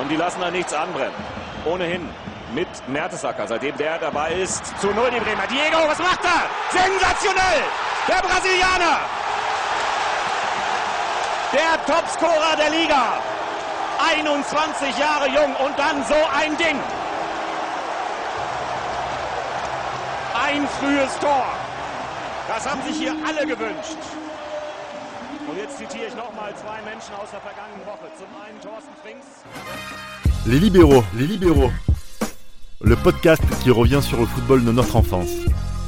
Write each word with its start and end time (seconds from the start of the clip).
Und 0.00 0.08
die 0.08 0.16
lassen 0.16 0.40
da 0.40 0.50
nichts 0.50 0.72
anbrennen. 0.72 1.14
Ohnehin 1.64 2.08
mit 2.54 2.68
Mertesacker, 2.88 3.46
seitdem 3.46 3.76
der 3.76 3.98
dabei 3.98 4.32
ist. 4.32 4.64
Zu 4.80 4.88
Null 4.88 5.10
die 5.10 5.20
Bremer. 5.20 5.46
Diego, 5.46 5.88
was 5.88 5.98
macht 5.98 6.20
er? 6.24 6.48
Sensationell! 6.70 7.62
Der 8.06 8.22
Brasilianer! 8.22 9.00
Der 11.52 11.84
Topscorer 11.86 12.56
der 12.56 12.70
Liga! 12.70 13.18
21 14.14 14.96
Jahre 14.98 15.28
jung 15.28 15.54
und 15.56 15.78
dann 15.78 16.04
so 16.06 16.14
ein 16.14 16.56
Ding! 16.56 16.78
Ein 20.40 20.68
frühes 20.80 21.18
Tor! 21.18 21.46
Das 22.46 22.66
haben 22.66 22.82
sich 22.82 22.96
hier 22.96 23.14
alle 23.26 23.46
gewünscht. 23.46 23.98
Und 25.48 25.56
jetzt 25.56 25.78
zitiere 25.78 26.08
ich 26.08 26.14
nochmal 26.14 26.52
zwei 26.56 26.82
Menschen 26.84 27.14
aus 27.14 27.30
der 27.30 27.40
vergangenen 27.40 27.86
Woche. 27.86 28.06
Zum 28.18 28.28
einen 28.44 28.60
Thorsten 28.60 28.92
Frings. 29.02 29.24
Les 30.46 30.58
libéraux, 30.58 31.02
les 31.16 31.26
libéraux. 31.26 31.70
Le 32.82 32.96
podcast 32.96 33.42
qui 33.62 33.70
revient 33.70 34.02
sur 34.02 34.18
le 34.20 34.26
football 34.26 34.62
de 34.62 34.72
notre 34.72 34.96
enfance. 34.96 35.30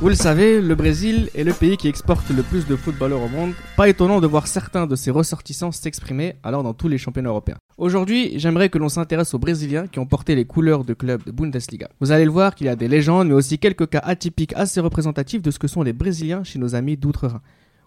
Vous 0.01 0.09
le 0.09 0.15
savez, 0.15 0.63
le 0.63 0.75
Brésil 0.75 1.29
est 1.35 1.45
le 1.45 1.53
pays 1.53 1.77
qui 1.77 1.89
exporte 1.89 2.31
le 2.31 2.43
plus 2.43 2.67
de 2.67 2.75
footballeurs 2.75 3.21
au 3.21 3.29
monde. 3.29 3.53
Pas 3.77 3.91
étonnant 3.91 4.23
de 4.23 4.27
voir 4.27 4.47
certains 4.47 4.87
de 4.87 4.97
ses 4.97 5.11
ressortissants 5.11 5.73
s'exprimer 5.73 6.37
alors 6.43 6.63
dans 6.63 6.73
tous 6.73 6.89
les 6.89 6.97
championnats 6.97 7.29
européens. 7.29 7.59
Aujourd'hui, 7.77 8.39
j'aimerais 8.39 8.71
que 8.71 8.79
l'on 8.79 8.89
s'intéresse 8.89 9.35
aux 9.35 9.39
Brésiliens 9.39 9.89
qui 9.89 9.99
ont 9.99 10.07
porté 10.07 10.37
les 10.37 10.47
couleurs 10.47 10.85
de 10.85 10.95
clubs 10.95 11.23
de 11.25 11.33
Bundesliga. 11.33 11.91
Vous 12.01 12.13
allez 12.13 12.25
le 12.25 12.31
voir 12.31 12.55
qu'il 12.55 12.67
y 12.67 12.71
a 12.71 12.77
des 12.77 12.89
légendes, 12.89 13.29
mais 13.29 13.35
aussi 13.35 13.59
quelques 13.59 13.91
cas 13.91 14.01
atypiques 14.03 14.55
assez 14.57 14.81
représentatifs 14.81 15.43
de 15.43 15.51
ce 15.51 15.59
que 15.59 15.69
sont 15.69 15.83
les 15.83 15.93
Brésiliens 15.93 16.45
chez 16.45 16.59
nos 16.59 16.75
amis 16.75 16.97
d'outre-Rhin. 16.97 17.43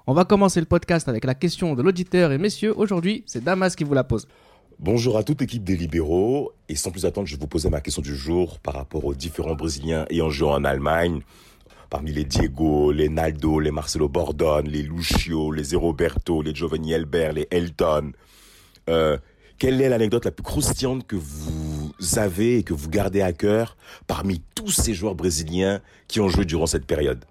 On 0.06 0.14
va 0.14 0.26
commencer 0.26 0.60
le 0.60 0.66
podcast 0.66 1.08
avec 1.08 1.24
la 1.24 1.34
question 1.34 1.76
de 1.76 1.82
l'auditeur 1.82 2.34
et 2.34 2.38
messieurs, 2.38 2.78
aujourd'hui, 2.78 3.24
c'est 3.26 3.42
Damas 3.42 3.74
qui 3.74 3.86
vous 3.86 3.94
la 3.94 4.04
pose. 4.04 4.28
Bonjour 4.78 5.18
à 5.18 5.24
toute 5.24 5.40
l'équipe 5.40 5.64
des 5.64 5.78
libéraux. 5.78 6.52
Et 6.68 6.76
sans 6.76 6.92
plus 6.92 7.06
attendre, 7.06 7.26
je 7.26 7.36
vais 7.36 7.40
vous 7.40 7.48
poser 7.48 7.70
ma 7.70 7.80
question 7.80 8.02
du 8.02 8.14
jour 8.14 8.60
par 8.60 8.74
rapport 8.74 9.06
aux 9.06 9.14
différents 9.14 9.56
Brésiliens 9.56 10.06
ayant 10.10 10.30
joué 10.30 10.50
en 10.50 10.66
Allemagne. 10.66 11.22
Parmi 11.90 12.12
les 12.12 12.26
Diego, 12.26 12.92
les 12.92 13.08
Naldo, 13.08 13.62
les 13.62 13.72
Marcelo 13.72 14.10
Bordone, 14.10 14.68
les 14.68 14.82
Lucio, 14.82 15.54
les 15.54 15.74
Roberto, 15.74 16.42
les 16.42 16.54
Giovanni 16.54 16.92
Elbert, 16.92 17.32
les 17.32 17.48
Elton. 17.50 18.12
Euh, 18.90 19.18
quelle 19.58 19.80
est 19.80 19.88
l'anecdote 19.88 20.26
la 20.26 20.32
plus 20.32 20.44
croustillante 20.44 21.08
que 21.08 21.16
vous 21.16 21.94
avez 22.18 22.58
et 22.58 22.64
que 22.64 22.74
vous 22.74 22.90
gardez 22.90 23.22
à 23.22 23.32
cœur 23.32 23.78
parmi 24.06 24.42
tous 24.54 24.72
ces 24.72 24.94
joueurs 24.94 25.16
brésiliens 25.16 25.80
qui 26.10 26.20
ont 26.20 26.28
joué 26.28 26.44
durant 26.44 26.66
cette 26.66 26.86
période? 26.86 27.24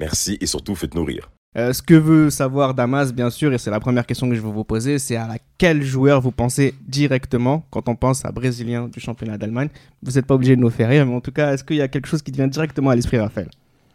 Merci 0.00 0.38
et 0.40 0.46
surtout 0.46 0.74
faites-nous 0.74 1.04
rire. 1.04 1.30
Euh, 1.56 1.72
ce 1.72 1.82
que 1.82 1.94
veut 1.94 2.28
savoir 2.28 2.74
Damas, 2.74 3.12
bien 3.12 3.30
sûr, 3.30 3.52
et 3.52 3.58
c'est 3.58 3.70
la 3.70 3.80
première 3.80 4.06
question 4.06 4.28
que 4.28 4.34
je 4.34 4.40
vais 4.40 4.50
vous 4.50 4.64
poser, 4.64 4.98
c'est 4.98 5.16
à 5.16 5.38
quel 5.56 5.82
joueur 5.82 6.20
vous 6.20 6.30
pensez 6.30 6.74
directement 6.86 7.64
quand 7.70 7.88
on 7.88 7.96
pense 7.96 8.24
à 8.24 8.32
Brésilien 8.32 8.88
du 8.88 9.00
championnat 9.00 9.38
d'Allemagne. 9.38 9.70
Vous 10.02 10.12
n'êtes 10.12 10.26
pas 10.26 10.34
obligé 10.34 10.56
de 10.56 10.60
nous 10.60 10.70
faire 10.70 10.90
rire, 10.90 11.06
mais 11.06 11.14
en 11.14 11.22
tout 11.22 11.32
cas, 11.32 11.54
est-ce 11.54 11.64
qu'il 11.64 11.76
y 11.76 11.82
a 11.82 11.88
quelque 11.88 12.06
chose 12.06 12.22
qui 12.22 12.32
vient 12.32 12.48
directement 12.48 12.90
à 12.90 12.96
l'esprit, 12.96 13.18
Raphaël? 13.18 13.48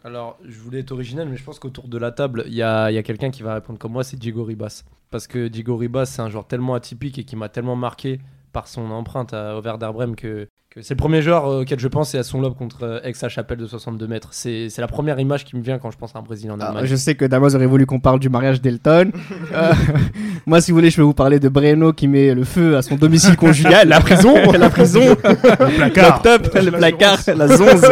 Alors, 0.04 0.38
je 0.44 0.59
voulais 0.59 0.80
être 0.80 0.92
original, 0.92 1.30
mais 1.30 1.38
je 1.38 1.44
pense 1.44 1.59
qu'autour 1.59 1.88
de 1.88 1.98
la 1.98 2.12
table, 2.12 2.44
il 2.48 2.56
y 2.56 2.62
a, 2.62 3.04
quelqu'un 3.04 3.30
qui 3.30 3.44
va 3.44 3.54
répondre 3.54 3.80
comme 3.80 3.94
moi, 3.94 4.04
c'est 4.04 4.18
Diego 4.18 4.44
Ribas. 4.44 4.84
Parce 5.12 5.28
que 5.28 5.48
Diego 5.48 5.78
Ribas, 5.78 6.08
c'est 6.08 6.22
un 6.22 6.30
joueur 6.30 6.46
tellement 6.48 6.74
atypique 6.74 7.20
et 7.20 7.24
qui 7.24 7.36
m'a 7.36 7.48
tellement 7.48 7.76
marqué 7.78 8.20
par 8.52 8.68
son 8.68 8.92
empreinte 8.92 9.34
à, 9.34 9.59
Werder 9.62 9.92
Bremen 9.94 10.16
que 10.16 10.50
c'est 10.82 10.94
le 10.96 10.98
premier 10.98 11.22
joueur 11.22 11.46
euh, 11.46 11.62
auquel 11.62 11.80
je 11.80 11.88
pense, 11.88 12.10
c'est 12.10 12.18
à 12.18 12.24
son 12.24 12.42
lobe 12.42 12.56
contre 12.58 12.84
euh, 12.84 13.00
Aix-la-Chapelle 13.04 13.58
de 13.60 13.68
62 13.68 14.08
mètres. 14.08 14.30
C'est 14.32 14.70
c'est 14.70 14.82
la 14.82 14.88
première 14.88 15.20
image 15.20 15.46
qui 15.46 15.56
me 15.56 15.62
vient 15.62 15.78
quand 15.78 15.92
je 15.92 15.98
pense 15.98 16.16
à 16.16 16.20
un 16.20 16.24
Brésilien 16.24 16.54
en 16.54 16.60
Ah, 16.60 16.68
Allemagne. 16.70 16.86
Je 16.86 16.96
sais 16.96 17.14
que 17.16 17.26
Damas 17.26 17.54
aurait 17.54 17.68
voulu 17.68 17.86
qu'on 17.86 18.00
parle 18.00 18.20
du 18.20 18.30
mariage 18.30 18.62
d'Elton. 18.62 19.12
Euh, 19.54 19.72
moi, 20.48 20.62
si 20.62 20.72
vous 20.72 20.78
voulez, 20.78 20.90
je 20.90 20.98
vais 20.98 21.04
vous 21.04 21.14
parler 21.14 21.40
de 21.40 21.48
Breno 21.48 21.94
qui 21.94 22.08
met 22.08 22.34
le 22.34 22.44
feu 22.44 22.76
à 22.76 22.82
son 22.82 22.96
domicile 22.96 23.36
conjugal, 23.36 23.88
la 23.88 24.00
prison, 24.00 24.34
la 24.58 24.70
prison, 24.70 25.02
le 25.24 25.76
placard. 25.76 26.22
top, 26.24 26.50
le 26.56 26.72
placard, 26.72 27.20
la 27.36 27.48
zonze, 27.48 27.86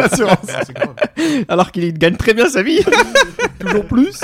alors 1.48 1.70
qu'il 1.70 1.92
gagne 1.98 2.16
très 2.16 2.34
bien 2.34 2.48
sa 2.48 2.62
vie. 2.62 2.80
Toujours 3.60 3.84
plus. 3.84 4.18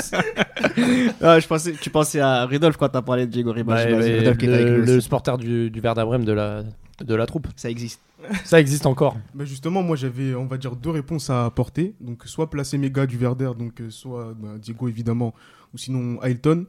Ah, 1.21 1.39
je 1.39 1.47
pensais, 1.47 1.73
tu 1.79 1.89
pensais 1.89 2.19
à 2.19 2.45
Rudolf 2.45 2.75
quand 2.77 2.89
t'as 2.89 3.01
parlé 3.01 3.25
de 3.25 3.31
Diego 3.31 3.53
Ribas. 3.53 3.85
Ouais, 3.85 3.91
le, 3.91 4.77
le 4.79 4.91
aussi. 4.93 5.01
supporter 5.01 5.37
du, 5.37 5.69
du 5.69 5.79
Bremen 5.79 6.25
de 6.25 6.33
la, 6.33 6.63
de 7.03 7.15
la 7.15 7.25
troupe. 7.25 7.47
Ça 7.55 7.69
existe. 7.69 8.01
Ça 8.43 8.59
existe 8.59 8.85
encore. 8.85 9.17
Bah 9.33 9.45
justement, 9.45 9.81
moi 9.83 9.95
j'avais, 9.95 10.35
on 10.35 10.45
va 10.45 10.57
dire, 10.57 10.75
deux 10.75 10.89
réponses 10.89 11.29
à 11.29 11.45
apporter. 11.45 11.95
Donc, 12.01 12.23
soit 12.25 12.49
placer 12.49 12.77
mes 12.77 12.91
gars 12.91 13.05
du 13.05 13.17
Verder, 13.17 13.51
donc 13.57 13.79
euh, 13.81 13.89
soit 13.89 14.33
bah, 14.37 14.57
Diego 14.59 14.87
évidemment, 14.87 15.33
ou 15.73 15.77
sinon 15.77 16.21
Ailton. 16.21 16.65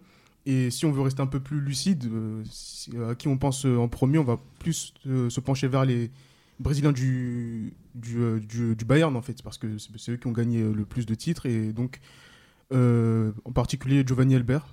Et 0.47 0.71
si 0.71 0.87
on 0.87 0.93
veut 0.93 1.03
rester 1.03 1.21
un 1.21 1.27
peu 1.27 1.41
plus 1.41 1.61
lucide, 1.61 2.07
euh, 2.11 2.43
si- 2.51 2.91
à 3.09 3.15
qui 3.15 3.29
on 3.29 3.37
pense 3.37 3.67
euh, 3.67 3.77
en 3.77 3.89
premier, 3.89 4.19
on 4.19 4.25
va 4.25 4.39
plus 4.59 4.95
euh, 5.07 5.29
se 5.29 5.41
pencher 5.41 5.69
vers 5.69 5.85
les 5.85 6.11
Brésiliens 6.61 6.93
du, 6.93 7.75
du, 7.95 8.19
euh, 8.19 8.39
du, 8.41 8.75
du 8.77 8.85
Bayern 8.85 9.15
en 9.17 9.23
fait, 9.23 9.43
parce 9.43 9.59
que 9.59 9.67
c'est 9.79 10.13
eux 10.13 10.17
qui 10.17 10.27
ont 10.29 10.33
gagné 10.33 10.63
le 10.63 10.85
plus 10.85 11.05
de 11.07 11.15
titres. 11.15 11.47
Et 11.47 11.73
donc, 11.73 12.01
euh, 12.73 13.33
en 13.45 13.53
particulier 13.53 14.05
Giovanni 14.07 14.35
Elbert, 14.35 14.67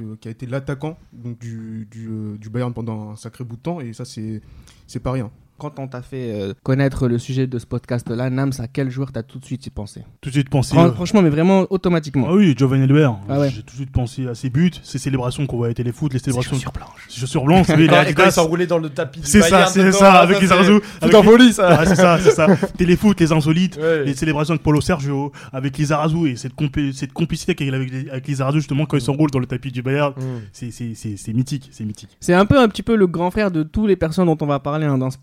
euh, 0.00 0.16
qui 0.16 0.28
a 0.28 0.30
été 0.30 0.46
l'attaquant 0.46 0.98
du, 1.12 1.86
du, 1.90 2.08
euh, 2.08 2.36
du 2.36 2.50
Bayern 2.50 2.72
pendant 2.72 3.10
un 3.10 3.16
sacré 3.16 3.44
bout 3.44 3.56
de 3.56 3.62
temps. 3.62 3.80
Et 3.80 3.92
ça, 3.92 4.04
c'est 4.04 5.00
pas 5.00 5.12
rien. 5.12 5.30
Quand 5.58 5.78
on 5.78 5.88
t'a 5.88 6.02
fait 6.02 6.32
euh, 6.32 6.54
connaître 6.62 7.08
le 7.08 7.18
sujet 7.18 7.46
de 7.46 7.58
ce 7.58 7.66
podcast-là, 7.66 8.30
Nams, 8.30 8.52
à 8.58 8.68
quel 8.68 8.90
joueur 8.90 9.10
t'as 9.12 9.22
tout 9.24 9.38
de 9.38 9.44
suite 9.44 9.66
y 9.66 9.70
pensé? 9.70 10.02
Tout 10.20 10.28
de 10.30 10.34
suite 10.34 10.48
pensé. 10.50 10.74
Fran- 10.74 10.86
euh, 10.86 10.92
Franchement, 10.92 11.20
mais 11.22 11.30
vraiment 11.30 11.66
automatiquement. 11.70 12.26
Ah 12.30 12.34
oui, 12.34 12.54
Giovanni 12.56 12.84
Elbert. 12.84 13.16
Ah 13.28 13.40
ouais. 13.40 13.50
J'ai 13.50 13.62
tout 13.62 13.72
de 13.72 13.76
suite 13.76 13.90
pensé 13.90 14.26
à 14.28 14.34
ses 14.34 14.50
buts, 14.50 14.70
ses 14.82 14.98
célébrations 14.98 15.46
qu'on 15.46 15.56
voit 15.56 15.68
à 15.68 15.74
Téléfoot, 15.74 16.12
les 16.12 16.18
célébrations. 16.20 16.52
chaussures 16.54 16.72
blanches. 16.72 17.06
Ses 17.08 17.20
chaussures 17.20 17.44
blanches, 17.44 17.66
oui, 17.76 17.84
Et 17.84 18.14
quand 18.14 18.66
dans 18.68 18.78
le 18.78 18.88
tapis. 18.90 19.20
C'est 19.24 19.42
ça, 19.42 19.66
c'est 19.66 19.90
ça, 19.92 20.20
avec 20.20 20.40
les 20.40 20.46
c'est- 20.46 20.52
Arzous. 20.54 20.80
Foot 21.02 21.14
en 21.14 21.22
folie, 21.22 21.52
ça. 21.52 21.84
C'est 21.86 21.94
ça, 21.96 22.18
c'est 22.20 22.30
ça. 22.30 22.46
Téléfoot, 22.76 23.18
les 23.20 23.32
insolites, 23.32 23.76
Ouais. 23.80 24.04
les 24.04 24.14
célébrations 24.14 24.54
de 24.54 24.60
Paulo 24.60 24.80
Sergio, 24.80 25.32
avec 25.52 25.76
les 25.78 25.90
Arazou 25.92 26.26
et 26.26 26.36
cette, 26.36 26.54
compli- 26.54 26.92
cette 26.92 27.12
complicité 27.12 27.54
qu'il 27.54 27.72
a 27.72 27.76
avec 27.76 27.90
les, 27.90 28.08
avec 28.10 28.26
les 28.28 28.40
Arazou, 28.40 28.58
justement, 28.58 28.86
quand 28.86 28.96
ils 28.96 29.00
s'enroulent 29.02 29.30
dans 29.30 29.38
le 29.38 29.46
tapis 29.46 29.72
du 29.72 29.82
Bayern. 29.82 30.12
Mm. 30.16 30.22
C'est- 30.52 31.32
mythique, 31.32 31.68
c'est 31.72 31.84
mythique. 31.84 32.10
C'est 32.20 32.34
un 32.34 32.46
peu 32.46 32.58
un 32.60 32.68
petit 32.68 32.82
peu 32.82 32.96
le 32.96 33.06
grand 33.06 33.30
frère 33.30 33.50
de 33.50 33.62
toutes 33.62 33.88
les 33.88 33.96
personnes 33.96 34.26
dont 34.26 34.36
on 34.40 34.46
va 34.46 34.58
parler 34.60 34.86
hein, 34.86 34.98
dans 34.98 35.10
ce 35.10 35.18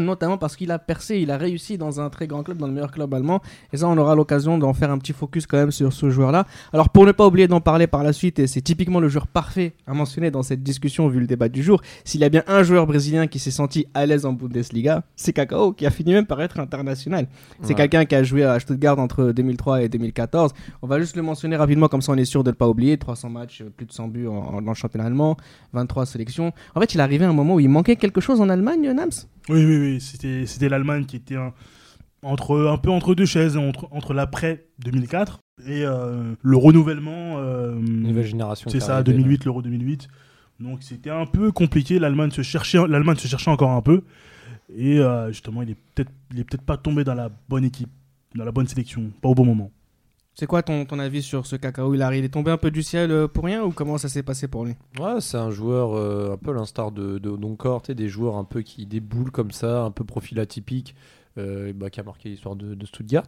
notamment 0.00 0.38
parce 0.38 0.56
qu'il 0.56 0.70
a 0.70 0.78
percé, 0.78 1.18
il 1.18 1.30
a 1.30 1.36
réussi 1.36 1.78
dans 1.78 2.00
un 2.00 2.10
très 2.10 2.26
grand 2.26 2.42
club, 2.42 2.58
dans 2.58 2.66
le 2.66 2.72
meilleur 2.72 2.90
club 2.90 3.12
allemand. 3.14 3.40
Et 3.72 3.76
ça, 3.76 3.88
on 3.88 3.96
aura 3.98 4.14
l'occasion 4.14 4.58
d'en 4.58 4.72
faire 4.74 4.90
un 4.90 4.98
petit 4.98 5.12
focus 5.12 5.46
quand 5.46 5.56
même 5.56 5.70
sur 5.70 5.92
ce 5.92 6.10
joueur-là. 6.10 6.46
Alors 6.72 6.88
pour 6.90 7.06
ne 7.06 7.12
pas 7.12 7.26
oublier 7.26 7.48
d'en 7.48 7.60
parler 7.60 7.86
par 7.86 8.02
la 8.02 8.12
suite, 8.12 8.38
et 8.38 8.46
c'est 8.46 8.60
typiquement 8.60 9.00
le 9.00 9.08
joueur 9.08 9.26
parfait 9.26 9.74
à 9.86 9.94
mentionner 9.94 10.30
dans 10.30 10.42
cette 10.42 10.62
discussion 10.62 11.08
vu 11.08 11.20
le 11.20 11.26
débat 11.26 11.48
du 11.48 11.62
jour, 11.62 11.80
s'il 12.04 12.20
y 12.20 12.24
a 12.24 12.28
bien 12.28 12.42
un 12.46 12.62
joueur 12.62 12.86
brésilien 12.86 13.26
qui 13.26 13.38
s'est 13.38 13.50
senti 13.50 13.86
à 13.94 14.06
l'aise 14.06 14.26
en 14.26 14.32
Bundesliga, 14.32 15.04
c'est 15.16 15.32
Kakao, 15.32 15.72
qui 15.72 15.86
a 15.86 15.90
fini 15.90 16.12
même 16.12 16.26
par 16.26 16.40
être 16.42 16.58
international. 16.60 17.26
C'est 17.62 17.68
Ouais. 17.68 17.74
quelqu'un 17.74 18.04
qui 18.04 18.14
a 18.14 18.22
joué 18.22 18.44
à 18.44 18.58
Stuttgart 18.60 18.98
entre 18.98 19.32
2003 19.32 19.82
et 19.82 19.88
2014. 19.88 20.52
On 20.82 20.86
va 20.86 20.98
juste 21.00 21.16
le 21.16 21.22
mentionner 21.22 21.56
rapidement, 21.56 21.88
comme 21.88 22.02
ça 22.02 22.12
on 22.12 22.16
est 22.16 22.24
sûr 22.24 22.42
de 22.44 22.50
ne 22.50 22.54
pas 22.54 22.68
oublier. 22.68 22.96
300 22.98 23.28
matchs, 23.30 23.62
plus 23.76 23.86
de 23.86 23.92
100 23.92 24.08
buts 24.08 24.26
en- 24.26 24.32
en- 24.32 24.62
dans 24.62 24.70
le 24.70 24.74
championnat 24.74 25.06
allemand, 25.06 25.36
23 25.72 26.06
sélections. 26.06 26.52
En 26.74 26.80
fait, 26.80 26.94
il 26.94 26.98
est 27.00 27.02
arrivé 27.02 27.24
à 27.24 27.28
un 27.28 27.32
moment 27.32 27.54
où 27.54 27.60
il 27.60 27.68
manquait 27.68 27.96
quelque 27.96 28.20
chose 28.20 28.40
en 28.40 28.48
Allemagne, 28.48 28.90
Nams? 28.92 29.10
Oui, 29.48 29.64
oui, 29.64 29.76
oui. 29.78 30.00
C'était 30.00 30.46
c'était 30.46 30.68
l'Allemagne 30.68 31.04
qui 31.04 31.16
était 31.16 31.36
un, 31.36 31.52
entre, 32.22 32.66
un 32.66 32.76
peu 32.78 32.90
entre 32.90 33.14
deux 33.14 33.26
chaises, 33.26 33.56
entre, 33.56 33.88
entre 33.92 34.12
l'après 34.14 34.66
2004 34.80 35.38
et 35.66 35.84
euh, 35.84 36.34
le 36.42 36.56
renouvellement. 36.56 37.38
euh, 37.38 37.74
Nouvelle 37.74 38.26
génération. 38.26 38.68
C'est 38.70 38.80
ça, 38.80 38.96
arrivait, 38.96 39.12
2008, 39.12 39.44
l'Euro 39.44 39.62
2008. 39.62 40.08
Donc 40.60 40.82
c'était 40.82 41.10
un 41.10 41.26
peu 41.26 41.52
compliqué. 41.52 41.98
L'Allemagne 41.98 42.30
se 42.30 42.42
cherchait, 42.42 42.86
l'Allemagne 42.88 43.16
se 43.16 43.28
cherchait 43.28 43.50
encore 43.50 43.70
un 43.70 43.82
peu. 43.82 44.02
Et 44.74 44.98
euh, 44.98 45.28
justement, 45.28 45.62
il 45.62 45.70
est 45.70 45.76
peut-être, 45.94 46.10
il 46.32 46.40
est 46.40 46.44
peut-être 46.44 46.64
pas 46.64 46.76
tombé 46.76 47.04
dans 47.04 47.14
la 47.14 47.30
bonne 47.48 47.64
équipe, 47.64 47.90
dans 48.34 48.44
la 48.44 48.52
bonne 48.52 48.66
sélection, 48.66 49.10
pas 49.22 49.28
au 49.28 49.34
bon 49.34 49.44
moment. 49.44 49.70
C'est 50.38 50.46
quoi 50.46 50.62
ton, 50.62 50.84
ton 50.84 50.98
avis 50.98 51.22
sur 51.22 51.46
ce 51.46 51.56
Kakao 51.56 51.94
il, 51.94 52.02
arrive, 52.02 52.18
il 52.22 52.26
est 52.26 52.28
tombé 52.28 52.50
un 52.50 52.58
peu 52.58 52.70
du 52.70 52.82
ciel 52.82 53.10
euh, 53.10 53.26
pour 53.26 53.44
rien 53.46 53.64
ou 53.64 53.70
comment 53.70 53.96
ça 53.96 54.10
s'est 54.10 54.22
passé 54.22 54.48
pour 54.48 54.66
lui? 54.66 54.74
Ouais, 55.00 55.18
c'est 55.20 55.38
un 55.38 55.50
joueur 55.50 55.94
euh, 55.96 56.34
un 56.34 56.36
peu 56.36 56.52
l'instar 56.52 56.92
de, 56.92 57.16
de 57.18 57.38
sais, 57.86 57.94
des 57.94 58.08
joueurs 58.08 58.36
un 58.36 58.44
peu 58.44 58.60
qui 58.60 58.84
déboulent 58.84 59.30
comme 59.30 59.50
ça, 59.50 59.82
un 59.82 59.90
peu 59.90 60.04
profil 60.04 60.38
atypique, 60.38 60.94
euh, 61.38 61.72
bah, 61.74 61.88
qui 61.88 62.00
a 62.00 62.02
marqué 62.02 62.28
l'histoire 62.28 62.54
de, 62.54 62.74
de 62.74 62.84
Stuttgart, 62.86 63.24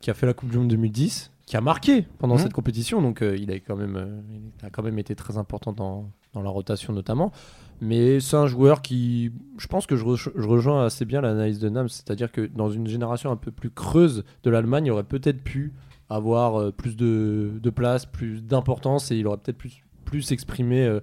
qui 0.00 0.10
a 0.10 0.14
fait 0.14 0.26
la 0.26 0.32
Coupe 0.32 0.48
du 0.50 0.58
Monde 0.58 0.68
2010, 0.68 1.32
qui 1.44 1.56
a 1.56 1.60
marqué 1.60 2.06
pendant 2.18 2.34
Mhm. 2.36 2.42
cette 2.42 2.52
compétition, 2.52 3.02
donc 3.02 3.22
euh, 3.22 3.36
il, 3.36 3.50
a 3.50 3.56
quand 3.56 3.74
même, 3.74 4.22
il 4.60 4.64
a 4.64 4.70
quand 4.70 4.84
même 4.84 5.00
été 5.00 5.16
très 5.16 5.36
important 5.38 5.72
dans, 5.72 6.08
dans 6.34 6.42
la 6.42 6.50
rotation 6.50 6.92
notamment. 6.92 7.32
Mais 7.80 8.20
c'est 8.20 8.36
un 8.36 8.46
joueur 8.46 8.80
qui, 8.80 9.32
je 9.58 9.66
pense 9.66 9.86
que 9.88 9.96
je, 9.96 10.04
re- 10.04 10.30
je 10.36 10.46
rejoins 10.46 10.86
assez 10.86 11.04
bien 11.04 11.20
l'analyse 11.20 11.58
de 11.58 11.68
Nams, 11.68 11.88
c'est-à-dire 11.88 12.30
que 12.30 12.42
dans 12.42 12.70
une 12.70 12.86
génération 12.86 13.32
un 13.32 13.36
peu 13.36 13.50
plus 13.50 13.70
creuse 13.70 14.22
de 14.44 14.50
l'Allemagne, 14.50 14.86
il 14.86 14.92
aurait 14.92 15.02
peut-être 15.02 15.42
pu 15.42 15.72
avoir 16.10 16.60
euh, 16.60 16.70
plus 16.70 16.96
de, 16.96 17.52
de 17.62 17.70
place, 17.70 18.06
plus 18.06 18.42
d'importance, 18.42 19.10
et 19.10 19.16
il 19.16 19.26
aurait 19.26 19.38
peut-être 19.38 19.58
plus, 19.58 19.82
plus 20.04 20.32
exprimé 20.32 20.84
euh, 20.84 21.00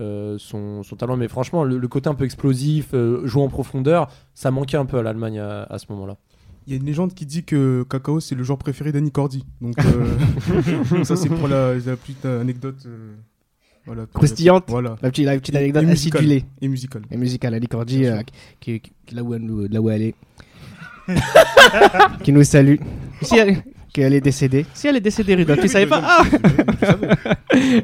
euh, 0.00 0.36
son, 0.38 0.82
son 0.82 0.96
talent. 0.96 1.16
Mais 1.16 1.28
franchement, 1.28 1.64
le, 1.64 1.78
le 1.78 1.88
côté 1.88 2.08
un 2.08 2.14
peu 2.14 2.24
explosif, 2.24 2.88
euh, 2.94 3.26
jouer 3.26 3.42
en 3.42 3.48
profondeur, 3.48 4.08
ça 4.34 4.50
manquait 4.50 4.76
un 4.76 4.86
peu 4.86 4.98
à 4.98 5.02
l'Allemagne 5.02 5.38
à, 5.38 5.62
à 5.64 5.78
ce 5.78 5.86
moment-là. 5.90 6.16
Il 6.66 6.72
y 6.74 6.76
a 6.76 6.78
une 6.78 6.86
légende 6.86 7.14
qui 7.14 7.26
dit 7.26 7.42
que 7.42 7.84
Kakao 7.88 8.20
c'est 8.20 8.34
le 8.34 8.42
joueur 8.44 8.58
préféré 8.58 8.92
d'Annie 8.92 9.10
Cordy. 9.10 9.44
Donc 9.60 9.74
euh, 9.78 11.04
ça 11.04 11.16
c'est 11.16 11.28
pour 11.30 11.48
la, 11.48 11.74
la 11.74 11.96
petite 11.96 12.24
anecdote. 12.26 12.76
euh, 12.86 13.14
Voilà, 13.86 14.04
Croustillante. 14.12 14.64
Voilà. 14.68 14.96
La 15.02 15.10
petite, 15.10 15.24
la 15.24 15.38
petite 15.38 15.54
Et- 15.54 15.58
anecdote 15.58 15.82
et 15.82 15.86
musicale. 15.86 16.20
acidulée. 16.20 16.44
Et 16.60 16.68
musical. 16.68 17.02
Et 17.10 17.16
musicale, 17.16 17.54
euh, 17.54 17.58
sûr. 17.88 18.22
qui, 18.60 18.80
qui- 18.80 19.14
là, 19.14 19.22
où 19.22 19.34
elle, 19.34 19.42
nous- 19.42 19.66
là 19.68 19.80
où 19.80 19.88
elle 19.90 20.02
est. 20.02 20.14
qui 22.22 22.32
nous 22.32 22.44
salue. 22.44 22.76
Si 23.22 23.36
elle, 23.36 23.62
qu'elle 23.92 24.14
est 24.14 24.20
décédée. 24.20 24.66
Si 24.74 24.86
elle 24.86 24.96
est 24.96 25.00
décédée, 25.00 25.34
Rudolf, 25.34 25.60
tu 25.60 25.68
savais 25.68 25.86
pas 25.86 26.02
Ah 26.02 26.22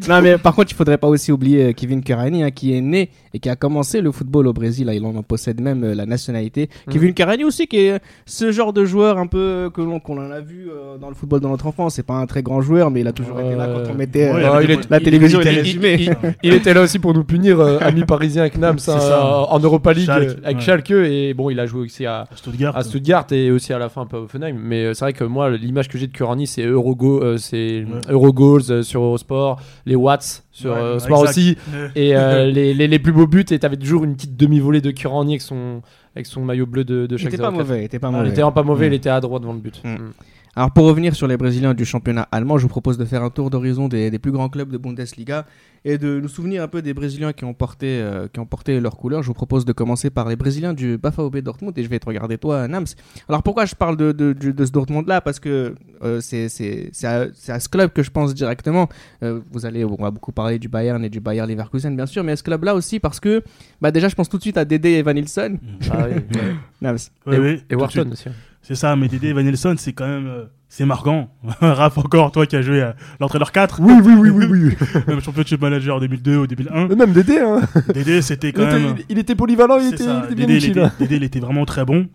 Non, 0.08 0.23
mais 0.23 0.38
par 0.38 0.55
contre, 0.55 0.73
il 0.73 0.75
faudrait 0.75 0.99
pas 0.99 1.08
aussi 1.08 1.32
oublier 1.32 1.64
euh, 1.67 1.73
Kevin 1.73 2.03
Karani, 2.03 2.43
hein, 2.43 2.50
qui 2.50 2.75
est 2.75 2.81
né 2.81 3.11
et 3.35 3.38
qui 3.38 3.49
a 3.49 3.56
commencé 3.56 4.00
le 4.00 4.12
football 4.12 4.47
au 4.47 4.53
Brésil. 4.53 4.87
Là, 4.87 4.94
il 4.94 5.05
en 5.05 5.23
possède 5.23 5.61
même 5.61 5.85
euh, 5.85 5.94
la 5.94 6.06
nationalité. 6.06 6.69
Mhm. 6.87 6.93
Kevin 6.93 7.14
Karani 7.14 7.44
aussi, 7.44 7.67
qui 7.67 7.79
est 7.79 7.93
euh, 7.93 7.99
ce 8.25 8.53
genre 8.53 8.73
de 8.73 8.85
joueur 8.85 9.19
un 9.19 9.26
peu 9.26 9.38
euh, 9.38 9.70
que 9.70 9.81
l'on 9.81 10.00
qu'on 10.00 10.19
en 10.19 10.31
a 10.31 10.41
vu 10.41 10.69
euh, 10.70 10.99
dans 10.99 11.08
le 11.08 11.14
football 11.14 11.41
dans 11.41 11.50
notre 11.50 11.67
enfance. 11.67 11.94
C'est 11.94 12.03
pas 12.06 12.14
un 12.14 12.26
très 12.26 12.43
grand 12.43 12.61
joueur, 12.61 12.91
mais 12.91 13.00
il 13.00 13.08
a 13.08 13.12
toujours 13.12 13.41
été 13.41 13.55
là 13.56 13.69
quand 13.69 13.91
on 13.91 13.94
mettait 13.94 14.32
Ouais, 14.32 14.44
euh, 14.44 14.62
il 14.62 14.79
la 14.88 15.00
télévision 15.00 15.41
il 15.41 15.85
il, 15.85 16.17
il 16.43 16.55
était 16.55 16.75
là 16.75 16.82
aussi 16.82 16.99
pour 16.99 17.14
nous 17.14 17.25
punir, 17.25 17.61
euh, 17.61 17.79
amis 17.81 18.05
parisiens 18.05 18.43
avec 18.43 18.58
Nams, 18.58 18.76
hein, 18.76 18.99
ça. 19.00 19.47
en 19.49 19.58
Europa 19.58 19.93
League 19.93 20.06
Schalke, 20.06 20.29
euh, 20.29 20.41
avec 20.44 20.56
ouais. 20.58 20.62
Schalke. 20.62 20.91
Et 20.91 21.35
bon, 21.35 21.50
il 21.50 21.61
a 21.61 21.67
joué 21.67 21.82
aussi 21.82 22.06
à, 22.06 22.26
Stuttgart. 22.35 22.76
à 22.76 22.82
Stuttgart 22.82 23.26
et 23.31 23.50
aussi 23.50 23.73
à 23.73 23.79
la 23.79 23.88
fin 23.88 24.03
un 24.03 24.06
peu 24.06 24.17
à 24.17 24.20
Offenheim. 24.20 24.56
Mais 24.58 24.85
euh, 24.85 24.94
c'est 24.94 25.05
vrai 25.05 25.12
que 25.12 25.25
moi, 25.25 25.50
l'image 25.50 25.88
que 25.88 25.95
j'ai 25.96 26.06
de 26.06 26.12
Kurani, 26.12 26.46
c'est 26.46 26.64
Eurogo, 26.64 27.22
euh, 27.22 27.37
c'est 27.38 27.84
Ouais. 27.84 28.00
Eurogoals 28.10 28.62
euh, 28.70 28.82
sur 28.82 29.02
Eurosport, 29.02 29.60
les 29.87 29.96
Watts 29.96 30.44
sur 30.52 30.70
Ouais, 30.72 30.76
euh, 30.78 30.98
Sport 30.98 31.20
exact. 31.26 31.31
aussi. 31.31 31.56
Ouais. 31.72 31.90
Et 31.96 32.16
euh, 32.16 32.46
les, 32.50 32.72
les, 32.75 32.87
les 32.88 32.98
plus 32.98 33.12
beaux 33.12 33.26
buts, 33.26 33.44
et 33.50 33.58
t'avais 33.58 33.76
toujours 33.76 34.04
une 34.04 34.14
petite 34.14 34.37
demi-volée 34.37 34.81
de 34.81 34.90
Kurani 34.90 35.32
avec 35.32 35.43
son, 35.43 35.82
avec 36.14 36.26
son 36.26 36.43
maillot 36.44 36.66
bleu 36.66 36.84
de, 36.84 37.06
de 37.06 37.16
Il 37.16 37.19
chaque 37.19 37.32
était 37.34 37.43
pas 37.43 37.50
04. 37.50 37.58
mauvais, 37.58 37.81
il 37.81 37.84
était 37.84 37.98
pas 37.98 38.08
Ah, 38.08 38.10
mauvais. 38.12 38.28
il 38.28 38.32
était 38.32 38.43
pas 38.52 38.62
mauvais, 38.62 38.87
Mm. 38.88 38.93
il 38.93 38.96
était 38.96 39.10
à 39.10 39.20
droite 39.20 39.43
devant 39.43 39.52
le 39.54 39.58
but. 39.60 39.81
Mm. 39.84 39.88
Mm. 39.90 40.12
Alors 40.58 40.70
pour 40.70 40.87
revenir 40.87 41.14
sur 41.14 41.26
les 41.26 41.37
Brésiliens 41.37 41.75
du 41.75 41.85
championnat 41.85 42.26
allemand, 42.32 42.56
je 42.56 42.62
vous 42.62 42.69
propose 42.70 42.97
de 42.97 43.05
faire 43.05 43.23
un 43.23 43.29
tour 43.29 43.50
d'horizon 43.50 43.88
des, 43.88 44.11
des 44.11 44.19
plus 44.19 44.32
grands 44.32 44.49
clubs 44.49 44.70
de 44.70 44.79
Bundesliga 44.79 45.44
et 45.85 45.99
de 45.99 46.19
nous 46.19 46.29
souvenir 46.29 46.62
un 46.62 46.67
peu 46.69 46.81
des 46.81 46.94
Brésiliens 46.94 47.35
qui 47.35 47.44
ont 47.44 47.53
porté, 47.53 48.00
euh, 48.00 48.26
qui 48.32 48.41
ont 48.41 48.47
porté 48.47 48.81
leurs 48.81 48.97
couleurs. 48.97 49.23
Je 49.23 49.26
vous 49.29 49.35
propose 49.35 49.67
de 49.67 49.73
commencer 49.73 50.08
par 50.08 50.26
les 50.31 50.35
Brésiliens 50.35 50.73
du 50.73 50.97
BAFAOB 50.97 51.37
Dortmund 51.41 51.76
et 51.76 51.82
je 51.85 51.88
vais 51.91 51.99
te 51.99 52.06
regarder 52.06 52.38
toi, 52.38 52.67
Nams. 52.69 52.87
Alors 53.29 53.43
pourquoi 53.43 53.67
je 53.67 53.75
parle 53.75 53.99
de, 53.99 54.12
de, 54.12 54.32
de- 54.32 54.50
de 54.50 54.64
ce 54.64 54.73
Dortmund-là? 54.73 55.20
Parce 55.20 55.41
que 55.41 55.75
euh, 56.03 56.20
c'est 56.23 56.49
c'est- 56.49 56.88
c'est 56.91 57.06
à, 57.06 57.26
à 57.49 57.61
ce 57.61 57.69
club 57.69 57.93
que 57.93 58.03
je 58.03 58.11
pense 58.11 58.32
directement. 58.35 58.88
Euh, 59.23 59.41
vous 59.53 59.67
allez, 59.67 59.85
on 59.85 59.94
va 60.03 60.11
beaucoup 60.11 60.32
parler 60.32 60.58
du 60.58 60.69
Bayern 60.70 61.05
et 61.05 61.11
du 61.11 61.20
Bayern 61.20 61.47
Leverkusen 61.50 61.94
bien 61.94 62.06
sûr, 62.06 62.25
mais 62.25 62.32
à 62.32 62.37
ce 62.37 62.43
club-là 62.43 62.75
aussi 62.75 62.99
parce 62.99 63.20
que 63.20 63.43
bah, 63.82 63.91
déjà 63.91 64.08
je 64.08 64.14
pense 64.14 64.31
tout 64.31 64.38
de 64.38 64.43
suite 64.43 64.56
à 64.56 64.64
Dédé 64.64 64.93
et 64.93 65.03
Van 65.03 65.12
Nilsson. 65.12 65.58
Ah 65.91 66.06
oui. 66.11 66.23
Nams. 66.81 66.97
Et, 67.26 67.38
ouais, 67.38 67.61
et 67.69 67.75
Wharton 67.75 68.08
aussi. 68.11 68.29
C'est 68.67 68.75
ça, 68.75 68.97
mais 68.97 69.07
Dédé 69.09 69.33
Van 69.33 69.43
Nelson, 69.43 69.75
c'est 69.79 69.93
quand 69.93 70.07
même. 70.09 70.27
euh, 70.27 70.45
c'est 70.69 70.85
marquant. 70.85 71.31
Raph, 71.61 71.99
encore, 71.99 72.33
toi 72.33 72.47
qui 72.47 72.57
as 72.57 72.63
joué 72.63 72.83
à 72.83 72.97
l'entraîneur 73.21 73.53
4. 73.53 73.81
Oui, 73.81 73.93
oui, 74.05 74.15
oui, 74.19 74.31
oui, 74.31 74.47
oui. 74.51 75.01
Même 75.07 75.21
championship 75.21 75.61
manager 75.61 75.97
en 75.97 76.01
2002 76.01 76.37
ou 76.39 76.47
2001. 76.49 76.89
Même 76.89 77.13
Dédé, 77.13 77.39
hein. 77.39 77.61
Dédé, 77.95 78.21
c'était 78.23 78.53
quand 78.53 78.67
même. 78.67 78.97
il- 78.99 79.05
il 79.11 79.19
était 79.19 79.37
polyvalent, 79.37 79.79
il 79.79 79.95
était, 79.95 80.03
ça, 80.03 80.23
il 80.23 80.25
était 80.27 80.35
bien 80.35 80.47
Dédé, 80.47 80.67
il 80.67 80.71
était. 80.73 80.89
Dédé, 80.99 81.17
il 81.17 81.23
était 81.25 81.39
vraiment 81.41 81.65
très 81.65 81.85
bon. 81.85 82.09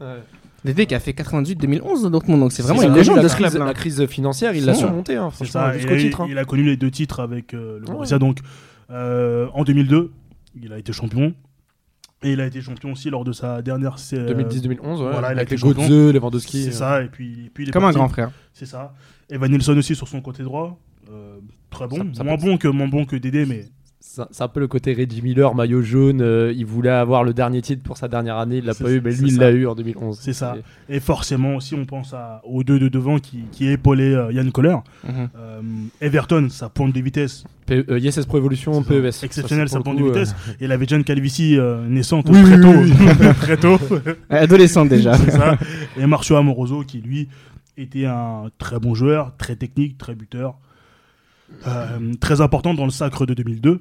Dédé 0.66 0.86
qui 0.86 0.94
a 0.94 1.00
fait 1.00 1.14
98-2011 1.14 2.04
dans 2.04 2.10
Dortmund, 2.12 2.40
donc 2.42 2.52
c'est 2.52 2.62
vraiment 2.62 2.84
une 2.84 2.94
légende 2.94 3.16
la 3.18 3.24
de 3.24 3.28
ce 3.30 3.36
crise, 3.36 3.50
club. 3.52 3.66
la 3.66 3.74
crise 3.74 4.06
financière, 4.08 4.54
il 4.54 4.66
l'a 4.66 4.74
surmonté, 4.76 5.16
hein, 5.16 5.30
C'est 5.32 5.46
franchement, 5.46 5.62
ça. 5.72 5.74
jusqu'au 5.74 5.94
il, 5.94 5.98
a- 5.98 6.02
titre. 6.02 6.22
hein. 6.22 6.28
il 6.30 6.38
a 6.38 6.46
connu 6.46 6.64
les 6.64 6.78
deux 6.78 6.92
titres 6.92 7.20
avec 7.22 7.54
euh, 7.54 7.80
le 7.80 7.86
Ouais. 7.88 7.94
Borussia. 7.94 8.20
Donc, 8.20 8.40
euh, 8.92 9.48
en 9.56 9.64
2002, 9.64 10.12
il 10.62 10.72
a 10.74 10.78
été 10.78 10.92
champion. 10.94 11.34
Et 12.24 12.34
il 12.34 12.42
a 12.42 12.46
été 12.46 12.62
champion 12.62 12.92
aussi 12.92 13.10
lors 13.10 13.24
de 13.24 13.32
sa 13.32 13.62
dernière. 13.62 13.98
c'est, 13.98 14.18
euh, 14.18 14.34
2010-2011, 14.34 15.02
ouais. 15.04 15.12
voilà, 15.12 15.20
il 15.20 15.24
a 15.24 15.28
avec 15.42 15.44
été 15.48 15.56
les 15.56 15.58
champion. 15.58 15.88
Götze, 15.88 16.14
Lewandowski. 16.14 16.64
C'est 16.64 16.70
euh. 16.70 16.72
ça. 16.72 17.02
Et 17.04 17.08
puis, 17.08 17.46
et 17.46 17.50
puis 17.50 17.64
il 17.64 17.70
est 17.70 17.72
Comme 17.72 17.86
un 17.86 17.92
grand 17.92 18.10
frère. 18.10 18.32
C'est 18.54 18.68
ça. 18.68 18.94
Et 19.30 19.38
Van 19.38 19.48
Nelson 19.48 19.76
aussi 19.78 19.96
sur 19.96 20.08
son 20.08 20.22
côté 20.22 20.44
droit. 20.44 20.80
euh, 21.12 21.40
très 21.72 21.88
bon. 21.88 21.98
Ça- 21.98 22.04
ça 22.20 22.24
moins, 22.24 22.36
bon 22.38 22.58
que, 22.58 22.68
moins 22.68 22.88
bon 22.88 23.06
que 23.06 23.16
Dédé, 23.16 23.46
mais 23.46 23.66
C'est 24.04 24.42
un 24.42 24.48
peu 24.48 24.60
le 24.60 24.68
côté 24.68 24.94
Reggie 24.96 25.22
Miller, 25.22 25.54
maillot 25.54 25.84
jaune. 25.84 26.22
euh, 26.22 26.52
il 26.58 26.66
voulait 26.66 26.90
avoir 26.90 27.24
le 27.24 27.34
dernier 27.34 27.62
titre 27.62 27.84
pour 27.84 27.98
sa 27.98 28.08
dernière 28.08 28.38
année, 28.38 28.58
il 28.58 28.66
l'a 28.66 28.74
pas 28.74 28.92
eu, 28.92 29.00
mais 29.00 29.12
lui 29.14 29.28
il 29.30 29.38
l'a 29.38 29.52
eu 29.52 29.68
en 29.68 29.76
2011. 29.76 30.18
C'est 30.20 30.34
ça. 30.34 30.56
Et 30.90 31.00
forcément 31.00 31.56
aussi, 31.56 31.76
on 31.76 31.86
pense 31.86 32.14
à, 32.16 32.42
aux 32.44 32.64
deux 32.64 32.80
de 32.80 32.88
devant 32.90 33.20
qui, 33.20 33.42
qui 33.52 33.68
épaulaient 33.68 34.16
euh, 34.16 34.32
Yann 34.34 34.52
Koller. 34.52 34.76
Mhm. 35.08 35.30
Euh, 35.38 35.62
Everton, 36.02 36.48
sa 36.50 36.68
pointe 36.68 36.94
de 36.94 37.00
vitesse, 37.00 37.44
P- 37.68 37.86
euh, 37.90 38.00
Yes, 38.00 38.26
Pro 38.26 38.40
Evolution. 38.40 38.82
PES. 38.82 39.24
exceptionnelle 39.24 39.70
Ça, 39.70 39.78
sa 39.78 39.84
pointe 39.84 40.00
de 40.00 40.04
vitesse. 40.04 40.34
Et 40.60 40.66
il 40.66 40.72
avait 40.72 40.88
John 40.88 41.04
Calvici 41.04 41.58
euh, 41.60 41.88
naissante 41.88 42.28
Oui, 42.30 42.42
très 42.42 42.60
tôt. 42.60 42.74
oui, 42.74 42.92
très 43.40 43.58
tôt. 43.58 43.78
Adolescente 44.32 44.90
déjà. 44.90 45.14
C'est 45.14 45.32
ça. 45.32 45.58
Et 45.98 46.06
Marcio 46.08 46.36
Amoroso 46.38 46.84
qui, 46.84 47.02
lui, 47.02 47.30
était 47.78 48.06
un 48.06 48.50
très 48.58 48.80
bon 48.80 48.96
joueur, 48.96 49.34
très 49.38 49.56
technique, 49.56 50.00
très 50.00 50.16
buteur. 50.16 50.56
Euh, 51.68 52.14
très 52.20 52.42
important 52.42 52.74
dans 52.74 52.86
le 52.86 52.92
sacre 52.92 53.26
de 53.26 53.34
2002. 53.36 53.80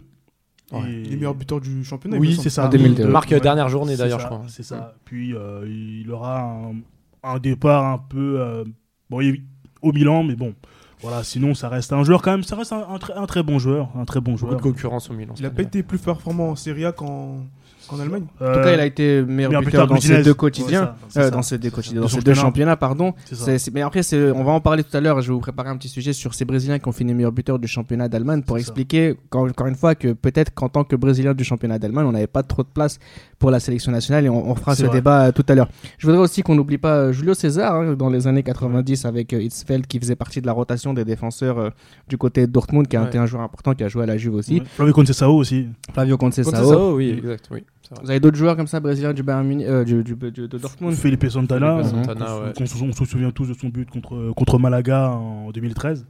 Ouais. 0.72 0.88
Les 0.88 1.16
meilleurs 1.16 1.34
buteurs 1.34 1.60
du 1.60 1.84
championnat. 1.84 2.16
Oui, 2.18 2.38
c'est 2.40 2.50
ça. 2.50 2.66
En 2.66 2.68
2002. 2.68 3.04
euh, 3.04 3.08
Marque 3.08 3.30
Ouais. 3.30 3.40
dernière 3.40 3.68
journée 3.68 3.96
d'ailleurs, 3.96 4.20
je 4.20 4.26
crois. 4.26 4.42
C'est 4.48 4.62
ça. 4.62 4.94
Puis 5.04 5.34
euh, 5.34 5.66
il 5.68 6.10
aura 6.12 6.40
un, 6.42 6.74
un 7.24 7.38
départ 7.38 7.84
un 7.86 7.98
peu. 7.98 8.40
euh, 8.40 8.64
bon, 9.08 9.20
il- 9.20 9.42
au 9.82 9.92
Milan, 9.92 10.22
mais 10.22 10.36
bon. 10.36 10.54
Voilà, 11.02 11.24
sinon 11.24 11.54
ça 11.54 11.70
reste 11.70 11.94
un 11.94 12.04
joueur 12.04 12.20
quand 12.20 12.30
même, 12.32 12.42
ça 12.42 12.56
reste 12.56 12.74
un, 12.74 12.86
un 12.86 12.98
très, 12.98 13.14
un 13.14 13.24
très 13.24 13.42
bon 13.42 13.58
joueur, 13.58 13.88
un 13.96 14.04
très 14.04 14.20
bon 14.20 14.32
Beaucoup 14.32 14.46
joueur. 14.48 14.56
de 14.56 14.60
concurrence 14.62 15.08
au 15.08 15.14
Milan. 15.14 15.32
Il 15.38 15.46
a 15.46 15.50
pas 15.50 15.62
été 15.62 15.82
plus 15.82 15.96
performant 15.98 16.50
en 16.50 16.56
Serie 16.56 16.84
A 16.84 16.92
qu'en 16.92 17.38
qu'en 17.90 18.00
Allemagne. 18.00 18.24
En 18.40 18.46
tout 18.54 18.60
cas, 18.60 18.72
il 18.74 18.80
a 18.80 18.86
été 18.86 19.22
meilleur, 19.22 19.50
meilleur 19.50 19.62
buteur 19.62 19.86
buteur 19.86 19.86
dans 19.88 20.00
ces 20.00 20.22
deux 20.22 20.34
quotidiens. 20.34 20.94
Euh, 21.16 21.24
ça. 21.24 21.30
dans 21.30 21.42
ces 21.42 21.58
deux 21.58 21.70
quotidiens, 21.70 21.96
Deux 21.96 22.00
dans 22.02 22.08
ces 22.08 22.20
deux 22.20 22.34
championnats. 22.34 22.76
pardon. 22.76 23.12
Mais 23.72 23.82
après, 23.82 24.00
on 24.34 24.44
va 24.44 24.52
en 24.52 24.60
parler 24.60 24.84
tout 24.84 24.96
à 24.96 25.00
l'heure. 25.00 25.20
Je 25.20 25.28
vais 25.28 25.34
vous 25.34 25.40
préparer 25.40 25.68
un 25.68 25.76
petit 25.76 25.88
sujet 25.88 26.12
sur 26.12 26.34
ces 26.34 26.44
Brésiliens 26.44 26.78
qui 26.78 26.88
ont 26.88 26.92
fini 26.92 27.12
meilleur 27.14 27.32
buteur 27.32 27.58
du 27.58 27.66
championnat 27.68 28.08
d'Allemagne 28.08 28.42
pour 28.42 28.56
expliquer, 28.58 29.16
encore, 29.26 29.44
encore 29.44 29.66
une 29.66 29.74
fois, 29.74 29.94
que 29.94 30.12
peut-être 30.12 30.54
qu'en 30.54 30.68
tant 30.68 30.84
que 30.84 30.96
Brésilien 30.96 31.34
du 31.34 31.44
championnat 31.44 31.78
d'Allemagne, 31.78 32.06
on 32.06 32.12
n'avait 32.12 32.26
pas 32.26 32.42
trop 32.42 32.62
de 32.62 32.68
place 32.72 32.98
pour 33.38 33.50
la 33.50 33.58
sélection 33.60 33.90
nationale 33.92 34.24
et 34.26 34.28
on, 34.28 34.50
on 34.50 34.54
fera 34.54 34.74
ce 34.76 34.84
vrai. 34.84 34.92
débat 34.96 35.26
euh, 35.26 35.32
tout 35.32 35.44
à 35.48 35.54
l'heure. 35.54 35.68
Je 35.98 36.06
voudrais 36.06 36.20
aussi 36.22 36.42
qu'on 36.42 36.54
n'oublie 36.54 36.78
pas 36.78 36.94
euh, 36.96 37.12
Julio 37.12 37.34
César 37.34 37.74
hein, 37.74 37.94
dans 37.94 38.10
les 38.10 38.26
années 38.26 38.42
90 38.42 39.04
avec 39.06 39.32
euh, 39.32 39.42
Hitzfeld 39.42 39.86
qui 39.86 39.98
faisait 39.98 40.16
partie 40.16 40.40
de 40.40 40.46
la 40.46 40.52
rotation 40.52 40.92
des 40.94 41.04
défenseurs 41.04 41.58
euh, 41.58 41.70
du 42.08 42.18
côté 42.18 42.46
de 42.46 42.52
Dortmund, 42.52 42.86
qui 42.86 42.96
a 42.96 43.00
Ouais. 43.00 43.06
été 43.08 43.16
un 43.18 43.24
joueur 43.26 43.42
important 43.42 43.74
qui 43.74 43.82
a 43.82 43.88
joué 43.88 44.02
à 44.02 44.06
la 44.06 44.18
Juve 44.18 44.34
aussi. 44.34 44.60
Ouais. 44.60 44.66
Flavio 44.76 44.92
Conceição 44.92 45.30
aussi. 45.36 45.68
Flavio 45.94 46.18
Conceição. 46.18 46.52
Conceição, 46.52 46.92
oui, 46.92 47.10
exact, 47.18 47.48
oui. 47.50 47.64
C'est 47.90 47.94
vrai. 47.96 48.04
Vous 48.04 48.10
avez 48.10 48.20
d'autres 48.20 48.36
joueurs 48.36 48.56
comme 48.56 48.66
ça 48.66 48.80
brésiliens 48.80 49.12
du 49.12 49.22
Bayern 49.22 49.46
Munich, 49.46 49.66
euh, 49.66 49.84
du, 49.84 50.02
du- 50.02 50.14
du- 50.14 50.48
de 50.48 50.58
Dortmund? 50.58 50.94
Felipe 50.94 51.26
Santana. 51.28 51.82
Felipe 51.82 51.94
on- 51.94 52.04
Santana, 52.04 52.36
on, 52.36 52.42
ouais. 52.44 52.52
on 52.60 52.66
se- 52.66 52.82
on 52.84 52.92
se 52.92 53.04
souvient 53.04 53.30
tous 53.30 53.46
de 53.46 53.54
son 53.54 53.68
but 53.68 53.88
contre, 53.90 54.32
contre 54.34 54.58
Malaga 54.58 55.10
en 55.10 55.50
2013. 55.50 56.06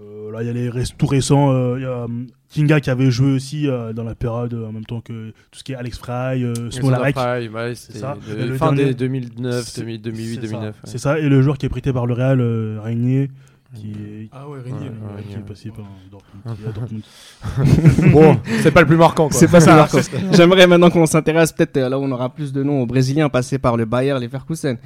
Euh, 0.00 0.30
là, 0.30 0.42
il 0.42 0.46
y 0.46 0.50
a 0.50 0.52
les 0.52 0.70
tout 0.96 1.06
récents. 1.06 1.50
euh, 1.52 1.74
il 1.78 1.82
y 1.82 1.86
a 1.86 2.04
hum, 2.04 2.26
Kinga 2.50 2.80
qui 2.80 2.88
avait 2.88 3.10
joué 3.10 3.32
aussi 3.32 3.66
euh, 3.68 3.92
dans 3.92 4.04
la 4.04 4.14
période 4.14 4.54
euh, 4.54 4.68
en 4.68 4.72
même 4.72 4.84
temps 4.86 5.00
que 5.00 5.30
tout 5.50 5.58
ce 5.58 5.64
qui 5.64 5.72
est 5.72 5.74
Alex 5.74 5.98
Fry, 5.98 6.44
euh, 6.44 6.70
Smolarek. 6.70 7.16
Ouais, 7.16 7.74
c'était 7.74 7.98
ça. 7.98 8.16
de- 8.28 8.44
le 8.46 8.54
fin 8.54 8.72
dernier- 8.72 8.90
des 8.90 8.94
2009, 8.94 9.64
C'est- 9.66 9.80
2000, 9.80 10.00
2008, 10.00 10.26
c'est 10.26 10.34
ça. 10.34 10.40
2009. 10.52 10.74
ouais. 10.76 10.80
C'est 10.84 10.98
ça. 10.98 11.18
Et 11.18 11.28
le 11.28 11.42
joueur 11.42 11.58
qui 11.58 11.66
est 11.66 11.68
prêté 11.68 11.92
par 11.92 12.06
le 12.06 12.14
Real, 12.14 12.40
euh, 12.40 12.78
Régnier, 12.80 13.28
qui 13.74 13.90
est, 13.90 14.28
Ah 14.32 14.48
ouais, 14.48 14.58
Ouais, 14.58 14.72
ouais. 14.72 15.22
qui 15.28 15.34
est 15.34 15.38
passé 15.46 15.70
par 15.70 15.84
Dortmund. 16.10 17.02
bon, 18.12 18.36
c'est 18.62 18.70
pas 18.72 18.80
le 18.80 18.86
plus 18.86 18.96
marquant. 18.96 19.28
C'est 19.30 19.50
pas 19.50 19.60
ça. 19.60 19.86
J'aimerais 20.32 20.66
maintenant 20.66 20.90
qu'on 20.90 21.06
s'intéresse 21.06 21.52
peut-être 21.52 21.76
euh, 21.76 21.88
là 21.88 21.98
où 21.98 22.02
on 22.02 22.10
aura 22.10 22.30
plus 22.30 22.52
de 22.52 22.62
noms 22.62 22.82
aux 22.82 22.86
Brésiliens 22.86 23.28
passés 23.28 23.58
par 23.58 23.76
le 23.76 23.84
Bayer 23.84 24.18
Leverkusen. 24.18 24.78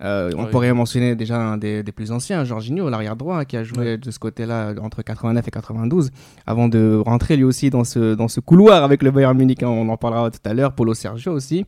Euh, 0.00 0.30
on 0.36 0.44
Ouais. 0.44 0.50
pourrait 0.50 0.72
mentionner 0.72 1.16
déjà 1.16 1.40
un 1.40 1.56
des, 1.56 1.82
des 1.82 1.90
plus 1.90 2.12
anciens, 2.12 2.44
Jorginho, 2.44 2.88
l'arrière 2.88 3.16
droit, 3.16 3.44
qui 3.44 3.56
a 3.56 3.64
joué 3.64 3.98
de 3.98 4.10
ce 4.12 4.18
côté-là 4.20 4.74
entre 4.80 5.02
89 5.02 5.48
et 5.48 5.50
92, 5.50 6.10
avant 6.46 6.68
de 6.68 7.02
rentrer 7.04 7.36
lui 7.36 7.42
aussi 7.42 7.68
dans 7.70 7.82
ce, 7.82 8.14
dans 8.14 8.28
ce 8.28 8.38
couloir 8.38 8.84
avec 8.84 9.02
le 9.02 9.10
Bayern 9.10 9.36
Munich. 9.36 9.60
hein, 9.64 9.68
on 9.68 9.88
en 9.88 9.96
parlera 9.96 10.30
tout 10.30 10.38
à 10.44 10.54
l'heure. 10.54 10.72
Paulo 10.72 10.94
Sergio 10.94 11.32
aussi. 11.32 11.66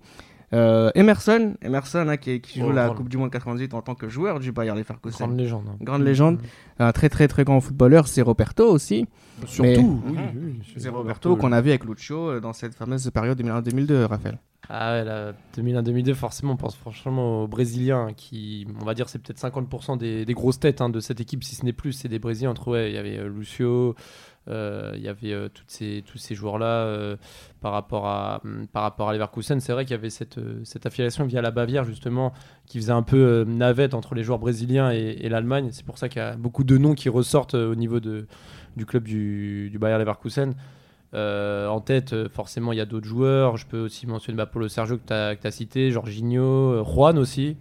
Euh, 0.53 0.91
Emerson, 0.97 1.55
Emerson 1.63 2.07
hein, 2.09 2.17
qui, 2.17 2.41
qui 2.41 2.59
joue 2.61 2.67
Oh, 2.71 2.73
la 2.73 2.87
grande. 2.87 2.97
Coupe 2.97 3.09
du 3.09 3.17
Monde 3.17 3.31
98 3.31 3.73
en 3.75 3.83
tant 3.83 3.95
que 3.95 4.09
joueur 4.09 4.41
du 4.41 4.51
Bayer 4.51 4.75
Leverkusen. 4.75 5.27
Grande 5.27 5.39
légende. 5.39 5.65
hein. 5.71 5.77
Grande 5.81 6.03
légende. 6.03 6.39
Un 6.81 6.91
très 6.93 7.09
très 7.09 7.29
très 7.29 7.45
grand 7.45 7.61
footballeur, 7.61 8.09
c'est 8.09 8.23
Roberto 8.23 8.65
aussi. 8.69 9.07
Mais- 9.41 9.47
Surtout, 9.47 10.03
oui, 10.07 10.13
Mhm. 10.13 10.19
oui, 10.43 10.61
C'est 10.77 10.89
Roberto 10.89 11.37
qu'on 11.37 11.53
a 11.53 11.61
vu 11.61 11.71
avec 11.71 11.85
Lucho 11.85 12.31
euh, 12.31 12.41
dans 12.41 12.53
cette 12.53 12.75
fameuse 12.75 13.09
période 13.11 13.39
2001-2002, 13.39 14.05
Raphaël. 14.07 14.39
Ah 14.69 14.93
ouais, 14.93 15.05
là, 15.05 15.33
2001-2002, 15.57 16.15
forcément, 16.15 16.53
on 16.53 16.57
pense 16.57 16.77
franchement 16.77 17.45
aux 17.45 17.49
Brésiliens 17.49 18.09
qui, 18.17 18.67
on 18.81 18.85
va 18.85 18.95
dire, 18.95 19.09
c'est 19.09 19.19
peut-être 19.21 19.39
50% 19.41 19.97
des, 19.97 20.25
des 20.25 20.35
grosses 20.35 20.61
têtes 20.61 20.81
hein, 20.81 20.91
de 20.91 21.01
cette 21.01 21.21
équipe, 21.21 21.43
si 21.43 21.55
ce 21.57 21.65
n'est 21.65 21.73
plus. 21.73 21.93
C'est 21.93 22.09
des 22.09 22.19
Brésiliens 22.19 22.51
entre, 22.51 22.69
ouais, 22.69 22.91
il 22.91 22.95
y 22.95 22.99
avait 22.99 23.19
euh, 23.19 23.29
Lucio, 23.29 23.67
euh, 23.67 23.95
il 24.49 25.01
y 25.03 25.09
avait 25.09 25.33
euh, 25.33 25.49
toutes 25.49 25.71
ces, 25.71 26.03
tous 26.07 26.19
ces 26.19 26.35
joueurs-là 26.35 26.67
euh, 26.67 27.17
par, 27.61 27.73
rapport 27.73 28.07
à, 28.09 28.41
hum, 28.45 28.67
par 28.73 28.83
rapport 28.83 29.09
à 29.09 29.13
Leverkusen. 29.13 29.61
C'est 29.61 29.73
vrai 29.73 29.85
qu'il 29.85 29.93
y 29.95 29.99
avait 29.99 30.11
cette, 30.11 30.39
euh, 30.39 30.61
cette 30.65 30.87
affiliation 30.87 31.25
via 31.25 31.41
la 31.43 31.51
Bavière, 31.51 31.85
justement, 31.85 32.33
qui 32.67 32.79
faisait 32.79 32.93
un 32.93 33.03
peu 33.03 33.17
euh, 33.19 33.45
navette 33.45 33.95
entre 33.95 34.15
les 34.15 34.23
joueurs 34.25 34.39
brésiliens 34.39 34.93
et, 34.93 35.19
et 35.21 35.29
l'Allemagne. 35.29 35.69
C'est 35.73 35.85
pour 35.85 35.99
ça 35.99 36.09
qu'il 36.09 36.21
y 36.21 36.25
a 36.25 36.37
beaucoup 36.37 36.65
de 36.65 36.77
noms 36.79 36.95
qui 36.95 37.09
ressortent 37.09 37.55
euh, 37.55 37.71
au 37.71 37.75
niveau 37.77 38.01
de, 38.01 38.27
du 38.77 38.87
club 38.87 39.05
du, 39.05 39.71
du 39.71 39.79
Bayer 39.79 39.99
Leverkusen. 39.99 40.55
Euh, 41.13 41.67
en 41.67 41.81
tête, 41.81 42.13
euh, 42.13 42.29
forcément, 42.29 42.73
il 42.73 42.79
y 42.79 42.81
a 42.81 42.87
d'autres 42.87 43.07
joueurs. 43.09 43.57
Je 43.57 43.67
peux 43.67 43.81
aussi 43.81 44.07
mentionner 44.07 44.37
bah, 44.37 44.47
Paulo 44.47 44.69
Sergio 44.69 44.97
que 44.97 45.07
tu 45.07 45.13
as, 45.47 45.51
cité, 45.51 45.91
Jorginho, 45.91 46.43
euh, 46.43 46.85
Juan 46.85 47.19
aussi. 47.19 47.57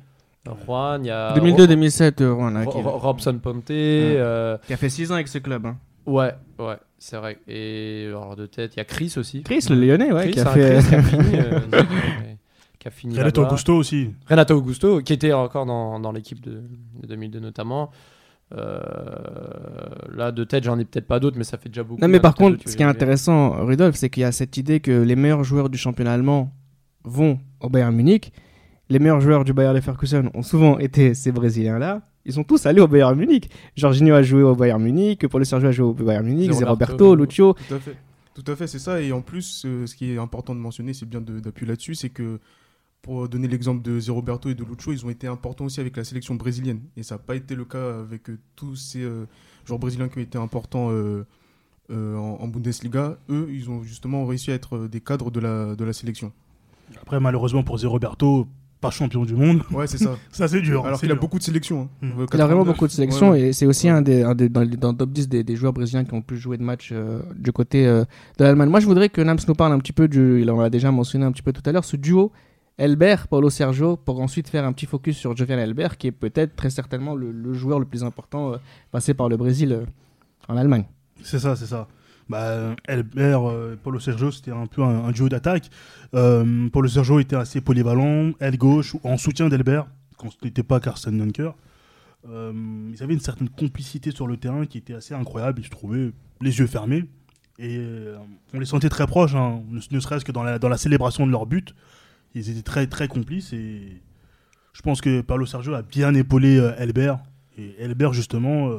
Euh, 0.48 0.52
Juan, 0.66 1.04
il 1.04 1.08
y 1.08 1.12
a 1.12 1.34
2002-2007, 1.36 2.22
euh, 2.22 2.34
Juan, 2.36 2.64
Robson 2.66 3.40
Ponte. 3.42 3.70
euh, 3.72 4.58
qui 4.68 4.74
a 4.74 4.78
fait 4.78 4.90
6 4.90 5.12
ans 5.12 5.16
avec 5.16 5.28
ce 5.28 5.40
club. 5.40 5.66
hein. 5.66 5.78
Ouais, 6.10 6.34
ouais. 6.60 6.78
C'est 6.98 7.16
vrai. 7.16 7.38
Et 7.48 8.06
alors 8.08 8.36
de 8.36 8.46
tête, 8.46 8.76
il 8.76 8.78
y 8.78 8.82
a 8.82 8.86
Chris 8.86 9.14
aussi. 9.18 9.42
Chris, 9.44 9.66
le 9.70 9.76
Lyonnais, 9.76 10.12
ouais, 10.12 10.24
Chris, 10.24 10.34
qui 10.34 10.40
a 10.42 10.50
hein, 10.50 10.54
fait. 10.54 10.80
Chris 10.80 10.90
qui 10.90 10.96
a 10.96 11.02
fini. 11.02 11.32
euh, 11.36 11.60
qui 12.78 12.88
a 12.88 12.92
fini 12.92 13.18
Renato. 13.18 13.44
Augusto 13.44 13.76
aussi. 13.76 14.14
Renato 14.28 14.56
Augusto, 14.56 15.02
qui 15.02 15.14
était 15.14 15.34
encore 15.34 15.66
dans, 15.66 16.00
dans 16.00 16.12
l'équipe 16.12 16.42
de, 16.42 16.62
de 17.02 17.08
2002 17.08 17.40
notamment. 17.40 17.92
Euh, 18.52 18.80
là, 20.12 20.32
de 20.32 20.44
tête, 20.44 20.64
j'en 20.64 20.80
ai 20.80 20.86
peut-être 20.86 21.08
pas 21.08 21.20
d'autres, 21.20 21.38
mais 21.38 21.44
ça 21.44 21.58
fait 21.58 21.70
déjà 21.70 21.84
beaucoup. 21.84 22.02
Non, 22.02 22.08
mais 22.08 22.20
par 22.20 22.36
contre, 22.36 22.68
ce 22.68 22.76
qui 22.76 22.84
est 22.84 22.86
intéressant, 22.86 23.66
Rudolf, 23.66 23.96
c'est 23.96 24.10
qu'il 24.10 24.22
y 24.22 24.26
a 24.26 24.32
cette 24.32 24.58
idée 24.58 24.80
que 24.80 24.92
les 24.92 25.16
meilleurs 25.16 25.44
joueurs 25.44 25.70
du 25.70 25.78
championnat 25.78 26.14
allemand 26.14 26.52
vont 27.04 27.40
au 27.60 27.70
Bayern 27.70 27.96
Munich. 27.96 28.34
Les 28.90 29.00
meilleurs 29.00 29.22
joueurs 29.22 29.44
du 29.44 29.54
Bayern 29.54 29.76
Leverkusen 29.76 30.32
ont 30.34 30.42
souvent 30.42 30.80
été 30.80 31.14
ces 31.14 31.32
Brésiliens-là. 31.32 32.02
Ils 32.26 32.34
sont 32.34 32.44
tous 32.44 32.66
allés 32.66 32.82
au 32.82 32.88
Bayern 32.88 33.16
Munich. 33.18 33.50
Jorginho 33.76 34.14
a 34.14 34.22
joué 34.22 34.44
au 34.44 34.56
Bayern 34.56 34.82
Munich, 34.82 35.28
Paulo 35.28 35.44
Sergio 35.46 35.70
a 35.70 35.72
joué 35.72 35.86
au 35.86 35.94
Bayern 35.94 36.26
Munich, 36.26 36.52
Zé 36.52 36.66
Roberto. 36.66 37.16
Lucio. 37.16 37.56
Tout 37.68 37.76
à 37.76 37.80
fait. 37.80 37.96
Tout 38.36 38.52
à 38.52 38.56
fait, 38.56 38.68
c'est 38.68 38.80
ça. 38.80 39.02
Et 39.02 39.12
en 39.12 39.22
plus, 39.22 39.64
euh, 39.66 39.86
ce 39.86 39.96
qui 39.96 40.12
est 40.12 40.18
important 40.18 40.54
de 40.56 40.60
mentionner, 40.60 40.94
c'est 40.94 41.06
bien 41.08 41.22
d'appuyer 41.22 41.68
là-dessus, 41.68 41.96
c'est 41.96 42.10
que 42.10 42.40
pour 43.02 43.28
donner 43.28 43.48
l'exemple 43.48 43.82
de 43.82 44.00
Zé 44.00 44.12
Roberto 44.12 44.50
et 44.50 44.56
de 44.56 44.64
Lucho, 44.64 44.92
ils 44.92 45.06
ont 45.06 45.10
été 45.10 45.28
importants 45.28 45.66
aussi 45.66 45.80
avec 45.80 45.96
la 45.98 46.04
sélection 46.04 46.36
brésilienne. 46.36 46.82
Et 46.98 47.04
ça 47.04 47.16
n'a 47.16 47.20
pas 47.20 47.36
été 47.36 47.56
le 47.56 47.66
cas 47.66 48.00
avec 48.00 48.30
euh, 48.30 48.38
tous 48.56 48.76
ces 48.76 49.02
euh, 49.02 49.26
joueurs 49.66 49.80
brésiliens 49.80 50.10
qui 50.10 50.20
ont 50.20 50.22
été 50.22 50.38
importants 50.38 50.90
euh, 50.92 51.26
euh, 51.92 52.16
en, 52.18 52.42
en 52.42 52.48
Bundesliga. 52.48 53.18
Eux, 53.30 53.48
ils 53.52 53.70
ont 53.70 53.82
justement 53.84 54.26
réussi 54.26 54.52
à 54.52 54.54
être 54.54 54.88
des 54.88 55.02
cadres 55.02 55.32
de 55.32 55.40
la, 55.40 55.76
de 55.76 55.84
la 55.84 55.94
sélection. 55.94 56.32
Après, 57.02 57.20
malheureusement 57.20 57.64
pour 57.64 57.78
Zé 57.78 57.88
Roberto, 57.88 58.48
pas 58.82 58.92
champion 58.92 59.26
du 59.26 59.36
monde. 59.36 59.62
Ouais, 59.72 59.88
c'est 59.88 59.98
ça. 59.98 60.16
Ça, 60.32 60.48
c'est 60.48 60.62
dur. 60.62 60.86
Alors 60.86 61.00
qu'il 61.00 61.12
a 61.12 61.16
beaucoup 61.16 61.38
de 61.38 61.44
sélections. 61.44 61.90
hein. 62.02 62.06
Mm. 62.08 62.22
Euh, 62.22 62.26
Il 62.34 62.42
a 62.42 62.46
vraiment 62.46 62.64
89. 62.64 62.68
beaucoup 62.68 62.88
de 62.88 62.92
sélections 62.92 63.32
Ouais, 63.32 63.42
ouais. 63.42 63.48
et 63.50 63.54
c'est 63.54 63.66
aussi 63.66 63.88
Ouais. 63.88 63.94
un 63.98 64.02
des, 64.02 64.24
un 64.24 64.36
des- 64.36 64.48
dans, 64.50 64.64
dans 64.66 64.92
le 64.92 64.98
top 64.98 65.10
10 65.12 65.28
des, 65.28 65.44
des 65.44 65.56
joueurs 65.56 65.74
brésiliens 65.74 66.06
qui 66.06 66.14
ont 66.14 66.18
le 66.18 66.24
plus 66.24 66.38
joué 66.38 66.58
de 66.58 66.64
matchs 66.64 66.92
euh, 66.94 67.22
du 67.36 67.52
côté 67.52 67.86
euh, 67.86 68.06
de 68.38 68.44
l'Allemagne. 68.44 68.70
Moi, 68.70 68.80
je 68.80 68.86
voudrais 68.86 69.10
que 69.10 69.22
Nams 69.22 69.38
nous 69.48 69.56
parle 69.56 69.74
un 69.74 69.80
petit 69.80 69.92
peu 69.94 70.08
du, 70.08 70.42
il 70.42 70.50
en 70.50 70.60
a 70.60 70.70
déjà 70.70 70.92
mentionné 70.92 71.26
un 71.26 71.32
petit 71.32 71.42
peu 71.44 71.52
tout 71.54 71.64
à 71.66 71.72
l'heure, 71.72 71.84
ce 71.86 71.98
duo 71.98 72.32
Elbert, 72.78 73.28
Paulo 73.28 73.50
Sergio, 73.50 73.98
pour 73.98 74.22
ensuite 74.22 74.48
faire 74.48 74.64
un 74.64 74.72
petit 74.72 74.86
focus 74.86 75.18
sur 75.18 75.36
Jovian 75.36 75.58
Elbert, 75.58 75.98
qui 75.98 76.08
est 76.08 76.12
peut-être 76.14 76.56
très 76.56 76.70
certainement 76.70 77.14
le, 77.14 77.32
le 77.34 77.54
joueur 77.54 77.78
le 77.80 77.86
plus 77.86 78.06
important 78.06 78.54
euh, 78.54 78.58
passé 78.92 79.14
par 79.14 79.28
le 79.28 79.36
Brésil 79.36 79.74
euh, 79.74 79.84
en 80.48 80.56
Allemagne. 80.56 80.86
C'est 81.22 81.40
ça, 81.40 81.58
c'est 81.58 81.66
ça. 81.66 81.90
Bah, 82.30 82.76
Elbert, 82.88 83.50
euh, 83.50 83.76
Paulo 83.82 84.00
Sergio, 84.00 84.30
c'était 84.32 84.52
un 84.52 84.68
peu 84.68 84.84
un, 84.84 85.12
duo 85.12 85.30
d'attaque. 85.30 85.70
Euh, 86.14 86.70
Paulo 86.70 86.88
Sergio 86.88 87.20
était 87.20 87.36
assez 87.36 87.60
polyvalent, 87.60 88.32
aile 88.40 88.58
gauche, 88.58 88.96
en 89.04 89.18
soutien 89.18 89.50
d'Elbert, 89.50 89.88
quand 90.18 90.30
ce 90.30 90.38
n'était 90.44 90.62
pas 90.62 90.80
Carsten 90.80 91.18
Dunker. 91.18 91.56
Euh, 92.30 92.54
ils 92.94 93.02
avaient 93.02 93.16
une 93.16 93.20
certaine 93.20 93.50
complicité 93.50 94.12
sur 94.12 94.28
le 94.28 94.38
terrain 94.38 94.68
qui 94.68 94.78
était 94.78 94.94
assez 94.94 95.16
incroyable, 95.16 95.64
je 95.64 95.72
trouvais, 95.72 96.12
les 96.42 96.60
yeux 96.60 96.68
fermés. 96.68 97.06
Et 97.58 97.84
on 98.54 98.60
les 98.60 98.66
sentait 98.66 98.90
très 98.90 99.08
proches, 99.08 99.36
hein, 99.36 99.64
ne, 99.70 100.00
serait-ce 100.00 100.24
que 100.24 100.32
dans 100.32 100.44
la, 100.44 100.60
dans 100.60 100.70
la 100.70 100.78
célébration 100.78 101.26
de 101.26 101.32
leur 101.32 101.46
but. 101.46 101.76
Ils 102.36 102.50
étaient 102.52 102.62
très, 102.62 102.86
très 102.86 103.08
complices 103.08 103.52
et 103.54 104.02
je 104.72 104.82
pense 104.82 105.02
que 105.02 105.22
Paulo 105.22 105.48
Sergio 105.48 105.74
a 105.74 105.82
bien 105.82 106.14
épaulé 106.14 106.56
Elbert. 106.78 107.20
Et 107.58 107.76
Elbert, 107.80 108.14
justement, 108.14 108.72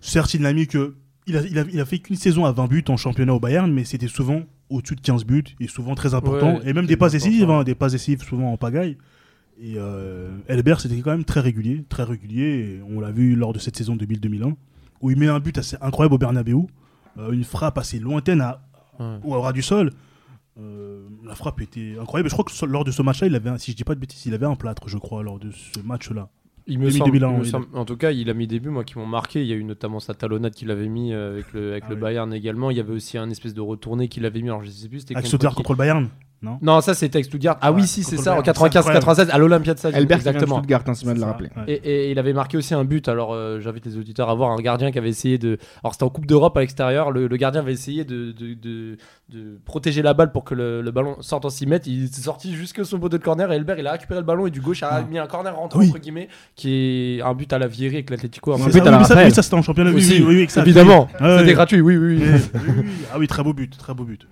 certes, 0.00 0.34
il 0.34 0.40
n'a 0.40 0.52
mis 0.52 0.66
que 0.66 0.96
il 1.26 1.36
a, 1.36 1.42
il 1.42 1.58
a, 1.58 1.64
il 1.72 1.80
a 1.80 1.84
fait 1.84 1.98
qu'une 1.98 2.16
saison 2.16 2.44
à 2.44 2.52
20 2.52 2.66
buts 2.66 2.84
en 2.88 2.96
championnat 2.96 3.34
au 3.34 3.40
Bayern, 3.40 3.70
mais 3.72 3.84
c'était 3.84 4.08
souvent 4.08 4.42
au-dessus 4.70 4.96
de 4.96 5.00
15 5.00 5.24
buts 5.24 5.44
et 5.60 5.68
souvent 5.68 5.94
très 5.94 6.14
important. 6.14 6.56
Ouais, 6.58 6.68
et 6.70 6.72
même 6.72 6.86
des 6.86 6.96
passes 6.96 7.12
décisives, 7.12 7.50
hein, 7.50 7.62
des 7.64 7.74
passes 7.74 7.92
décisives 7.92 8.22
souvent 8.22 8.52
en 8.52 8.56
pagaille. 8.56 8.96
Et 9.60 9.74
euh, 9.76 10.36
Elbert, 10.48 10.80
c'était 10.80 10.98
quand 11.00 11.10
même 11.12 11.24
très 11.24 11.40
régulier, 11.40 11.84
très 11.88 12.02
régulier. 12.02 12.80
On 12.88 13.00
l'a 13.00 13.10
vu 13.10 13.34
lors 13.36 13.52
de 13.52 13.58
cette 13.58 13.76
saison 13.76 13.96
2000-2001, 13.96 14.54
où 15.00 15.10
il 15.10 15.16
met 15.16 15.28
un 15.28 15.40
but 15.40 15.56
assez 15.58 15.76
incroyable 15.80 16.14
au 16.14 16.18
Bernabeu, 16.18 16.56
euh, 17.18 17.30
une 17.32 17.44
frappe 17.44 17.78
assez 17.78 17.98
lointaine 17.98 18.40
à, 18.40 18.60
Ouais. 18.98 19.18
ou 19.24 19.34
au 19.34 19.40
ras 19.42 19.52
du 19.52 19.60
sol. 19.62 19.92
Euh, 20.58 21.06
la 21.26 21.34
frappe 21.34 21.60
était 21.60 21.96
incroyable. 22.00 22.30
Je 22.30 22.34
crois 22.34 22.44
que 22.46 22.64
lors 22.66 22.82
de 22.84 22.90
ce 22.90 23.02
match-là, 23.02 23.26
il 23.26 23.34
avait, 23.34 23.58
si 23.58 23.72
je 23.72 23.76
dis 23.76 23.84
pas 23.84 23.94
de 23.94 24.00
bêtises, 24.00 24.24
il 24.24 24.32
avait 24.32 24.46
un 24.46 24.56
plâtre, 24.56 24.88
je 24.88 24.96
crois, 24.96 25.22
lors 25.22 25.38
de 25.38 25.50
ce 25.50 25.80
match-là. 25.84 26.30
Il 26.68 26.78
me 26.78 26.86
2000, 26.86 26.98
semble, 26.98 27.10
2001, 27.12 27.28
il 27.28 27.38
me 27.38 27.44
il 27.44 27.46
a- 27.46 27.50
semble- 27.50 27.66
en 27.74 27.84
tout 27.84 27.96
cas, 27.96 28.10
il 28.10 28.28
a 28.28 28.34
mis 28.34 28.46
des 28.48 28.58
buts 28.58 28.70
moi 28.70 28.82
qui 28.84 28.98
m'ont 28.98 29.06
marqué. 29.06 29.40
Il 29.40 29.46
y 29.46 29.52
a 29.52 29.56
eu 29.56 29.62
notamment 29.64 30.00
sa 30.00 30.14
talonnade 30.14 30.52
qu'il 30.54 30.70
avait 30.72 30.88
mis 30.88 31.12
euh, 31.12 31.32
avec 31.34 31.52
le, 31.52 31.70
avec 31.72 31.84
Ah 31.86 31.90
le 31.90 31.94
oui. 31.94 32.00
Bayern 32.00 32.34
également. 32.34 32.70
Il 32.70 32.76
y 32.76 32.80
avait 32.80 32.92
aussi 32.92 33.18
un 33.18 33.30
espèce 33.30 33.54
de 33.54 33.60
retourné 33.60 34.08
qu'il 34.08 34.24
avait 34.26 34.40
mis. 34.42 34.48
Alors 34.48 34.62
je 34.64 34.70
sais 34.70 34.88
plus, 34.88 35.00
c'était 35.00 35.14
Avec 35.16 35.30
contre 35.30 35.54
contre 35.54 35.72
le 35.72 35.76
Bayern 35.78 36.08
Non 36.46 36.58
Non, 36.62 36.80
ça 36.80 36.94
c'était 36.94 37.16
avec 37.16 37.26
Stuttgart. 37.26 37.58
Ah 37.60 37.72
Ouais, 37.72 37.80
oui, 37.82 37.86
si, 37.86 38.02
c'est 38.02 38.16
ça, 38.16 38.32
en 38.34 38.40
Bayern, 38.40 38.56
c'est 38.56 38.78
95-96 38.78 39.30
à 39.30 39.38
l'Olympiade 39.38 39.78
Stadium. 39.78 40.00
Elbert 40.00 40.18
qui 40.18 40.22
vient 40.24 40.32
de 40.32 40.36
exactement. 40.36 40.56
Stuttgart, 40.58 40.82
hein, 40.86 40.94
c'est 40.94 41.04
bien 41.04 41.14
de 41.14 41.18
le 41.18 41.24
C'est 41.24 41.30
rappeler. 41.30 41.48
ouais. 41.56 41.64
Et, 41.68 42.06
et 42.06 42.10
il 42.12 42.18
avait 42.18 42.32
marqué 42.32 42.56
aussi 42.56 42.74
un 42.74 42.84
but. 42.84 43.08
Alors, 43.08 43.34
euh, 43.34 43.60
j'invite 43.60 43.84
les 43.86 43.96
auditeurs 43.96 44.30
à 44.30 44.34
voir 44.34 44.50
un 44.52 44.56
gardien 44.60 44.90
qui 44.92 44.98
avait 44.98 45.08
essayé 45.10 45.38
de. 45.38 45.58
Alors, 45.82 45.92
c'était 45.94 46.04
en 46.04 46.08
Coupe 46.10 46.26
d'Europe 46.26 46.56
à 46.56 46.60
l'extérieur. 46.60 47.10
Le, 47.10 47.26
le 47.26 47.36
gardien 47.36 47.60
avait 47.60 47.72
essayé 47.72 48.04
de, 48.04 48.32
de, 48.32 48.54
de- 48.54 48.96
de 49.28 49.58
protéger 49.64 50.02
la 50.02 50.14
balle 50.14 50.30
pour 50.30 50.44
que 50.44 50.54
le, 50.54 50.82
le 50.82 50.90
ballon 50.92 51.16
sorte 51.20 51.44
en 51.44 51.50
6 51.50 51.66
mètres. 51.66 51.88
Il 51.88 52.04
est 52.04 52.14
sorti 52.14 52.54
jusque 52.54 52.84
son 52.86 53.00
poteau 53.00 53.18
de 53.18 53.22
corner 53.24 53.50
et 53.50 53.56
Elbert 53.56 53.76
il 53.76 53.86
a 53.88 53.90
récupéré 53.92 54.20
le 54.20 54.24
ballon 54.26 54.46
et 54.46 54.50
du 54.52 54.60
gauche 54.60 54.84
a 54.84 54.88
Ah. 54.92 55.02
mis 55.02 55.18
un 55.18 55.26
corner 55.26 55.52
rentrant 55.56 55.80
Oui. 55.80 55.88
entre 55.88 55.98
guillemets 55.98 56.28
qui 56.54 57.16
est 57.18 57.22
un 57.22 57.34
but 57.34 57.52
à 57.52 57.58
la 57.58 57.66
Vieri 57.66 57.96
avec 57.96 58.10
l'Atlético. 58.10 58.52
à 58.52 58.54
Un 58.54 58.58
C'est 58.58 58.64
but 58.66 58.72
ça, 58.84 58.86
à 58.86 58.90
la 58.92 58.98
Raphaël. 58.98 59.26
oui, 59.26 59.34
ça, 59.34 59.42
c'était 59.42 59.56
en 59.56 59.62
championnat. 59.62 59.90
Oui, 59.90 59.96
Aussi, 59.96 60.22
oui, 60.22 60.46
oui, 60.46 60.60
évidemment. 60.62 61.08
Oui. 61.20 61.26
Ouais, 61.26 61.38
C'était 61.40 61.54
gratuit, 61.54 61.80
oui, 61.80 61.96
oui. 61.96 62.22
Ah 63.12 63.16
oui, 63.18 63.26
très 63.26 63.42
beau 63.42 63.52
but, 63.52 63.76
très 63.76 63.94
beau 63.94 64.04
but. 64.04 64.28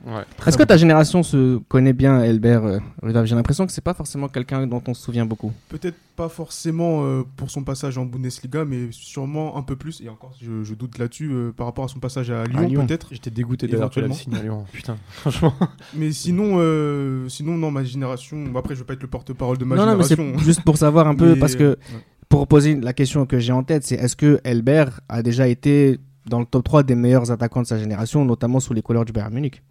Est-ce 0.47 0.57
que 0.57 0.63
ta 0.63 0.77
génération 0.77 1.23
se 1.25 1.57
connaît 1.69 1.93
bien 1.93 2.04
Elbert, 2.05 2.65
euh, 2.65 2.79
J'ai 3.25 3.35
l'impression 3.35 3.67
que 3.67 3.73
c'est 3.73 3.81
pas 3.81 3.95
forcément 3.95 4.29
quelqu'un 4.29 4.67
dont 4.67 4.83
on 4.87 4.95
se 4.95 5.03
souvient 5.03 5.27
beaucoup. 5.27 5.53
Peut-être 5.69 5.97
pas 6.17 6.29
forcément 6.29 7.05
euh, 7.05 7.23
pour 7.37 7.51
son 7.51 7.65
passage 7.65 7.99
en 7.99 8.05
Bundesliga, 8.07 8.65
mais 8.65 8.89
sûrement 8.93 9.57
un 9.57 9.63
peu 9.63 9.77
plus. 9.77 10.01
Et 10.01 10.09
encore, 10.09 10.33
je, 10.41 10.63
je 10.65 10.75
doute 10.75 10.99
là-dessus 10.99 11.31
euh, 11.33 11.53
par 11.53 11.67
rapport 11.67 11.85
à 11.85 11.89
son 11.89 11.99
passage 11.99 12.31
à 12.31 12.45
Lyon, 12.45 12.69
Lyon. 12.69 12.87
peut-être. 12.87 13.09
J'étais 13.13 13.31
dégoûté 13.31 13.67
Éventuellement. 13.73 14.15
signe 14.15 14.35
à 14.37 14.43
Lyon. 14.43 14.65
Putain, 14.73 14.97
franchement. 15.09 15.55
Mais 15.95 16.13
sinon, 16.13 16.57
euh, 16.59 17.29
sinon, 17.29 17.57
non, 17.57 17.71
ma 17.71 17.85
génération. 17.85 18.43
bon, 18.45 18.59
après, 18.59 18.75
je 18.75 18.81
vais 18.81 18.87
pas 18.87 18.95
être 18.95 19.03
le 19.03 19.09
porte-parole 19.09 19.59
de 19.59 19.65
ma 19.65 19.77
non, 19.77 19.87
non, 19.87 19.97
mais 19.97 20.05
génération. 20.05 20.39
c'est 20.39 20.45
juste 20.45 20.63
pour 20.63 20.77
savoir 20.77 21.07
un 21.09 21.15
peu, 21.15 21.35
Mais, 21.35 21.39
parce 21.41 21.57
que 21.57 21.77
pour 22.29 22.47
poser 22.47 22.75
la 22.77 22.93
question 22.93 23.27
que 23.27 23.39
j'ai 23.39 23.53
en 23.53 23.63
tête, 23.63 23.85
c'est 23.85 23.97
est-ce 23.97 24.17
que 24.17 24.41
Elbert 24.45 25.01
a 25.09 25.23
déjà 25.23 25.49
été 25.49 25.99
dans 26.27 26.41
le 26.41 26.47
top 26.47 26.65
3 26.65 26.83
des 26.85 26.95
meilleurs 26.95 27.31
attaquants 27.31 27.63
de 27.63 27.67
sa 27.67 27.79
génération, 27.79 28.25
notamment 28.25 28.61
sous 28.61 28.73
les 28.75 28.83
couleurs 28.83 29.05
du 29.05 29.13
Bayern 29.13 29.33
Munich? 29.35 29.63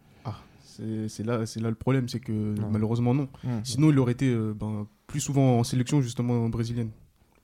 C'est 1.08 1.25
là, 1.25 1.46
c'est 1.46 1.60
là 1.62 1.70
le 1.70 1.75
problème, 1.75 2.08
c'est 2.10 2.20
que 2.20 2.32
malheureusement 2.72 3.13
non. 3.13 3.27
Hmm. 3.44 3.60
Sinon, 3.63 3.92
il 3.92 4.00
aurait 4.00 4.13
été 4.13 4.30
euh, 4.30 4.53
ben, 4.60 4.88
plus 5.08 5.20
souvent 5.20 5.60
en 5.60 5.63
sélection 5.63 6.01
justement 6.01 6.50
brésilienne. 6.50 6.89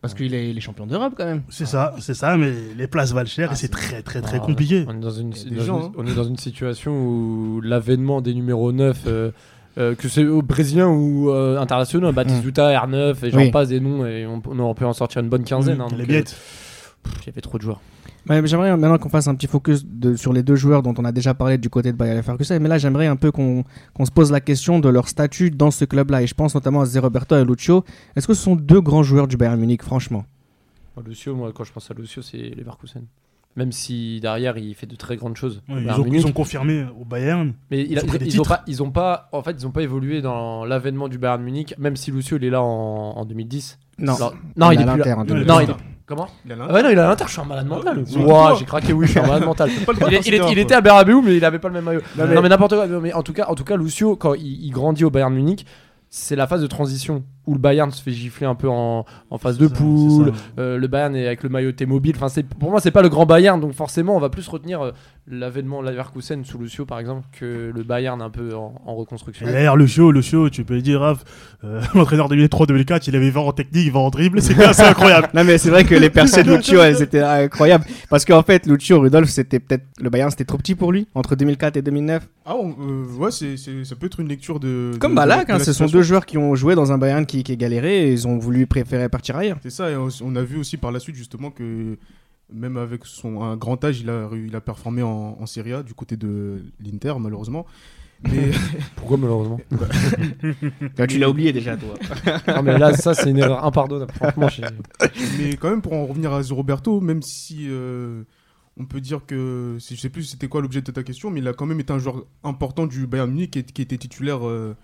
Parce 0.01 0.13
qu'il 0.13 0.33
est, 0.33 0.49
il 0.49 0.57
est 0.57 0.61
champion 0.61 0.87
d'Europe 0.87 1.13
quand 1.17 1.25
même. 1.25 1.41
C'est 1.49 1.65
ça, 1.65 1.93
c'est 1.99 2.13
ça, 2.13 2.37
mais 2.37 2.53
les 2.77 2.87
places 2.87 3.11
valent 3.11 3.27
cher 3.27 3.49
Ah, 3.49 3.53
et 3.53 3.55
c'est 3.57 3.63
c'est- 3.63 3.71
très, 3.73 4.01
très, 4.01 4.21
très 4.21 4.37
Ah, 4.37 4.39
compliqué. 4.45 4.85
On 4.87 4.95
est 4.95 4.99
dans 5.01 5.09
une, 5.11 5.31
dans 5.31 5.63
gens, 5.63 5.85
hein. 5.87 5.91
on 5.97 6.07
est 6.07 6.15
dans 6.15 6.23
une 6.23 6.37
situation 6.37 6.93
où 7.05 7.59
l'avènement 7.61 8.21
des 8.21 8.33
numéros 8.33 8.71
9, 8.71 9.03
euh, 9.07 9.31
euh, 9.77 9.95
que 9.95 10.07
c'est 10.07 10.25
aux 10.25 10.41
Brésiliens 10.41 10.87
ou 10.87 11.29
euh, 11.31 11.59
internationaux, 11.59 12.13
Batistuta, 12.13 12.69
R9, 12.85 13.25
et 13.25 13.31
j'en 13.31 13.37
Oui. 13.39 13.51
passe 13.51 13.67
des 13.69 13.81
noms, 13.81 14.05
et 14.05 14.25
on, 14.25 14.41
on 14.47 14.59
aurait 14.59 14.73
pu 14.73 14.85
en 14.85 14.93
sortir 14.93 15.21
une 15.21 15.27
bonne 15.29 15.43
quinzaine. 15.43 15.81
hein, 15.81 15.87
les 15.91 15.97
donc, 15.97 16.07
billettes. 16.07 16.33
euh, 16.33 17.09
pff, 17.09 17.17
Il 17.23 17.27
y 17.27 17.29
avait 17.31 17.41
trop 17.41 17.57
de 17.57 17.63
joueurs. 17.63 17.81
Ouais, 18.29 18.41
mais 18.41 18.47
j'aimerais 18.47 18.69
maintenant 18.77 18.97
qu'on 18.99 19.09
fasse 19.09 19.27
un 19.27 19.33
petit 19.35 19.47
focus 19.47 19.83
de- 19.85 20.15
sur 20.15 20.33
les 20.33 20.43
deux 20.43 20.55
joueurs 20.55 20.83
dont 20.83 20.93
on 20.97 21.03
a 21.05 21.11
déjà 21.11 21.33
parlé 21.33 21.57
du 21.57 21.69
côté 21.69 21.91
de 21.91 21.97
Bayer 21.97 22.13
Leverkusen. 22.15 22.59
Mais 22.61 22.69
là, 22.69 22.77
j'aimerais 22.77 23.07
un 23.07 23.15
peu 23.15 23.31
qu'on 23.31 23.63
se 24.05 24.11
pose 24.11 24.31
la 24.31 24.39
question 24.39 24.79
de 24.79 24.87
leur 24.87 25.07
statut 25.07 25.49
dans 25.49 25.71
ce 25.71 25.83
club-là. 25.85 26.21
Et 26.21 26.27
je 26.27 26.35
pense 26.35 26.53
notamment 26.53 26.81
à 26.81 26.85
Zé 26.85 26.99
Roberto 26.99 27.35
et 27.35 27.43
Lucio. 27.43 27.83
Est-ce 28.15 28.27
que 28.27 28.33
ce 28.35 28.43
sont 28.43 28.55
deux 28.55 28.81
grands 28.81 29.01
joueurs 29.03 29.27
du 29.27 29.35
Bayern 29.35 29.59
Munich, 29.59 29.81
franchement? 29.81 30.25
Moi, 30.95 31.03
Lucio, 31.07 31.35
moi, 31.35 31.51
quand 31.55 31.63
je 31.63 31.71
pense 31.73 31.89
à 31.89 31.93
Lucio, 31.95 32.21
c'est 32.21 32.37
Leverkusen. 32.55 33.03
Même 33.55 33.71
si 33.71 34.19
derrière, 34.21 34.57
il 34.59 34.75
fait 34.75 34.85
de 34.85 34.95
très 34.95 35.15
grandes 35.17 35.35
choses. 35.35 35.63
Ouais, 35.67 35.81
ils, 35.83 35.89
ont, 35.91 36.05
ils 36.05 36.25
ont 36.27 36.31
confirmé 36.31 36.85
au 37.01 37.03
Bayern. 37.03 37.53
Mais 37.71 37.81
Ils 37.83 37.97
ont 37.97 38.05
pris 38.05 38.19
des 38.19 38.25
ils, 38.27 38.39
ont 38.39 38.43
titres. 38.43 38.57
pas, 38.57 38.63
ils 38.67 38.83
ont 38.83 38.91
pas, 38.91 39.27
en 39.31 39.41
fait, 39.41 39.55
ils 39.57 39.65
ont 39.65 39.71
pas 39.71 39.81
évolué 39.81 40.21
dans 40.21 40.65
l'avènement 40.65 41.07
du 41.07 41.17
Bayern 41.17 41.41
Munich, 41.41 41.73
même 41.79 41.95
si 41.95 42.11
Lucio 42.11 42.37
il 42.37 42.43
est 42.45 42.49
là 42.51 42.61
en, 42.61 42.67
en 43.17 43.25
2010. 43.25 43.79
Non. 43.97 44.13
Alors- 44.15 44.35
non, 44.55 44.71
il, 44.71 44.79
est 44.81 44.85
plus 44.85 44.99
là. 44.99 45.15
en 45.15 45.19
Non, 45.21 45.25
2010. 45.25 45.47
Non, 45.47 45.59
il 45.61 45.67
Comment 46.09 46.27
Il 46.43 46.51
a 46.51 46.55
Ah 46.67 46.73
ouais, 46.73 46.81
non, 46.81 46.89
il 46.89 46.97
est 46.97 47.01
à 47.01 47.07
l'Inter, 47.07 47.25
je 47.27 47.33
suis 47.33 47.39
un 47.39 47.45
malade 47.45 47.67
mental. 47.67 48.03
c'est 48.03 48.17
Ouah, 48.17 48.55
j'ai 48.57 48.65
craqué, 48.65 48.93
oui, 48.93 49.05
je 49.05 49.11
suis 49.11 49.19
un 49.19 49.27
malade 49.27 49.45
mental. 49.45 49.69
Il, 50.25 50.57
était 50.57 50.73
à 50.73 50.81
Bernabeu, 50.81 51.21
mais 51.21 51.37
il 51.37 51.45
avait 51.45 51.59
pas 51.59 51.67
le 51.67 51.75
même 51.75 51.83
maillot. 51.83 52.01
Non, 52.17 52.25
Non, 52.25 52.41
mais- 52.41 52.49
n'importe 52.49 52.73
quoi. 52.73 52.87
Mais 52.87 53.13
en 53.13 53.21
tout 53.21 53.31
cas, 53.31 53.45
en 53.47 53.53
tout 53.53 53.63
cas, 53.63 53.77
Lucio, 53.77 54.15
quand 54.15 54.33
il, 54.33 54.65
il 54.65 54.71
grandit 54.71 55.05
au 55.05 55.11
Bayern 55.11 55.31
Munich, 55.31 55.67
c'est 56.09 56.35
la 56.35 56.47
phase 56.47 56.63
de 56.63 56.67
transition 56.67 57.23
où 57.47 57.53
le 57.53 57.59
Bayern 57.59 57.89
se 57.91 58.01
fait 58.01 58.11
gifler 58.11 58.45
un 58.45 58.53
peu 58.55 58.69
en, 58.69 59.05
en 59.31 59.37
phase 59.39 59.57
de 59.57 59.67
ça, 59.67 59.73
poule. 59.73 60.33
euh, 60.59 60.77
le 60.77 60.87
Bayern 60.87 61.15
est 61.15 61.25
avec 61.25 61.41
le 61.43 61.49
maillot 61.49 61.71
T-Mobile. 61.71 62.13
Enfin, 62.15 62.29
c'est 62.29 62.43
pour 62.43 62.69
moi, 62.69 62.79
c'est 62.79 62.91
pas 62.91 63.01
le 63.01 63.09
grand 63.09 63.25
Bayern, 63.25 63.59
donc 63.59 63.73
forcément, 63.73 64.15
on 64.15 64.19
va 64.19 64.29
plus 64.29 64.47
retenir 64.47 64.81
euh, 64.81 64.91
l'avènement 65.27 65.81
Leverkusen 65.81 66.43
sous 66.45 66.57
Lucio, 66.57 66.85
par 66.85 66.99
exemple, 66.99 67.23
que 67.31 67.71
le 67.73 67.83
Bayern 67.83 68.21
un 68.21 68.29
peu 68.29 68.53
en, 68.55 68.75
en 68.85 68.95
reconstruction. 68.95 69.45
D'ailleurs, 69.47 69.75
Lucio, 69.77 70.11
Lucio, 70.11 70.49
tu 70.49 70.63
peux 70.63 70.79
dire, 70.81 71.01
Raph, 71.01 71.23
euh, 71.63 71.81
l'entraîneur 71.95 72.29
2003-2004, 72.29 73.03
il 73.07 73.15
avait 73.15 73.29
20 73.29 73.41
en 73.41 73.51
technique, 73.51 73.91
20 73.91 73.99
en 73.99 74.09
dribble, 74.09 74.41
c'est 74.41 74.61
assez 74.63 74.83
incroyable. 74.83 75.27
Non 75.33 75.43
mais 75.43 75.57
c'est 75.57 75.69
vrai 75.69 75.83
que 75.85 75.95
les 75.95 76.09
percées 76.09 76.43
de 76.43 76.53
Lucio 76.55 76.81
elles 76.81 77.01
étaient 77.01 77.21
incroyables 77.21 77.85
parce 78.09 78.25
qu'en 78.25 78.41
fait 78.43 78.65
Lucio 78.65 78.99
Rudolf 78.99 79.29
c'était 79.29 79.59
peut-être 79.59 79.83
le 80.01 80.09
Bayern 80.09 80.29
c'était 80.31 80.43
trop 80.45 80.57
petit 80.57 80.75
pour 80.75 80.91
lui 80.91 81.07
entre 81.15 81.35
2004 81.35 81.77
et 81.77 81.81
2009 81.81 82.27
Ah, 82.45 82.55
on- 82.55 82.69
euh, 82.79 83.05
ouais, 83.17 83.31
c'est, 83.31 83.57
c'est- 83.57 83.83
ça 83.85 83.95
peut 83.95 84.07
être 84.07 84.19
une 84.19 84.27
lecture 84.27 84.59
de. 84.59 84.91
comme 84.99 85.11
de- 85.11 85.15
Balak 85.15 85.47
de 85.47 85.53
hein, 85.53 85.59
ce 85.59 85.71
sont 85.73 85.85
deux 85.85 86.01
joueurs 86.01 86.25
qui 86.25 86.37
ont 86.37 86.55
joué 86.55 86.75
dans 86.75 86.91
un 86.91 86.97
Bayern 86.97 87.25
qui, 87.25 87.38
qui 87.43 87.55
galéré 87.57 88.07
et 88.07 88.11
ils 88.11 88.27
ont 88.27 88.37
voulu 88.37 88.67
préférer 88.67 89.09
partir 89.09 89.35
ailleurs 89.37 89.57
C'est 89.63 89.69
ça, 89.69 89.89
et 89.91 89.95
on, 89.95 90.07
on 90.23 90.35
a 90.35 90.43
vu 90.43 90.57
aussi 90.57 90.77
par 90.77 90.91
la 90.91 90.99
suite 90.99 91.15
justement 91.15 91.51
que 91.51 91.97
Même 92.51 92.77
avec 92.77 93.05
son 93.05 93.41
un 93.43 93.55
grand 93.57 93.83
âge, 93.83 93.99
il 94.01 94.09
a, 94.09 94.29
il 94.33 94.55
a 94.55 94.61
performé 94.61 95.01
en, 95.03 95.37
en 95.39 95.45
Serie 95.45 95.73
A 95.73 95.83
du 95.83 95.93
côté 95.93 96.17
de 96.17 96.63
l'Inter, 96.83 97.13
malheureusement. 97.19 97.65
Mais 98.23 98.51
Pourquoi 98.97 99.17
malheureusement 99.17 99.59
Bah, 100.97 101.07
tu 101.07 101.17
l'as 101.19 101.29
oublié 101.29 101.53
déjà, 101.53 101.77
toi. 101.77 101.93
Non 102.55 102.63
mais 102.63 102.77
là, 102.77 102.93
ça 102.93 103.13
c'est 103.13 103.29
une 103.29 103.37
erreur 103.37 103.63
impardonnable. 103.63 104.11
Franchement, 104.13 104.49
j'ai- 104.49 104.63
Mais 105.37 105.55
quand 105.57 105.69
même, 105.69 105.81
pour 105.81 105.93
en 105.93 106.05
revenir 106.05 106.33
à 106.33 106.41
Roberto, 106.49 106.99
même 107.01 107.21
si 107.21 107.67
euh, 107.69 108.23
on 108.77 108.85
peut 108.85 108.99
dire 109.01 109.25
que, 109.25 109.77
si- 109.79 109.95
je 109.95 110.01
sais 110.01 110.09
plus 110.09 110.23
c'était 110.23 110.47
quoi 110.47 110.61
l'objet 110.61 110.81
de 110.81 110.91
ta 110.91 111.03
question, 111.03 111.29
mais 111.31 111.39
il 111.39 111.47
a 111.47 111.53
quand 111.53 111.65
même 111.65 111.79
été 111.79 111.93
un 111.93 111.99
joueur 111.99 112.25
important 112.43 112.87
du 112.87 113.07
Bayern 113.07 113.29
Munich 113.29 113.51
qui 113.51 113.81
était 113.81 113.97
titulaire 113.97 114.45
euh, 114.47 114.75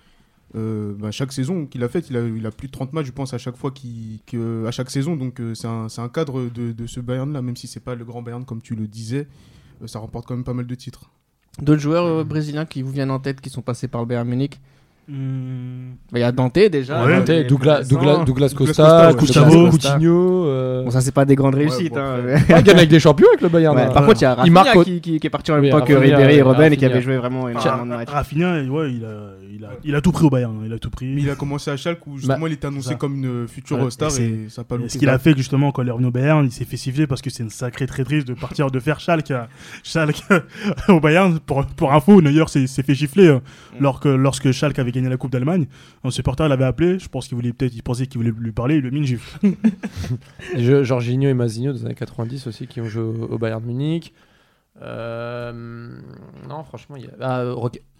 euh, 0.55 0.93
bah, 0.97 1.11
chaque 1.11 1.31
saison 1.33 1.65
qu'il 1.65 1.83
a 1.83 1.89
fait. 1.89 2.09
Il 2.09 2.45
a, 2.45 2.51
plus 2.51 2.67
de 2.67 2.71
30 2.71 2.93
matchs, 2.93 3.07
je 3.07 3.11
pense, 3.11 3.33
à 3.33 3.37
chaque 3.37 3.57
fois, 3.57 3.71
qu'il- 3.71 4.19
que- 4.25 4.65
à 4.65 4.71
chaque 4.71 4.89
saison. 4.89 5.15
Donc 5.15 5.39
euh, 5.39 5.53
c'est 5.53 5.67
un, 5.67 5.87
un 5.97 6.09
cadre 6.09 6.49
de, 6.49 6.71
de 6.71 6.87
ce 6.87 6.99
Bayern-là, 6.99 7.41
même 7.41 7.55
si 7.57 7.67
c'est 7.67 7.79
pas 7.79 7.95
le 7.95 8.05
grand 8.05 8.21
Bayern 8.21 8.45
comme 8.45 8.61
tu 8.61 8.75
le 8.75 8.87
disais. 8.87 9.27
euh, 9.81 9.87
ça 9.87 9.99
remporte 9.99 10.25
quand 10.27 10.35
même 10.35 10.43
pas 10.45 10.53
mal 10.53 10.67
de 10.67 10.75
titres. 10.75 11.09
D'autres 11.61 11.81
joueurs 11.81 12.25
brésiliens 12.25 12.65
qui 12.65 12.81
vous 12.81 12.91
viennent 12.91 13.11
en 13.11 13.19
tête 13.19 13.39
qui 13.41 13.49
sont 13.49 13.61
passés 13.61 13.87
par 13.87 14.01
le 14.01 14.07
Bayern 14.07 14.27
Munich? 14.27 14.59
Il 15.07 16.19
y 16.19 16.23
a 16.23 16.31
Dante 16.31 16.53
déjà. 16.69 17.05
Ouais. 17.05 17.15
Dante 17.17 17.47
Douglas, 17.47 17.79
intéressant. 17.81 17.89
Douglas, 17.89 18.23
Douglas 18.23 18.23
Douglas 18.25 18.53
Costa, 18.55 19.09
ouais. 19.11 19.15
Gustavo. 19.15 19.69
Coutinho. 19.69 20.45
euh, 20.47 20.83
Bon, 20.83 20.89
ça, 20.91 21.01
c'est 21.01 21.11
pas 21.13 21.25
des 21.25 21.35
grandes 21.35 21.55
réussites. 21.55 21.93
bon, 21.93 21.99
hein, 21.99 22.15
après- 22.19 22.33
mais- 22.49 22.59
Il 22.59 22.63
gagne 22.63 22.77
avec 22.77 22.89
des 22.89 22.99
champions 22.99 23.27
avec 23.27 23.41
le 23.41 23.49
Bayern. 23.49 23.75
Ouais, 23.75 23.83
hein. 23.83 23.91
Par 23.91 24.05
contre, 24.05 24.21
il 24.21 24.23
y 24.23 24.25
a 24.25 24.35
Rafinha 24.35 24.53
marque 24.63 24.83
qui, 24.83 25.01
qui- 25.01 25.19
qui 25.19 25.27
est 25.27 25.29
parti 25.29 25.51
en 25.51 25.61
même 25.61 25.71
temps 25.71 25.81
que 25.81 25.93
Rafinha, 25.93 26.17
Ribéry 26.17 26.33
et 26.33 26.37
ouais, 26.37 26.41
Robben 26.41 26.73
et 26.73 26.77
qui 26.77 26.85
avait 26.85 27.01
joué 27.01 27.17
vraiment 27.17 27.47
énormément 27.49 27.83
de 27.85 27.89
matchs. 27.89 28.09
Rafinha, 28.09 28.61
ouais, 28.63 28.93
il 28.93 29.05
a, 29.05 29.09
il, 29.57 29.63
a, 29.65 29.69
il 29.83 29.95
a 29.95 30.01
tout 30.01 30.11
pris 30.11 30.25
au 30.25 30.29
Bayern, 30.29 30.53
hein, 30.57 30.63
il 30.65 30.73
a 30.73 30.79
tout 30.79 30.89
pris. 30.89 31.05
Mais 31.13 31.21
il 31.21 31.29
a 31.29 31.35
commencé 31.35 31.71
à 31.71 31.77
Schalke 31.77 32.05
où 32.07 32.17
justement 32.17 32.47
il 32.47 32.53
était 32.53 32.67
annoncé 32.67 32.89
ça. 32.89 32.95
comme 32.95 33.15
une 33.15 33.47
future 33.47 33.79
Ouais, 33.81 33.91
star 33.91 34.09
et 34.19 34.45
ça 34.49 34.63
pas 34.63 34.75
ce 34.87 34.97
qu'il 34.97 35.09
a 35.09 35.17
fait 35.19 35.35
justement 35.37 35.71
quand 35.71 35.81
il 35.83 35.87
est 35.87 35.91
revenu 35.91 36.07
au 36.07 36.11
Bayern, 36.11 36.45
il 36.45 36.51
s'est 36.51 36.65
fait 36.65 36.77
siffler 36.77 37.07
parce 37.07 37.21
que 37.21 37.29
c'est 37.29 37.43
une 37.43 37.49
sacrée 37.49 37.85
traîtrise 37.87 38.25
de 38.25 38.33
partir 38.33 38.69
de 38.71 38.79
faire 38.79 38.99
Schalke, 38.99 39.31
au 40.89 40.99
Bayern. 40.99 41.39
Pour, 41.45 41.65
pour 41.65 41.93
info, 41.93 42.21
Neuer 42.21 42.45
s'est 42.47 42.67
s'est 42.67 42.83
fait 42.83 42.95
gifler 42.95 43.27
euh, 43.27 43.39
lorsque, 43.79 44.05
lorsque 44.05 44.51
Schalke 44.51 44.79
avait 44.79 44.91
gagné 44.95 45.09
la 45.09 45.17
Coupe 45.17 45.31
d'Allemagne. 45.31 45.67
Un 46.03 46.11
supporter 46.11 46.47
l'avait 46.47 46.65
appelé, 46.65 46.97
je 46.99 47.07
pense 47.07 47.27
qu'il 47.27 47.35
voulait 47.35 47.53
peut-être, 47.53 47.75
il 47.75 47.83
pensait 47.83 48.07
qu'il 48.07 48.19
voulait 48.19 48.33
lui 48.37 48.51
parler, 48.51 48.75
il 48.75 48.81
lui 48.81 48.87
a 48.87 48.91
mis 48.91 48.99
une 48.99 49.05
gifle. 49.05 49.39
Jorginho 50.57 51.29
et 51.29 51.33
Mazinho 51.33 51.73
des 51.73 51.85
années 51.85 51.95
90 51.95 52.47
aussi 52.47 52.67
qui 52.67 52.81
ont 52.81 52.85
joué 52.85 53.03
au, 53.03 53.37
Bayern 53.37 53.63
Munich. 53.63 54.13
Euh, 54.81 55.51
non, 56.49 56.63
franchement, 56.63 56.95
il 56.97 57.03
y 57.03 57.07
a. 57.07 57.11
Ah, 57.21 57.39
euh, 57.41 57.55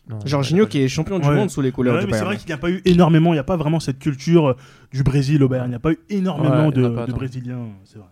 non, 0.10 0.20
Jorginho 0.26 0.68
qui 0.68 0.82
est 0.82 0.88
champion 0.88 1.20
du 1.20 1.28
Ouais. 1.28 1.36
monde 1.36 1.50
sous 1.50 1.62
les 1.62 1.72
couleurs 1.72 1.96
Ouais, 1.96 2.02
du 2.06 2.12
mais 2.12 2.18
c'est 2.18 2.24
vrai 2.26 2.38
qu'il 2.38 2.48
n'y 2.48 2.54
a 2.54 2.58
pas 2.58 2.70
eu 2.70 2.82
énormément, 2.86 3.32
il 3.32 3.38
n'y 3.38 3.40
a 3.40 3.44
pas 3.44 3.58
vraiment 3.58 3.80
cette 3.80 3.98
culture 4.00 4.50
euh, 4.50 4.56
du 4.92 5.04
Brésil 5.04 5.42
au 5.42 5.50
Bayern. 5.50 5.68
Il 5.68 5.72
n'y 5.72 5.76
a 5.76 5.80
pas 5.80 5.92
eu 5.94 6.00
énormément 6.10 6.68
Ouais, 6.68 6.72
de, 6.74 6.88
pas 6.90 7.06
de 7.06 7.12
tant. 7.12 7.18
Brésiliens, 7.18 7.70
c'est 7.86 7.98
vrai. 7.98 8.08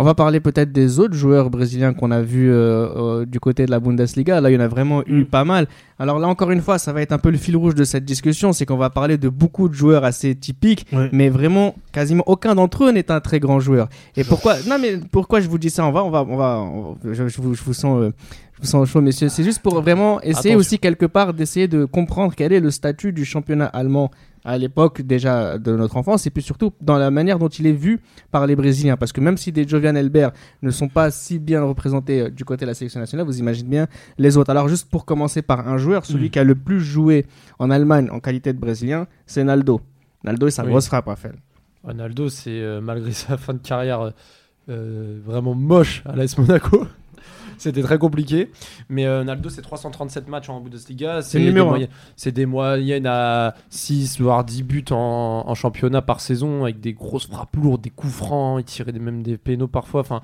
On 0.00 0.04
va 0.04 0.14
parler 0.14 0.38
peut-être 0.38 0.70
des 0.70 1.00
autres 1.00 1.14
joueurs 1.14 1.50
brésiliens 1.50 1.92
qu'on 1.92 2.12
a 2.12 2.20
vus 2.22 2.52
euh, 2.52 2.86
euh, 3.22 3.26
du 3.26 3.40
côté 3.40 3.66
de 3.66 3.70
la 3.72 3.80
Bundesliga. 3.80 4.40
Là, 4.40 4.48
il 4.48 4.54
y 4.54 4.56
en 4.56 4.60
a 4.60 4.68
vraiment 4.68 5.02
eu 5.08 5.22
Mm. 5.22 5.26
pas 5.26 5.44
mal. 5.44 5.66
Alors 5.98 6.20
là, 6.20 6.28
encore 6.28 6.52
une 6.52 6.60
fois, 6.62 6.78
ça 6.78 6.92
va 6.92 7.02
être 7.02 7.10
un 7.10 7.18
peu 7.18 7.30
le 7.30 7.36
fil 7.36 7.56
rouge 7.56 7.74
de 7.74 7.82
cette 7.82 8.04
discussion, 8.04 8.52
c'est 8.52 8.64
qu'on 8.64 8.76
va 8.76 8.90
parler 8.90 9.18
de 9.18 9.28
beaucoup 9.28 9.68
de 9.68 9.74
joueurs 9.74 10.04
assez 10.04 10.36
typiques, 10.36 10.86
mais 11.10 11.28
vraiment, 11.30 11.74
quasiment 11.90 12.22
aucun 12.28 12.54
d'entre 12.54 12.84
eux 12.84 12.92
n'est 12.92 13.10
un 13.10 13.18
très 13.20 13.40
grand 13.40 13.58
joueur. 13.58 13.88
Et 14.16 14.22
pourquoi? 14.22 14.54
Non, 14.68 14.76
mais 14.80 14.98
pourquoi 15.10 15.40
je 15.40 15.48
vous 15.48 15.58
dis 15.58 15.70
ça? 15.70 15.84
On 15.84 15.90
va, 15.90 16.04
on 16.04 16.10
va, 16.10 16.22
on 16.28 16.36
va. 16.36 16.58
on 16.60 16.82
va- 16.92 17.12
je, 17.12 17.26
je 17.26 17.42
vous, 17.42 17.54
je 17.56 17.62
vous 17.64 17.74
sens. 17.74 18.00
euh, 18.00 18.12
je 18.58 18.62
vous 18.62 18.66
sens 18.68 18.88
chaud, 18.88 19.00
messieurs. 19.00 19.28
C'est 19.28 19.44
juste 19.44 19.60
pour 19.62 19.80
vraiment 19.80 20.20
essayer 20.20 20.32
Attention. 20.50 20.56
aussi 20.58 20.78
quelque 20.80 21.06
part 21.06 21.32
d'essayer 21.32 21.68
de 21.68 21.84
comprendre 21.84 22.34
quel 22.36 22.52
est 22.52 22.58
le 22.60 22.70
statut 22.72 23.12
du 23.12 23.24
championnat 23.24 23.66
allemand 23.66 24.10
à 24.44 24.56
l'époque 24.58 25.02
déjà 25.02 25.58
de 25.58 25.76
notre 25.76 25.96
enfance 25.96 26.26
et 26.26 26.30
puis 26.30 26.42
surtout 26.42 26.72
dans 26.80 26.96
la 26.96 27.10
manière 27.10 27.38
dont 27.38 27.48
il 27.48 27.66
est 27.66 27.72
vu 27.72 28.00
par 28.32 28.46
les 28.46 28.56
Brésiliens. 28.56 28.96
Parce 28.96 29.12
que 29.12 29.20
même 29.20 29.36
si 29.36 29.52
des 29.52 29.66
Jovian 29.66 29.94
Elbert 29.94 30.32
ne 30.62 30.70
sont 30.70 30.88
pas 30.88 31.10
si 31.12 31.38
bien 31.38 31.62
représentés 31.62 32.20
euh, 32.22 32.30
du 32.30 32.44
côté 32.44 32.64
de 32.64 32.70
la 32.70 32.74
sélection 32.74 32.98
nationale, 32.98 33.26
vous 33.26 33.38
imaginez 33.38 33.68
bien 33.68 33.86
les 34.16 34.36
autres. 34.36 34.50
Alors 34.50 34.68
juste 34.68 34.88
pour 34.90 35.04
commencer 35.04 35.42
par 35.42 35.68
un 35.68 35.78
joueur, 35.78 36.04
celui 36.04 36.30
qui 36.30 36.38
a 36.38 36.44
le 36.44 36.54
plus 36.56 36.80
joué 36.80 37.26
en 37.60 37.70
Allemagne 37.70 38.08
en 38.10 38.18
qualité 38.20 38.52
de 38.52 38.58
Brésilien, 38.58 39.06
c'est 39.26 39.44
Naldo. 39.44 39.80
Naldo 40.24 40.48
et 40.48 40.50
sa 40.50 40.64
Oui. 40.64 40.70
grosse 40.70 40.86
frappe, 40.86 41.06
Raphaël. 41.06 41.36
Ronaldo, 41.84 42.28
c'est 42.28 42.50
euh, 42.50 42.80
malgré 42.80 43.12
sa 43.12 43.36
fin 43.36 43.54
de 43.54 43.58
carrière 43.58 44.12
euh, 44.68 45.20
vraiment 45.24 45.54
moche 45.54 46.02
à 46.06 46.16
l'AS 46.16 46.36
Monaco. 46.38 46.86
C'était 47.58 47.82
très 47.82 47.98
compliqué. 47.98 48.50
Mais 48.88 49.04
euh, 49.06 49.18
Ronaldo, 49.18 49.48
c'est 49.50 49.62
337 49.62 50.28
matchs 50.28 50.48
en 50.48 50.60
Bundesliga. 50.60 51.20
C'est 51.22 51.38
des 51.46 51.52
moyennes- 51.70 51.88
C'est 52.16 52.32
des 52.32 52.46
moyennes 52.46 53.06
à 53.06 53.54
6 53.70 54.20
voire 54.20 54.44
10 54.44 54.62
buts 54.62 54.84
en, 54.90 55.44
en 55.46 55.54
championnat 55.54 56.00
par 56.02 56.20
saison 56.20 56.62
avec 56.62 56.80
des 56.80 56.92
grosses 56.94 57.26
frappes 57.26 57.56
lourdes, 57.56 57.80
des 57.82 57.90
coups 57.90 58.12
francs. 58.14 58.60
Il 58.60 58.64
tirait 58.64 58.92
même 58.92 59.22
des 59.22 59.36
pénaux 59.36 59.68
parfois. 59.68 60.00
Enfin, 60.00 60.20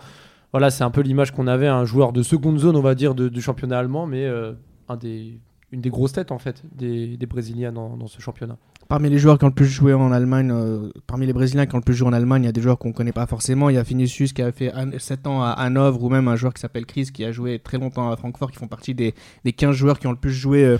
voilà, 0.52 0.70
c'est 0.70 0.84
un 0.84 0.90
peu 0.90 1.00
l'image 1.00 1.32
qu'on 1.32 1.46
avait. 1.48 1.66
Un 1.68 1.84
joueur 1.84 2.12
de 2.12 2.22
seconde 2.22 2.58
zone, 2.58 2.76
on 2.76 2.80
va 2.80 2.94
dire, 2.94 3.14
de- 3.14 3.28
du 3.28 3.42
championnat 3.42 3.78
allemand, 3.78 4.06
mais 4.06 4.24
euh, 4.24 4.52
un 4.88 4.96
des, 4.96 5.38
une 5.74 5.80
des 5.80 5.90
grosses 5.90 6.12
têtes 6.12 6.32
en 6.32 6.38
fait 6.38 6.62
des, 6.72 7.16
des 7.16 7.26
Brésiliens 7.26 7.72
dans, 7.72 7.96
dans 7.96 8.06
ce 8.06 8.20
championnat. 8.20 8.56
Parmi 8.88 9.10
les 9.10 9.18
joueurs 9.18 9.38
qui 9.38 9.44
ont 9.44 9.48
le 9.48 9.54
plus 9.54 9.66
joué 9.66 9.92
en 9.92 10.12
Allemagne, 10.12 10.50
euh, 10.52 10.90
parmi 11.06 11.26
les 11.26 11.32
Brésiliens 11.32 11.66
qui 11.66 11.74
ont 11.74 11.78
le 11.78 11.84
plus 11.84 11.94
joué 11.94 12.08
en 12.08 12.12
Allemagne, 12.12 12.44
il 12.44 12.46
y 12.46 12.48
a 12.48 12.52
des 12.52 12.60
joueurs 12.60 12.78
qu'on 12.78 12.92
connaît 12.92 13.12
pas 13.12 13.26
forcément. 13.26 13.70
Il 13.70 13.74
y 13.74 13.78
a 13.78 13.82
Vinicius 13.82 14.32
qui 14.32 14.42
a 14.42 14.52
fait 14.52 14.72
7 14.98 15.26
ans 15.26 15.42
à 15.42 15.50
Hanovre 15.50 16.02
ou 16.04 16.08
même 16.08 16.28
un 16.28 16.36
joueur 16.36 16.54
qui 16.54 16.60
s'appelle 16.60 16.86
Chris 16.86 17.08
qui 17.12 17.24
a 17.24 17.32
joué 17.32 17.58
très 17.58 17.78
longtemps 17.78 18.10
à 18.10 18.16
Francfort 18.16 18.50
qui 18.52 18.58
font 18.58 18.68
partie 18.68 18.94
des, 18.94 19.14
des 19.44 19.52
15 19.52 19.74
joueurs 19.74 19.98
qui 19.98 20.06
ont 20.06 20.12
le 20.12 20.16
plus 20.16 20.32
joué, 20.32 20.64
euh, 20.64 20.78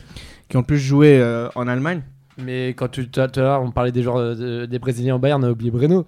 qui 0.49 0.57
ont 0.57 0.61
le 0.61 0.67
plus 0.67 0.79
joué 0.79 1.19
euh, 1.19 1.49
en 1.57 1.67
Allemagne. 1.67 2.03
Mais 2.39 2.69
quand 2.69 2.89
tu, 2.89 3.09
tout 3.09 3.21
à 3.21 3.29
l'heure, 3.37 3.63
on 3.63 3.71
parlait 3.71 3.93
des 3.93 4.03
joueurs 4.03 4.37
des 4.37 4.79
Brésiliens 4.79 5.17
en 5.17 5.19
Bayern, 5.19 5.43
on 5.43 5.47
a 5.47 5.51
oublié 5.51 5.71
Breno. 5.71 6.07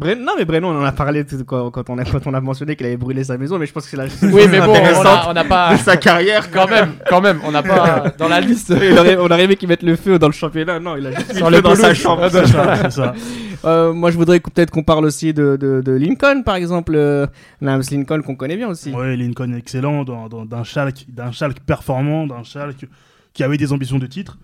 Non 0.00 0.32
mais 0.38 0.44
Breno 0.44 0.68
on 0.68 0.78
en 0.80 0.84
a 0.84 0.92
parlé 0.92 1.24
quand, 1.46 1.70
quand 1.70 1.90
on 1.90 1.98
a, 1.98 2.04
quand 2.04 2.26
on 2.26 2.34
a 2.34 2.40
mentionné 2.40 2.74
qu'il 2.76 2.86
avait 2.86 2.96
brûlé 2.96 3.22
sa 3.24 3.36
maison 3.38 3.58
mais 3.58 3.66
je 3.66 3.72
pense 3.72 3.84
que 3.84 3.90
c'est 3.90 3.96
la 3.96 4.04
Oui, 4.32 4.42
mais 4.50 4.60
bon, 4.60 4.66
on 4.68 4.74
intéressante 4.74 5.06
a- 5.06 5.26
on 5.30 5.32
n'a 5.34 5.44
pas. 5.44 5.72
de 5.74 5.78
sa 5.78 5.96
carrière 5.96 6.50
Quand 6.50 6.68
même, 6.68 6.92
quand 7.08 7.20
même, 7.20 7.40
on 7.44 7.50
n'a 7.52 7.62
pas 7.62 8.12
dans 8.18 8.28
la 8.28 8.40
liste. 8.40 8.72
il 8.80 8.98
aurait, 8.98 9.16
on 9.16 9.26
aurait 9.26 9.44
aimé 9.44 9.56
qu'il 9.56 9.68
mette 9.68 9.82
le 9.82 9.96
feu 9.96 10.18
dans 10.18 10.26
le 10.28 10.32
championnat 10.32 10.80
non 10.80 10.96
il 10.96 11.06
a 11.06 11.12
juste 11.12 11.34
mis 11.34 11.40
le 11.50 11.56
feu 11.56 11.62
dans 11.62 11.74
sa 11.74 11.94
chambre 11.94 12.22
Ah, 12.24 12.76
C'est 12.82 12.90
ça. 12.90 13.14
Euh, 13.62 13.92
moi 13.92 14.10
je 14.10 14.16
voudrais 14.16 14.40
peut-être 14.40 14.70
qu'on 14.70 14.82
parle 14.82 15.04
aussi 15.04 15.34
de, 15.34 15.58
de, 15.60 15.82
de 15.84 15.92
Lincoln 15.92 16.42
par 16.46 16.54
exemple 16.54 16.94
euh, 16.96 17.26
Lincoln 17.60 18.22
qu'on 18.22 18.34
connaît 18.34 18.56
bien 18.56 18.68
aussi 18.68 18.90
Ouais, 18.90 19.16
Lincoln 19.16 19.52
excellent, 19.52 20.02
dans- 20.04 20.28
dans- 20.30 20.46
d'un 20.46 20.64
Schalke, 20.64 21.04
d'un 21.08 21.30
Schalke 21.30 21.60
performant, 21.60 22.26
d'un 22.26 22.42
Schalke 22.42 22.86
qui 23.34 23.44
avait 23.44 23.58
des 23.58 23.72
ambitions 23.74 23.98
de 23.98 24.06
titre. 24.06 24.38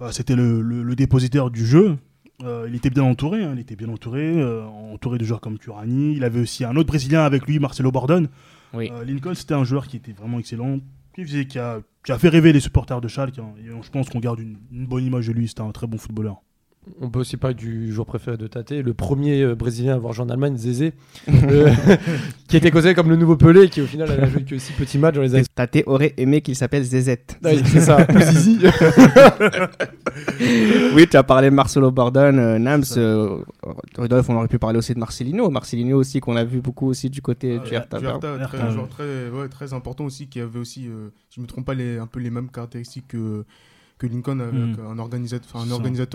Euh, 0.00 0.10
C'était 0.12 0.36
le, 0.36 0.60
le- 0.62 0.84
le 0.84 0.94
dépositaire 0.94 1.50
du 1.50 1.66
jeu. 1.66 1.96
Euh, 2.44 2.66
il 2.68 2.76
était 2.76 2.90
bien 2.90 3.02
entouré, 3.02 3.42
hein, 3.42 3.52
il 3.54 3.60
était 3.60 3.74
bien 3.74 3.88
entouré, 3.88 4.40
euh, 4.40 4.64
entouré 4.64 5.18
de 5.18 5.24
joueurs 5.24 5.40
comme 5.40 5.58
Turani. 5.58 6.14
Il 6.16 6.22
avait 6.24 6.40
aussi 6.40 6.64
un 6.64 6.76
autre 6.76 6.86
Brésilien 6.86 7.22
avec 7.24 7.46
lui, 7.46 7.58
Marcelo 7.58 7.90
Bordon. 7.90 8.28
Oui. 8.74 8.90
Euh, 8.92 9.04
Lincoln, 9.04 9.34
c'était 9.34 9.54
un 9.54 9.64
joueur 9.64 9.88
qui 9.88 9.96
était 9.96 10.12
vraiment 10.12 10.38
excellent, 10.38 10.78
qui, 11.14 11.24
faisait, 11.24 11.46
qui, 11.46 11.58
a, 11.58 11.80
qui 12.04 12.12
a 12.12 12.18
fait 12.18 12.28
rêver 12.28 12.52
les 12.52 12.60
supporters 12.60 13.00
de 13.00 13.08
Schalke. 13.08 13.38
hein. 13.38 13.54
Et 13.58 13.66
je 13.82 13.90
pense 13.90 14.08
qu'on 14.08 14.20
garde 14.20 14.38
une, 14.38 14.56
une 14.70 14.86
bonne 14.86 15.04
image 15.04 15.26
de 15.26 15.32
lui. 15.32 15.48
C'était 15.48 15.62
un 15.62 15.72
très 15.72 15.86
bon 15.88 15.98
footballeur. 15.98 16.40
On 17.00 17.10
peut 17.10 17.20
aussi 17.20 17.36
parler 17.36 17.54
du 17.54 17.92
joueur 17.92 18.06
préféré 18.06 18.36
de 18.36 18.46
Tate, 18.46 18.70
le 18.72 18.94
premier 18.94 19.42
euh, 19.42 19.54
Brésilien 19.54 19.92
à 19.92 19.96
avoir 19.96 20.12
joué 20.12 20.24
en 20.24 20.28
Allemagne, 20.30 20.56
Zézé, 20.56 20.92
le- 21.26 21.66
qui 22.48 22.56
était 22.56 22.70
considéré 22.70 22.94
comme 22.94 23.08
le 23.10 23.16
nouveau 23.16 23.36
Pelé, 23.36 23.68
qui 23.68 23.80
au 23.80 23.86
final 23.86 24.08
n'a 24.08 24.28
joué 24.28 24.42
que 24.44 24.58
6 24.58 24.72
petits 24.72 24.98
matchs 24.98 25.14
dans 25.16 25.22
les 25.22 25.34
années. 25.34 25.44
Tate 25.54 25.82
aurait 25.86 26.14
aimé 26.16 26.40
qu'il 26.40 26.56
s'appelle 26.56 26.82
Zezette 26.84 27.38
Ouais, 27.44 27.58
c'est 27.64 27.80
ça, 27.80 28.06
Zizi. 28.20 28.58
oui, 30.94 31.06
tu 31.08 31.16
as 31.16 31.22
parlé 31.22 31.50
de 31.50 31.54
Marcelo 31.54 31.90
Bordon, 31.90 32.36
euh, 32.38 32.58
Nams, 32.58 32.84
euh, 32.96 33.38
Rudolph, 33.96 34.28
on 34.28 34.36
aurait 34.36 34.48
pu 34.48 34.58
parler 34.58 34.78
aussi 34.78 34.94
de 34.94 34.98
Marcelino. 34.98 35.50
Marcelino 35.50 35.98
aussi, 35.98 36.20
qu'on 36.20 36.36
a 36.36 36.44
vu 36.44 36.60
beaucoup 36.60 36.86
aussi 36.88 37.10
du 37.10 37.22
côté 37.22 37.58
du 37.58 37.74
Hertha. 37.74 37.98
Du 37.98 38.06
Hertha, 38.06 38.28
Hertha, 38.34 38.46
très, 38.46 38.58
ouais. 38.58 38.64
un 38.64 38.70
joueur 38.70 38.88
très, 38.88 39.28
ouais, 39.30 39.48
très 39.48 39.72
important 39.72 40.04
aussi, 40.04 40.28
qui 40.28 40.40
avait 40.40 40.58
aussi, 40.58 40.86
euh, 40.88 41.08
si 41.28 41.36
je 41.36 41.40
ne 41.40 41.44
me 41.44 41.48
trompe 41.48 41.64
pas, 41.66 41.74
les, 41.74 41.98
un 41.98 42.06
peu 42.06 42.20
les 42.20 42.30
mêmes 42.30 42.50
caractéristiques 42.50 43.08
que, 43.08 43.44
que 43.98 44.06
Lincoln, 44.06 44.40
avec 44.40 44.54
Mm. 44.54 44.76
un, 44.92 44.98
organisateur, 44.98 45.60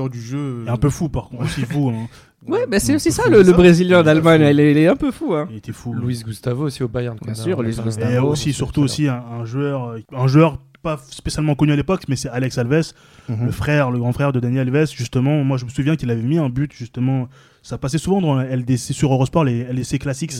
un 0.06 0.10
du 0.10 0.22
jeu. 0.22 0.64
Et 0.66 0.70
un 0.70 0.78
peu 0.78 0.90
fou, 0.90 1.10
par 1.10 1.30
contre, 1.30 1.44
aussi 1.44 1.62
fou. 1.62 1.90
Hein. 1.94 2.08
Ouais, 2.46 2.68
bah, 2.68 2.78
c'est 2.78 3.00
ça, 3.00 3.30
le. 3.30 3.42
Brésilien 3.54 4.04
d'Allemagne. 4.04 4.42
Il 4.52 4.60
est, 4.60 4.72
il 4.72 4.78
est 4.78 4.88
un 4.90 4.98
peu 4.98 5.12
fou. 5.12 5.34
Hein. 5.34 5.48
Il 5.50 5.56
était 5.58 5.72
fou. 5.72 5.94
Luis 5.94 6.22
Gustavo 6.26 6.66
aussi 6.66 6.84
au 6.84 6.90
Bayern. 6.90 7.18
Bien 7.24 7.34
sûr, 7.36 7.62
Luis. 7.62 7.78
Gustavo. 7.82 8.12
Et 8.12 8.18
aussi, 8.18 8.52
surtout 8.52 8.82
aussi 8.82 9.08
un, 9.08 9.24
un 9.40 9.46
joueur, 9.46 9.92
euh, 9.92 10.00
un 10.14 10.28
joueur 10.28 10.58
pas 10.82 11.00
spécialement 11.10 11.56
connu 11.56 11.72
à 11.72 11.78
l'époque, 11.78 12.04
mais 12.10 12.18
c'est 12.18 12.28
Alex 12.28 12.58
Alves, 12.58 12.92
Mhm. 13.30 13.46
le 13.46 13.52
frère, 13.52 13.92
le 13.92 14.00
grand 14.00 14.12
frère 14.12 14.34
de 14.34 14.42
Daniel 14.42 14.68
Alves. 14.76 14.92
Justement, 14.94 15.42
moi 15.46 15.56
je 15.56 15.64
me 15.64 15.70
souviens 15.70 15.96
qu'il 15.96 16.12
avait 16.12 16.22
mis 16.22 16.38
un 16.38 16.50
but, 16.50 16.74
justement, 16.74 17.30
ça 17.62 17.78
passait 17.78 17.98
souvent 17.98 18.20
dans 18.20 18.42
LDC 18.42 18.92
sur 18.92 19.14
Eurosport, 19.14 19.46
les 19.46 19.62
LDC 19.64 19.98
Classics, 20.00 20.34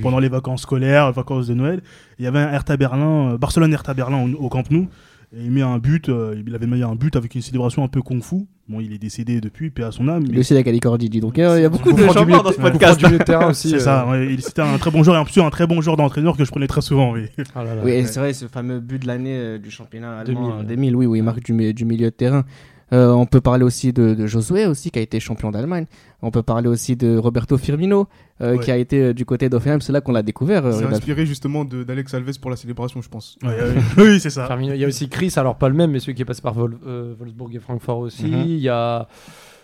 pendant 0.00 0.20
les 0.20 0.28
vacances 0.28 0.62
scolaires, 0.62 1.08
les 1.08 1.12
vacances 1.14 1.48
de 1.48 1.54
Noël. 1.54 1.82
Il 2.20 2.24
y 2.24 2.28
avait 2.28 2.38
un 2.38 2.52
Hertha 2.52 2.76
Berlin, 2.76 3.32
euh, 3.32 3.36
Barcelone 3.38 3.72
Hertha 3.72 3.92
Berlin 3.94 4.32
au, 4.38 4.44
au 4.44 4.48
Camp 4.48 4.70
Nou. 4.70 4.86
Et 5.36 5.44
il 5.44 5.50
met 5.50 5.60
un 5.60 5.78
but, 5.78 6.08
euh, 6.08 6.40
il 6.46 6.54
avait 6.54 6.66
mis 6.66 6.82
un 6.82 6.94
but 6.94 7.14
avec 7.14 7.34
une 7.34 7.42
célébration 7.42 7.84
un 7.84 7.88
peu 7.88 8.00
kung-fu. 8.00 8.46
Bon, 8.66 8.80
il 8.80 8.92
est 8.94 8.98
décédé 8.98 9.40
depuis, 9.42 9.68
paix 9.70 9.82
à 9.82 9.92
son 9.92 10.08
âme. 10.08 10.24
Lui 10.24 10.32
mais 10.32 10.38
aussi, 10.38 10.54
il 10.54 10.56
a 10.56 10.62
Calicordi, 10.62 11.08
donc 11.20 11.38
euh, 11.38 11.58
il 11.58 11.62
y 11.62 11.64
a 11.66 11.68
beaucoup 11.68 11.90
Coup 11.90 11.96
de 11.96 12.02
milieu- 12.24 12.42
dans 12.42 12.50
ce 12.50 12.56
podcast. 12.58 12.98
du 12.98 13.04
milieu 13.06 13.18
de 13.18 13.24
terrain 13.24 13.50
aussi. 13.50 13.68
C'est 13.70 13.76
euh, 13.76 13.78
ça, 13.80 14.06
ouais, 14.08 14.26
il- 14.32 14.40
c'était 14.42 14.62
un 14.62 14.78
très 14.78 14.90
bon 14.90 15.02
joueur 15.02 15.16
et 15.16 15.18
en 15.18 15.24
plus 15.26 15.38
un 15.40 15.50
très 15.50 15.66
bon 15.66 15.80
joueur 15.82 15.96
d'entraîneur 15.98 16.34
que 16.36 16.44
je 16.44 16.50
prenais 16.50 16.66
très 16.66 16.80
souvent. 16.80 17.12
oui. 17.12 17.26
ah 17.54 17.62
là 17.64 17.74
là. 17.74 17.82
Oui, 17.84 17.92
et 17.92 18.04
c'est 18.06 18.20
vrai, 18.20 18.32
ce 18.32 18.46
fameux 18.46 18.80
but 18.80 19.02
de 19.02 19.06
l'année 19.06 19.36
euh, 19.36 19.58
du 19.58 19.70
championnat 19.70 20.18
allemand 20.20 20.48
2000. 20.48 20.60
euh, 20.60 20.68
2000, 20.68 20.96
oui, 20.96 21.06
où 21.06 21.14
il 21.14 21.22
marque 21.22 21.42
du 21.42 21.52
milieu 21.52 21.72
de 21.74 22.08
terrain. 22.10 22.44
Euh, 22.92 23.10
on 23.12 23.26
peut 23.26 23.40
parler 23.42 23.64
aussi 23.64 23.92
de, 23.92 24.14
de 24.14 24.26
Josué 24.26 24.66
aussi 24.66 24.90
qui 24.90 24.98
a 24.98 25.02
été 25.02 25.20
champion 25.20 25.50
d'Allemagne. 25.50 25.84
On 26.22 26.30
peut 26.30 26.42
parler 26.42 26.68
aussi 26.68 26.96
de 26.96 27.16
Roberto 27.18 27.58
Firmino 27.58 28.08
euh, 28.40 28.52
Ouais. 28.56 28.58
qui 28.64 28.70
a 28.70 28.76
été 28.78 29.02
euh, 29.02 29.12
du 29.14 29.24
côté 29.26 29.48
d'Offenheim. 29.50 29.80
C'est 29.80 29.92
là 29.92 30.00
qu'on 30.00 30.12
l'a 30.12 30.22
découvert. 30.22 30.64
euh, 30.64 30.72
C'est 30.72 30.86
inspiré 30.86 31.26
justement 31.26 31.64
de- 31.66 31.84
d'Alex 31.84 32.14
Alves 32.14 32.38
pour 32.40 32.50
la 32.50 32.56
célébration, 32.56 33.02
je 33.02 33.08
pense. 33.10 33.36
Ouais, 33.42 33.48
ouais, 33.98 34.10
oui, 34.12 34.20
c'est 34.20 34.30
ça. 34.30 34.46
Firmino. 34.46 34.72
Il 34.74 34.80
y 34.80 34.84
a 34.84 34.88
aussi 34.88 35.08
Chris, 35.10 35.32
alors 35.36 35.56
pas 35.56 35.68
le 35.68 35.74
même, 35.74 35.90
mais 35.90 36.00
celui 36.00 36.14
qui 36.14 36.22
est 36.22 36.24
passé 36.24 36.40
par 36.40 36.54
Vol- 36.54 36.78
euh, 36.86 37.14
Wolfsburg 37.18 37.54
et 37.54 37.58
Francfort 37.60 37.98
aussi. 37.98 38.26
Mhm. 38.26 38.42
Il 38.46 38.56
y 38.58 38.68
a. 38.70 39.06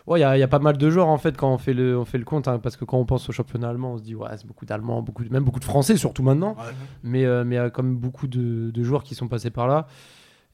Ouais, 0.06 0.18
il 0.18 0.20
y, 0.20 0.24
a, 0.26 0.37
il 0.37 0.40
y 0.40 0.42
a 0.42 0.48
pas 0.48 0.58
mal 0.58 0.76
de 0.76 0.90
joueurs 0.90 1.08
en 1.08 1.16
fait 1.16 1.34
quand 1.34 1.50
on 1.50 1.56
fait 1.56 1.72
le, 1.72 1.98
on 1.98 2.04
fait 2.04 2.18
le 2.18 2.26
compte, 2.26 2.46
hein, 2.46 2.58
parce 2.62 2.76
que 2.76 2.84
quand 2.84 2.98
on 2.98 3.06
pense 3.06 3.26
au 3.30 3.32
championnat 3.32 3.70
allemand, 3.70 3.94
on 3.94 3.96
se 3.96 4.02
dit 4.02 4.14
ouais, 4.14 4.28
c'est 4.37 4.46
beaucoup 4.46 4.66
d'Allemands, 4.66 5.00
beaucoup, 5.00 5.24
de- 5.24 5.32
même 5.32 5.44
beaucoup 5.44 5.60
de 5.60 5.64
Français 5.64 5.96
surtout 5.96 6.22
maintenant, 6.22 6.50
Ouais. 6.58 6.74
mais 7.02 7.24
euh, 7.24 7.42
mais 7.46 7.54
il 7.54 7.58
y 7.58 7.60
a 7.62 7.70
quand 7.70 7.82
même 7.82 7.96
beaucoup 7.96 8.26
de, 8.26 8.70
de 8.70 8.82
joueurs 8.84 9.02
qui 9.02 9.14
sont 9.14 9.28
passés 9.28 9.48
par 9.48 9.66
là. 9.66 9.87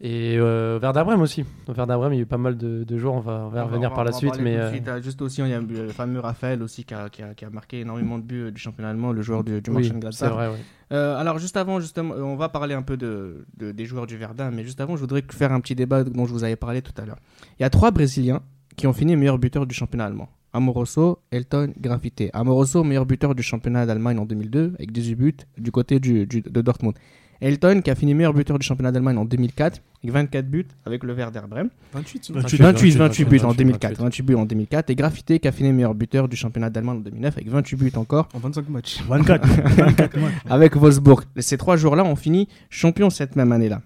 Et 0.03 0.37
euh, 0.39 0.79
Werder 0.81 1.03
Bremen 1.05 1.21
aussi. 1.21 1.45
Au 1.69 1.73
Werder 1.75 1.95
Bremen, 1.97 2.15
il 2.15 2.17
y 2.17 2.21
a 2.21 2.23
eu 2.23 2.27
pas 2.27 2.39
mal 2.39 2.57
de, 2.57 2.85
de 2.85 2.99
joueurs, 2.99 3.15
on 3.15 3.21
va, 3.21 3.33
on 3.33 3.37
va 3.37 3.47
On 3.49 3.51
va- 3.51 3.65
revenir 3.65 3.91
va- 3.91 3.95
par 3.97 4.05
la 4.05 4.13
on 4.15 4.19
suite. 4.19 4.39
Mais 4.41 4.57
euh, 4.57 4.71
suite. 4.71 4.89
Ah, 4.89 4.99
Juste 5.01 5.21
aussi, 5.21 5.43
il 5.43 5.49
y 5.49 5.53
a 5.53 5.61
le 5.61 5.89
fameux 5.89 6.21
Raphaël 6.21 6.63
aussi 6.63 6.85
qui 6.85 6.95
a, 6.95 7.11
qui 7.11 7.23
a- 7.23 7.35
qui 7.35 7.45
a 7.45 7.51
marqué 7.51 7.81
énormément 7.81 8.19
de 8.19 8.23
buts 8.25 8.51
du 8.51 8.59
championnat 8.61 8.91
allemand, 8.91 9.13
le 9.13 9.21
joueur 9.21 9.45
du, 9.45 9.61
du 9.61 9.71
oui, 9.71 9.93
c'est 10.11 10.27
vrai, 10.29 10.49
ouais. 10.49 10.55
Euh, 10.93 11.17
alors 11.17 11.39
juste 11.39 11.57
avant, 11.57 11.81
justement, 11.81 12.15
euh, 12.15 12.23
on 12.23 12.37
va 12.37 12.49
parler 12.49 12.75
un 12.75 12.83
peu 12.83 12.97
de, 12.97 13.45
de- 13.59 13.73
des 13.73 13.85
joueurs 13.85 14.07
du 14.07 14.17
Verdun, 14.17 14.51
mais 14.51 14.65
juste 14.65 14.81
avant, 14.81 14.97
je 14.97 15.01
voudrais 15.03 15.23
faire 15.31 15.53
un 15.53 15.61
petit 15.61 15.75
débat 15.75 16.03
dont 16.03 16.25
je 16.25 16.33
vous 16.33 16.45
avais 16.45 16.57
parlé 16.57 16.81
tout 16.83 16.95
à 17.01 17.05
l'heure. 17.05 17.19
Il 17.59 17.63
y 17.63 17.65
a 17.67 17.71
trois 17.71 17.91
Brésiliens 17.91 18.41
qui 18.77 18.87
ont 18.87 18.93
fini 18.95 19.15
meilleurs 19.17 19.39
buteurs 19.39 19.67
du 19.67 19.75
championnat 19.75 20.07
allemand. 20.07 20.31
Amoroso, 20.55 21.19
Elton, 21.31 21.73
Graffité. 21.79 22.31
Amoroso, 22.33 22.83
meilleur 22.83 23.07
buteur 23.07 23.35
du 23.37 23.43
championnat 23.43 23.87
d'Allemagne 23.87 24.19
en 24.19 24.25
2002, 24.25 24.73
avec 24.79 24.91
18 24.91 25.15
buts 25.15 25.37
du 25.59 25.71
côté 25.71 26.01
du, 26.01 26.27
du- 26.27 26.41
de 26.41 26.61
Dortmund. 26.63 26.95
Elton, 27.41 27.81
qui 27.83 27.91
a 27.91 27.95
fini 27.95 28.15
meilleur 28.15 28.35
buteur 28.35 28.59
du 28.59 28.67
championnat 28.67 28.93
d'Allemagne 28.93 29.17
en 29.17 29.25
2004, 29.25 29.81
avec 30.03 30.13
24 30.15 30.47
buts 30.47 30.67
avec 30.85 31.05
le 31.05 31.15
Werder 31.15 31.41
Bremen. 31.49 31.71
28, 31.93 32.31
28, 32.33 32.57
28, 32.61 32.91
28 32.97 33.25
buts 33.25 33.39
en 33.41 33.49
28, 33.49 33.59
2004. 33.59 33.99
28 34.03 34.23
buts 34.23 34.35
en 34.35 34.45
2004. 34.45 34.91
Et 34.91 34.95
Graffité, 34.95 35.39
qui 35.39 35.49
a 35.49 35.53
fini 35.53 35.73
meilleur 35.73 35.95
buteur 35.95 36.29
du 36.29 36.37
championnat 36.37 36.71
d'Allemagne 36.71 36.99
en 36.99 37.01
2009, 37.01 37.37
avec 37.37 37.49
28 37.49 37.77
buts 37.77 37.93
encore. 37.97 38.29
en 38.35 38.39
25 38.39 38.69
matchs. 38.69 39.03
24. 39.09 39.47
24 39.47 40.17
matchs. 40.19 40.33
avec 40.51 40.77
Wolfsburg. 40.77 41.25
Ces 41.39 41.57
trois 41.57 41.77
joueurs-là 41.77 42.05
ont 42.05 42.17
fini 42.17 42.49
champions 42.69 43.11
cette 43.11 43.37
même 43.37 43.53
année-là. 43.53 43.83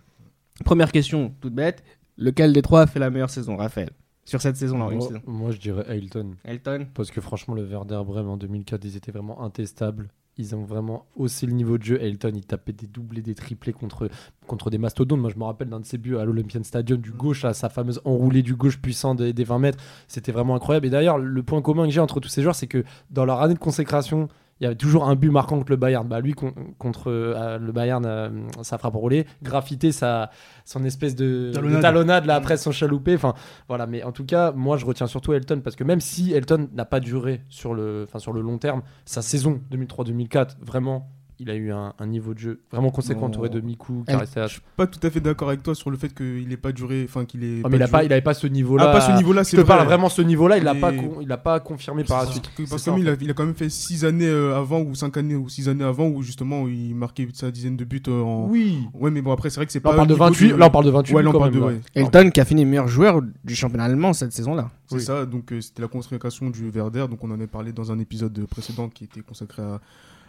Première 0.64 0.92
question, 0.92 1.32
toute 1.40 1.54
bête. 1.54 1.82
Lequel 2.16 2.52
des 2.52 2.62
trois 2.62 2.82
a 2.82 2.86
fait 2.86 3.00
la 3.00 3.10
meilleure 3.10 3.30
saison, 3.30 3.56
Raphaël? 3.56 3.90
Sur 4.24 4.40
cette 4.40 4.56
saison-là, 4.56 4.86
une 4.90 4.98
moi, 4.98 5.06
saison. 5.08 5.20
moi, 5.26 5.50
je 5.50 5.58
dirais 5.58 5.84
Ailton. 5.88 6.36
Elton 6.44 6.86
Parce 6.94 7.10
que 7.10 7.20
franchement, 7.20 7.54
le 7.54 7.62
Werder 7.64 8.00
Bremen 8.06 8.30
en 8.30 8.36
2004, 8.36 8.84
ils 8.84 8.96
étaient 8.96 9.12
vraiment 9.12 9.42
intestables. 9.42 10.08
Ils 10.36 10.54
ont 10.56 10.64
vraiment 10.64 11.06
haussé 11.16 11.46
le 11.46 11.52
niveau 11.52 11.78
de 11.78 11.84
jeu. 11.84 12.02
Elton, 12.02 12.32
il 12.34 12.44
tapait 12.44 12.72
des 12.72 12.86
doublés, 12.86 13.22
des 13.22 13.34
triplés 13.34 13.72
contre, 13.72 14.08
contre 14.46 14.68
des 14.70 14.78
mastodontes. 14.78 15.20
Moi, 15.20 15.30
je 15.30 15.38
me 15.38 15.44
rappelle 15.44 15.68
d'un 15.68 15.80
de 15.80 15.86
ses 15.86 15.98
buts 15.98 16.16
à 16.16 16.24
l'Olympian 16.24 16.62
Stadium 16.64 17.00
du 17.00 17.12
gauche, 17.12 17.42
là, 17.42 17.54
sa 17.54 17.68
fameuse 17.68 18.00
enroulée 18.04 18.42
du 18.42 18.56
gauche 18.56 18.78
puissant 18.78 19.14
des 19.14 19.32
20 19.32 19.58
mètres. 19.58 19.78
C'était 20.08 20.32
vraiment 20.32 20.56
incroyable. 20.56 20.86
Et 20.86 20.90
d'ailleurs, 20.90 21.18
le 21.18 21.42
point 21.42 21.62
commun 21.62 21.84
que 21.84 21.92
j'ai 21.92 22.00
entre 22.00 22.18
tous 22.18 22.28
ces 22.28 22.42
joueurs, 22.42 22.56
c'est 22.56 22.66
que 22.66 22.84
dans 23.10 23.24
leur 23.24 23.42
année 23.42 23.54
de 23.54 23.58
consécration, 23.60 24.28
il 24.60 24.64
y 24.64 24.66
avait 24.66 24.76
toujours 24.76 25.08
un 25.08 25.16
but 25.16 25.30
marquant 25.30 25.58
contre 25.58 25.70
le 25.72 25.76
Bayern. 25.76 26.06
Bah, 26.06 26.20
lui, 26.20 26.32
con- 26.32 26.54
contre 26.78 27.10
euh, 27.10 27.58
le 27.58 27.72
Bayern, 27.72 28.04
euh, 28.06 28.30
ça 28.62 28.78
frappe 28.78 28.94
enroulée. 28.94 29.26
Graffité, 29.42 29.90
sa, 29.90 30.30
son 30.64 30.84
espèce 30.84 31.16
de 31.16 31.48
de 31.48 31.52
Talonnade. 31.52 31.82
talonnade, 31.82 32.26
là, 32.26 32.36
après 32.36 32.56
son 32.56 32.70
chaloupé. 32.72 33.14
Enfin, 33.16 33.34
voilà, 33.68 33.86
mais 33.86 34.02
en 34.04 34.12
tout 34.12 34.24
cas, 34.24 34.52
moi 34.52 34.76
je 34.76 34.86
retiens 34.86 35.06
surtout 35.08 35.32
Elton 35.32 35.60
parce 35.62 35.74
que 35.76 35.84
même 35.84 36.00
si 36.00 36.32
Elton 36.32 36.68
n'a 36.72 36.84
pas 36.84 37.00
duré 37.00 37.42
sur 37.48 37.74
le, 37.74 38.06
sur 38.18 38.32
le 38.32 38.40
long 38.42 38.58
terme, 38.58 38.82
sa 39.04 39.22
saison 39.22 39.60
2003-2004, 39.72 40.56
vraiment, 40.60 41.08
il 41.40 41.50
a 41.50 41.54
eu 41.56 41.72
un, 41.72 41.92
un 41.98 42.06
niveau 42.06 42.32
de 42.32 42.38
jeu 42.38 42.60
vraiment 42.70 42.90
conséquent 42.90 43.26
entouré 43.26 43.48
de 43.48 43.60
Miku, 43.60 44.04
El- 44.06 44.14
Caristas. 44.14 44.58
Pas 44.76 44.86
tout 44.86 45.04
à 45.04 45.10
fait 45.10 45.20
d'accord 45.20 45.48
avec 45.48 45.62
toi 45.62 45.74
sur 45.74 45.90
le 45.90 45.96
fait 45.96 46.14
qu'il 46.14 46.46
n'ait 46.48 46.56
pas 46.56 46.70
duré, 46.72 47.04
enfin 47.08 47.24
qu'il 47.24 47.42
ait. 47.42 47.60
Oh, 47.64 47.68
mais 47.68 47.76
il 47.76 47.82
a 47.82 47.88
pas, 47.88 48.04
il 48.04 48.12
avait 48.12 48.22
pas 48.22 48.34
ce 48.34 48.46
niveau-là. 48.46 48.84
Ah, 48.88 48.92
pas 48.92 49.00
ce 49.00 49.12
niveau-là, 49.16 49.42
Je 49.42 49.48
c'est 49.50 49.56
te 49.56 49.62
parle 49.62 49.80
vrai. 49.80 49.88
vraiment 49.88 50.08
ce 50.08 50.22
niveau-là, 50.22 50.58
il 50.58 50.64
l'a 50.64 50.74
pas, 50.76 50.92
con- 50.92 51.18
il 51.20 51.30
a 51.32 51.36
pas 51.36 51.58
confirmé 51.60 52.04
par 52.04 52.18
la 52.18 52.22
Parce 52.24 52.32
suite. 52.34 52.50
Parce 52.70 52.84
que 52.84 52.98
il 52.98 53.08
a, 53.08 53.16
il 53.20 53.30
a 53.30 53.34
quand 53.34 53.44
même 53.46 53.54
fait 53.54 53.68
6 53.68 54.04
années 54.04 54.26
euh, 54.28 54.56
avant 54.56 54.80
ou 54.80 54.94
5 54.94 55.16
années 55.16 55.34
ou 55.34 55.48
6 55.48 55.68
années 55.68 55.84
avant 55.84 56.06
où 56.08 56.22
justement 56.22 56.68
il 56.68 56.94
marquait 56.94 57.26
sa 57.32 57.50
dizaine 57.50 57.76
de 57.76 57.84
buts 57.84 58.02
euh, 58.08 58.22
en. 58.22 58.46
Oui. 58.48 58.86
Ouais, 58.94 59.10
mais 59.10 59.20
bon 59.20 59.32
après 59.32 59.50
c'est 59.50 59.56
vrai 59.56 59.66
que 59.66 59.72
c'est 59.72 59.82
Là, 59.84 59.90
pas. 59.90 59.90
on 59.92 59.96
parle 59.96 60.08
de 60.08 60.12
niveau 60.14 60.24
28. 60.24 60.52
Là, 60.56 60.66
on 60.66 60.70
parle 60.70 60.84
de 60.84 60.90
28 60.90 61.14
Ouais, 61.14 61.22
là, 61.22 61.30
on 61.30 61.32
parle 61.38 61.50
de. 61.50 61.58
ouais. 61.60 61.80
Elton 61.94 62.30
qui 62.30 62.40
a 62.40 62.44
fini 62.44 62.64
meilleur 62.64 62.86
joueur 62.88 63.20
du 63.44 63.54
championnat 63.56 63.84
allemand 63.84 64.12
cette 64.12 64.32
saison-là. 64.32 64.70
C'est 64.86 64.96
Oui. 64.96 65.02
ça, 65.02 65.26
donc 65.26 65.52
euh, 65.52 65.60
c'était 65.60 65.82
la 65.82 65.88
consécration 65.88 66.50
du 66.50 66.68
Werder, 66.70 67.06
donc 67.10 67.24
on 67.24 67.30
en 67.30 67.40
a 67.40 67.46
parlé 67.46 67.72
dans 67.72 67.90
un 67.90 67.98
épisode 67.98 68.46
précédent 68.46 68.88
qui 68.88 69.04
était 69.04 69.20
consacré 69.22 69.62
à, 69.62 69.80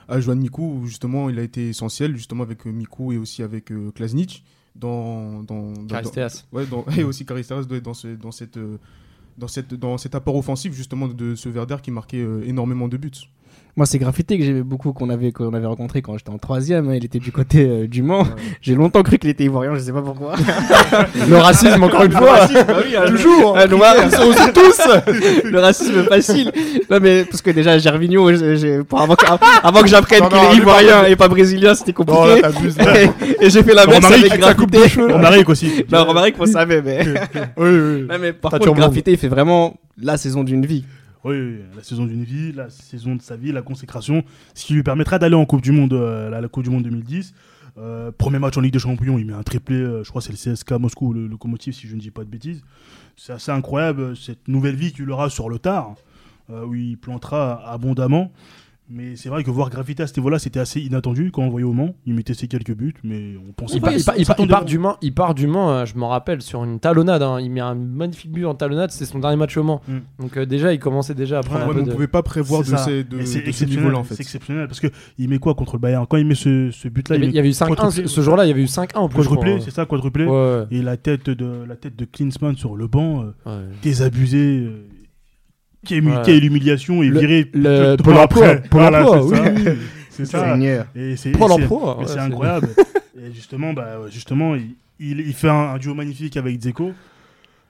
à 0.07 0.19
Joan 0.19 0.39
Miku, 0.39 0.61
où 0.81 0.85
justement 0.87 1.29
il 1.29 1.39
a 1.39 1.43
été 1.43 1.69
essentiel, 1.69 2.15
justement 2.15 2.43
avec 2.43 2.65
euh, 2.67 2.71
Miku 2.71 3.11
et 3.13 3.17
aussi 3.17 3.43
avec 3.43 3.71
euh, 3.71 3.91
Klasnic, 3.91 4.43
dans... 4.75 5.41
dans, 5.43 5.71
dans- 5.73 5.85
Caristeas. 5.87 6.43
dans- 6.51 6.57
ouais, 6.59 6.65
dans, 6.65 6.85
et 6.97 7.03
aussi 7.03 7.25
Caristeas 7.25 7.63
doit 7.63 7.77
être 7.77 7.83
dans, 7.85 7.93
ce, 7.93 8.07
dans, 8.15 8.31
cette, 8.31 8.57
euh, 8.57 8.77
dans, 9.37 9.47
cette, 9.47 9.73
dans 9.73 9.97
cet 9.97 10.15
apport 10.15 10.35
offensif 10.35 10.73
justement 10.73 11.07
de 11.07 11.35
ce 11.35 11.49
Werder 11.49 11.77
qui 11.81 11.91
marquait 11.91 12.25
énormément 12.45 12.87
de 12.87 12.97
buts. 12.97 13.11
Moi, 13.77 13.85
c'est 13.85 13.97
Graffité 13.99 14.37
que 14.37 14.45
j'aimais 14.45 14.63
beaucoup, 14.63 14.93
qu'on 14.93 15.09
avait, 15.09 15.33
qu'on 15.33 15.53
avait 15.53 15.65
rencontré 15.65 16.01
quand 16.01 16.17
j'étais 16.17 16.29
en 16.29 16.37
troisième. 16.37 16.87
hein. 16.89 16.93
Il 16.95 17.03
était 17.03 17.19
du 17.19 17.33
côté 17.33 17.65
euh, 17.67 17.87
du 17.87 18.03
Mans. 18.03 18.23
J'ai 18.61 18.73
longtemps 18.73 19.03
cru 19.03 19.17
qu'il 19.17 19.29
était 19.29 19.43
ivoirien, 19.43 19.75
je 19.75 19.79
sais 19.81 19.91
pas 19.91 20.01
pourquoi. 20.01 20.35
Le 21.29 21.35
racisme, 21.35 21.83
encore 21.83 22.03
une 22.05 22.13
fois. 22.13 22.47
Toujours 23.07 23.57
Un 23.57 23.67
noir, 23.67 23.95
ils 24.05 24.11
sont 24.11 24.23
aussi 24.27 24.53
tous 24.53 24.81
Le 25.51 25.59
racisme 25.59 26.03
facile 26.03 26.53
Non 26.89 26.99
mais, 27.01 27.25
parce 27.25 27.41
que 27.41 27.51
déjà, 27.51 27.77
Gervinho, 27.77 28.31
j'ai- 28.33 28.55
j'ai- 28.55 28.83
pour 28.85 29.01
avant, 29.01 29.15
que- 29.17 29.25
avant 29.61 29.81
que 29.81 29.87
j'apprenne 29.89 30.21
qu'il 30.29 30.37
est 30.37 30.55
ivoirien 30.55 31.03
et 31.05 31.17
pas 31.17 31.27
brésilien, 31.27 31.75
c'était 31.75 31.91
compliqué. 31.91 32.19
Non, 32.21 32.25
là, 32.27 32.41
t'abuses, 32.41 32.77
là. 32.77 33.01
et 33.03 33.09
et 33.45 33.49
j'ai 33.49 33.61
fait 33.61 33.73
la 33.73 33.85
même 33.85 34.05
avec 34.05 34.31
avec 34.31 34.41
sa 34.43 34.53
coupe 34.53 34.71
de 34.71 34.77
Graffité. 34.77 35.01
Romaric 35.11 35.49
aussi. 35.49 35.71
Non, 35.91 36.05
Romaric, 36.05 36.37
faut 36.37 36.45
savoir, 36.45 36.81
mais... 36.83 37.05
Oui, 37.57 37.69
oui. 37.69 38.05
Non, 38.09 38.15
mais 38.21 38.31
par 38.31 38.51
contre. 38.51 38.71
Graffité, 38.73 39.11
il 39.11 39.17
fait 39.17 39.27
vraiment 39.27 39.73
la 40.01 40.15
saison 40.15 40.45
d'une 40.45 40.65
vie. 40.65 40.85
Oui, 41.25 41.57
la 41.75 41.81
saison 41.81 42.05
d'une 42.05 42.23
vie, 42.23 42.51
la 42.51 42.69
saison 42.69 43.15
de 43.15 43.21
sa 43.23 43.35
vie, 43.35 43.51
la 43.51 43.63
consécration, 43.63 44.23
ce 44.53 44.63
qui 44.63 44.75
lui 44.75 44.83
permettra 44.83 45.17
d'aller 45.17 45.33
en 45.33 45.45
Coupe 45.45 45.61
du 45.61 45.71
Monde, 45.71 45.93
euh, 45.93 46.29
la, 46.29 46.47
Coupe 46.47 46.63
du 46.63 46.69
Monde 46.69 46.83
2010. 46.83 47.33
Euh, 47.79 48.11
premier 48.11 48.37
match 48.37 48.55
en 48.57 48.61
Ligue 48.61 48.73
des 48.73 48.79
Champions, 48.79 49.17
il 49.17 49.25
met 49.25 49.33
un 49.33 49.41
triplé, 49.41 49.75
euh, 49.75 50.03
je 50.03 50.09
crois 50.09 50.21
c'est 50.21 50.31
le 50.31 50.37
CSK 50.37 50.73
Moscou, 50.73 51.13
le 51.13 51.25
locomotive, 51.25 51.73
si 51.73 51.87
je 51.87 51.95
ne 51.95 51.99
dis 51.99 52.11
pas 52.11 52.23
de 52.23 52.29
bêtises. 52.29 52.61
C'est 53.17 53.33
assez 53.33 53.51
incroyable 53.51 54.15
cette 54.15 54.47
nouvelle 54.47 54.75
vie 54.75 54.93
qu'il 54.93 55.09
aura 55.09 55.31
sur 55.31 55.49
le 55.49 55.57
tard, 55.57 55.95
euh, 56.51 56.63
où 56.63 56.75
il 56.75 56.95
plantera 56.95 57.71
abondamment. 57.71 58.31
Mais 58.87 59.15
c'est 59.15 59.29
vrai 59.29 59.43
que 59.43 59.49
voir 59.49 59.71
Graffiti 59.71 60.01
à 60.03 60.07
ce 60.07 60.13
niveau-là, 60.19 60.37
c'était 60.37 60.59
assez 60.59 60.79
inattendu 60.79 61.31
quand 61.31 61.41
on 61.41 61.49
voyait 61.49 61.65
au 61.65 61.73
Mans. 61.73 61.95
Il 62.05 62.13
mettait 62.13 62.35
ses 62.35 62.47
quelques 62.47 62.75
buts, 62.75 62.93
mais 63.03 63.33
on 63.49 63.51
pensait 63.51 63.77
Il, 63.77 63.81
pas. 63.81 63.87
part- 63.87 63.95
il 63.97 64.03
part- 64.05 64.15
il 64.39 64.47
part- 64.47 64.61
il 64.61 64.65
du 64.65 64.77
Mans, 64.77 64.97
il 65.01 65.13
part 65.13 65.33
du 65.33 65.47
Mans, 65.47 65.71
euh, 65.71 65.85
je 65.85 65.97
m'en 65.97 66.09
rappelle, 66.09 66.43
sur 66.43 66.63
une 66.63 66.79
talonnade. 66.79 67.23
hein. 67.23 67.39
Il 67.41 67.49
met 67.49 67.61
un 67.61 67.73
magnifique 67.73 68.31
but 68.31 68.45
en 68.45 68.53
talonnade, 68.53 68.91
c'est 68.91 69.05
son 69.05 69.17
dernier 69.17 69.37
match 69.37 69.57
au 69.57 69.63
Mans. 69.63 69.81
Mm. 69.87 69.97
Donc 70.19 70.37
euh, 70.37 70.45
déjà, 70.45 70.71
il 70.71 70.77
commençait 70.79 71.15
déjà 71.15 71.39
à 71.39 71.41
prendre 71.41 71.61
Ouais, 71.61 71.63
un 71.63 71.67
mais 71.69 71.73
peu 71.73 71.81
on 71.81 71.85
de... 71.85 71.91
pouvait 71.93 72.07
pas 72.07 72.21
prévoir 72.21 72.63
C'est 72.63 72.73
de, 72.73 72.77
ces, 72.77 73.03
de, 73.03 73.25
c'est 73.25 73.39
de 73.39 73.43
ce 73.45 73.49
exceptionnel, 73.49 73.77
niveau-là 73.85 73.97
en 73.99 74.03
C'est 74.03 74.15
fait. 74.15 74.21
exceptionnel 74.21 74.67
parce 74.67 74.79
que 74.79 74.87
il 75.17 75.29
met 75.29 75.39
quoi 75.39 75.55
contre 75.55 75.77
le 75.77 75.79
Bayern? 75.79 76.05
Quand 76.07 76.17
il 76.17 76.25
met 76.27 76.35
ce, 76.35 76.69
ce 76.71 76.87
but-là, 76.87 77.15
Il 77.15 77.19
y 77.19 77.23
avait, 77.23 77.25
met 77.27 77.31
il 77.33 77.35
y 77.35 77.39
avait 77.39 77.49
eu 77.49 77.53
5-1 77.53 78.07
ce, 78.07 78.21
jour-là, 78.21 78.45
il 78.45 78.49
y 78.49 78.51
avait 78.51 78.61
eu 78.61 78.65
5-1 78.67 78.97
en 78.97 79.09
plus. 79.09 79.17
quadruplé, 79.23 79.59
c'est 79.61 79.71
ça, 79.71 79.87
quadruplé. 79.87 80.25
Ouais, 80.25 80.31
ouais. 80.31 80.63
Et 80.69 80.83
la 80.83 80.95
tête 80.97 81.31
de 81.31 81.63
la 81.67 81.75
tête 81.75 81.95
de 81.95 82.05
Klinsmann 82.05 82.55
sur 82.55 82.75
le 82.75 82.85
banc, 82.85 83.23
euh, 83.23 83.31
Ouais. 83.47 83.65
désabusé, 83.81 84.59
euh, 84.67 84.85
qui 85.85 85.95
eu 85.95 86.39
l'humiliation 86.41 87.01
et 87.03 87.07
Le- 87.07 87.19
viré 87.19 87.49
le 87.53 87.95
peu 87.95 87.97
de 87.97 88.01
Pôle 88.03 88.17
emploi, 88.17 88.47
c'est 90.09 90.25
ça. 90.25 90.55
C'est 91.17 91.31
Pôle 91.31 91.51
emploi, 91.51 91.99
c'est 92.07 92.19
incroyable. 92.19 92.69
et 93.17 93.33
justement, 93.33 93.73
bah, 93.73 93.99
justement, 94.09 94.55
il, 94.55 94.75
il, 94.99 95.19
il 95.19 95.33
fait 95.33 95.49
un, 95.49 95.73
un 95.73 95.77
duo 95.77 95.93
magnifique 95.93 96.37
avec 96.37 96.57
Dzeko. 96.59 96.91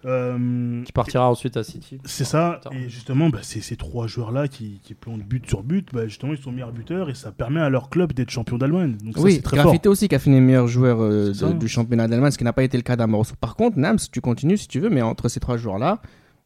Euh, 0.05 0.83
Qui 0.83 0.91
partira 0.91 1.27
ensuite 1.31 1.57
à 1.57 1.63
City. 1.63 1.97
c'est 2.05 2.25
ça, 2.25 2.61
et 2.71 2.89
justement, 2.89 3.29
bah, 3.29 3.39
c'est 3.41 3.61
ces 3.61 3.75
trois 3.75 4.05
joueurs-là 4.05 4.47
qui, 4.47 4.79
qui 4.83 4.93
plantent 4.93 5.23
but 5.23 5.47
sur 5.49 5.63
but, 5.63 5.89
bah, 5.91 6.05
justement, 6.07 6.33
ils 6.33 6.37
sont 6.37 6.51
meilleurs 6.51 6.71
buteurs 6.71 7.09
et 7.09 7.15
ça 7.15 7.31
permet 7.31 7.59
à 7.59 7.69
leur 7.71 7.89
club 7.89 8.13
d'être 8.13 8.29
champion 8.29 8.59
d'Allemagne. 8.59 8.97
Oui, 9.17 9.33
c'est 9.33 9.41
très 9.41 9.55
fort. 9.57 9.65
Graffité 9.65 9.89
aussi 9.89 10.07
qui 10.07 10.13
a 10.13 10.19
fini 10.19 10.39
meilleur 10.41 10.67
joueur 10.67 11.01
euh, 11.01 11.31
de- 11.33 11.53
du 11.53 11.67
championnat 11.67 12.07
d'Allemagne, 12.07 12.29
ce 12.29 12.37
qui 12.37 12.43
n'a 12.43 12.53
pas 12.53 12.61
été 12.63 12.77
le 12.77 12.83
cas 12.83 12.95
d'Amoroso. 12.95 13.33
Par 13.41 13.55
contre, 13.55 13.79
Nams, 13.79 13.97
tu 14.11 14.21
continues 14.21 14.57
si 14.57 14.67
tu 14.67 14.79
veux, 14.79 14.91
mais 14.91 15.01
entre 15.01 15.27
ces 15.27 15.39
trois 15.39 15.57
joueurs-là, 15.57 15.99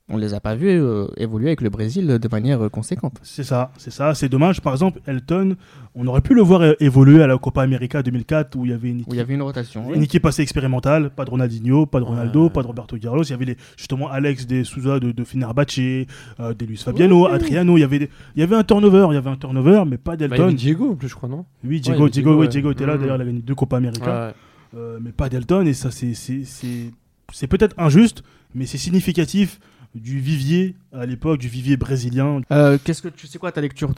on 0.10 0.17
les 0.17 0.34
a 0.34 0.39
pas 0.39 0.56
vus 0.56 0.67
euh, 0.69 1.06
évoluer 1.17 1.48
avec 1.48 1.62
le 1.62 1.69
Brésil 1.69 2.08
de 2.08 2.28
manière 2.30 2.62
euh, 2.65 2.69
conséquente. 2.69 3.17
C'est 3.22 3.43
ça, 3.43 3.72
c'est 3.78 3.91
ça, 3.91 4.13
c'est 4.15 4.30
dommage. 4.30 4.62
Par 4.62 4.74
exemple, 4.74 5.00
Elton, 5.06 5.56
on 5.95 6.08
aurait 6.08 6.22
pu 6.22 6.34
le 6.34 6.41
voir 6.41 6.63
é- 6.63 6.76
évoluer 6.80 7.22
à 7.22 7.28
la 7.28 7.38
Copa 7.38 7.62
América 7.62 8.02
2004 8.02 8.56
où 8.56 8.65
il 8.65 8.72
y 8.72 8.74
avait 8.74 8.89
une 8.89 8.98
Où 8.98 9.02
équipe, 9.02 9.13
il 9.13 9.17
y 9.17 9.22
avait 9.22 9.34
une 9.36 9.41
rotation. 9.41 9.93
une 9.93 10.02
équipe 10.04 10.26
assez 10.26 10.41
expérimentale, 10.41 11.10
pas 11.12 11.26
de 11.26 11.30
Ronaldinho, 11.30 11.86
pas 11.86 12.00
de 12.00 12.06
Ronaldo, 12.06 12.50
pas 12.50 12.62
de 12.62 12.67
Roberto 12.67 12.98
Carlos. 12.98 13.24
Il 13.24 13.30
y 13.30 13.34
avait 13.34 13.45
les, 13.45 13.58
justement 13.78 14.10
Alex 14.10 14.48
de 14.48 14.63
Souza 14.63 15.00
de, 15.00 15.12
de 15.12 15.24
Fenerbahce, 15.24 15.80
euh, 15.80 16.54
des 16.58 16.65
Luis 16.65 16.78
Fabiano, 16.78 17.28
Adriano. 17.28 17.78
Il 17.78 17.82
y 17.82 17.84
avait, 17.84 18.00
des- 18.00 18.10
il 18.36 18.39
y 18.39 18.43
avait 18.43 18.56
un 18.56 18.63
turnover, 18.63 19.08
il 19.12 19.13
y 19.15 19.17
avait 19.17 19.30
un 19.30 19.36
turnover, 19.38 19.84
mais 19.88 19.98
pas 19.98 20.12
Bah, 20.12 20.17
il 20.19 20.26
y 20.26 20.30
d'Elton. 20.30 20.43
avait 20.45 20.54
Diego 20.54 20.91
en 20.91 20.95
plus, 20.95 21.08
je 21.10 21.15
crois, 21.15 21.30
non? 21.30 21.45
Oui, 21.63 21.80
Diego, 21.82 22.10
Diego, 22.10 22.10
Diego, 22.10 22.36
ouais. 22.39 22.48
Diego 22.48 22.72
était 22.72 22.86
là. 22.86 22.93
Mhm. 22.95 23.02
D'ailleurs, 23.02 23.15
il 23.17 23.22
a 23.22 23.26
gagné 23.26 23.41
deux 23.41 23.56
Copa 23.56 23.78
América. 23.78 24.28
Ouais. 24.28 24.34
Euh, 24.80 25.00
mais 25.02 25.12
pas 25.12 25.30
d'Elton 25.30 25.65
et 25.65 25.74
ça 25.74 25.89
c'est 25.89 26.13
c'est 26.13 26.43
c'est 26.45 26.91
c'est 27.34 27.48
peut-être 27.48 27.74
injuste 27.80 28.22
mais 28.54 28.67
c'est 28.67 28.78
significatif 28.78 29.60
du 29.95 30.19
vivier 30.19 30.75
à 30.93 31.06
l'époque 31.06 31.39
du 31.39 31.47
vivier 31.47 31.78
brésilien 31.78 32.41
Euh, 32.52 32.78
Qu'est-ce 32.84 33.02
que 33.02 33.08
tu 33.08 33.28
sais 33.28 33.39
quoi 33.39 33.52
ta 33.52 33.62
lecture 33.62 33.91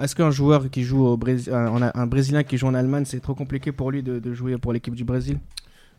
Est-ce 0.00 0.14
qu'un 0.14 0.30
joueur 0.30 0.70
qui 0.70 0.82
joue 0.82 1.04
au 1.04 1.16
Brésil, 1.16 1.52
un, 1.52 2.06
Brésilien 2.06 2.42
qui 2.42 2.58
joue 2.58 2.66
en 2.66 2.74
Allemagne, 2.74 3.04
c'est 3.06 3.20
trop 3.20 3.34
compliqué 3.34 3.72
pour 3.72 3.90
lui 3.90 4.02
de, 4.02 4.18
de 4.18 4.34
jouer 4.34 4.58
pour 4.58 4.72
l'équipe 4.72 4.94
du 4.94 5.04
Brésil? 5.04 5.38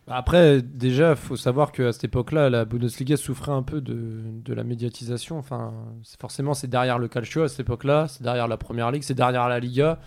Après, 0.07 0.61
déjà, 0.61 1.15
faut 1.15 1.37
savoir 1.37 1.71
qu'à 1.71 1.93
cette 1.93 2.03
époque-là, 2.03 2.49
la 2.49 2.65
Bundesliga 2.65 3.15
souffrait 3.15 3.53
un 3.53 3.63
peu 3.63 3.79
de, 3.79 4.21
de 4.43 4.53
la 4.53 4.63
médiatisation. 4.65 5.37
Enfin, 5.37 5.73
forcément, 6.19 6.53
c'est 6.53 6.67
derrière 6.67 6.99
le 6.99 7.07
Calcio 7.07 7.43
à 7.43 7.47
cette 7.47 7.61
époque-là, 7.61 8.07
c'est 8.09 8.21
derrière 8.21 8.49
la 8.49 8.57
Première 8.57 8.91
Ligue, 8.91 9.03
c'est 9.03 9.13
derrière 9.13 9.47
la 9.47 9.59
Liga. 9.59 9.99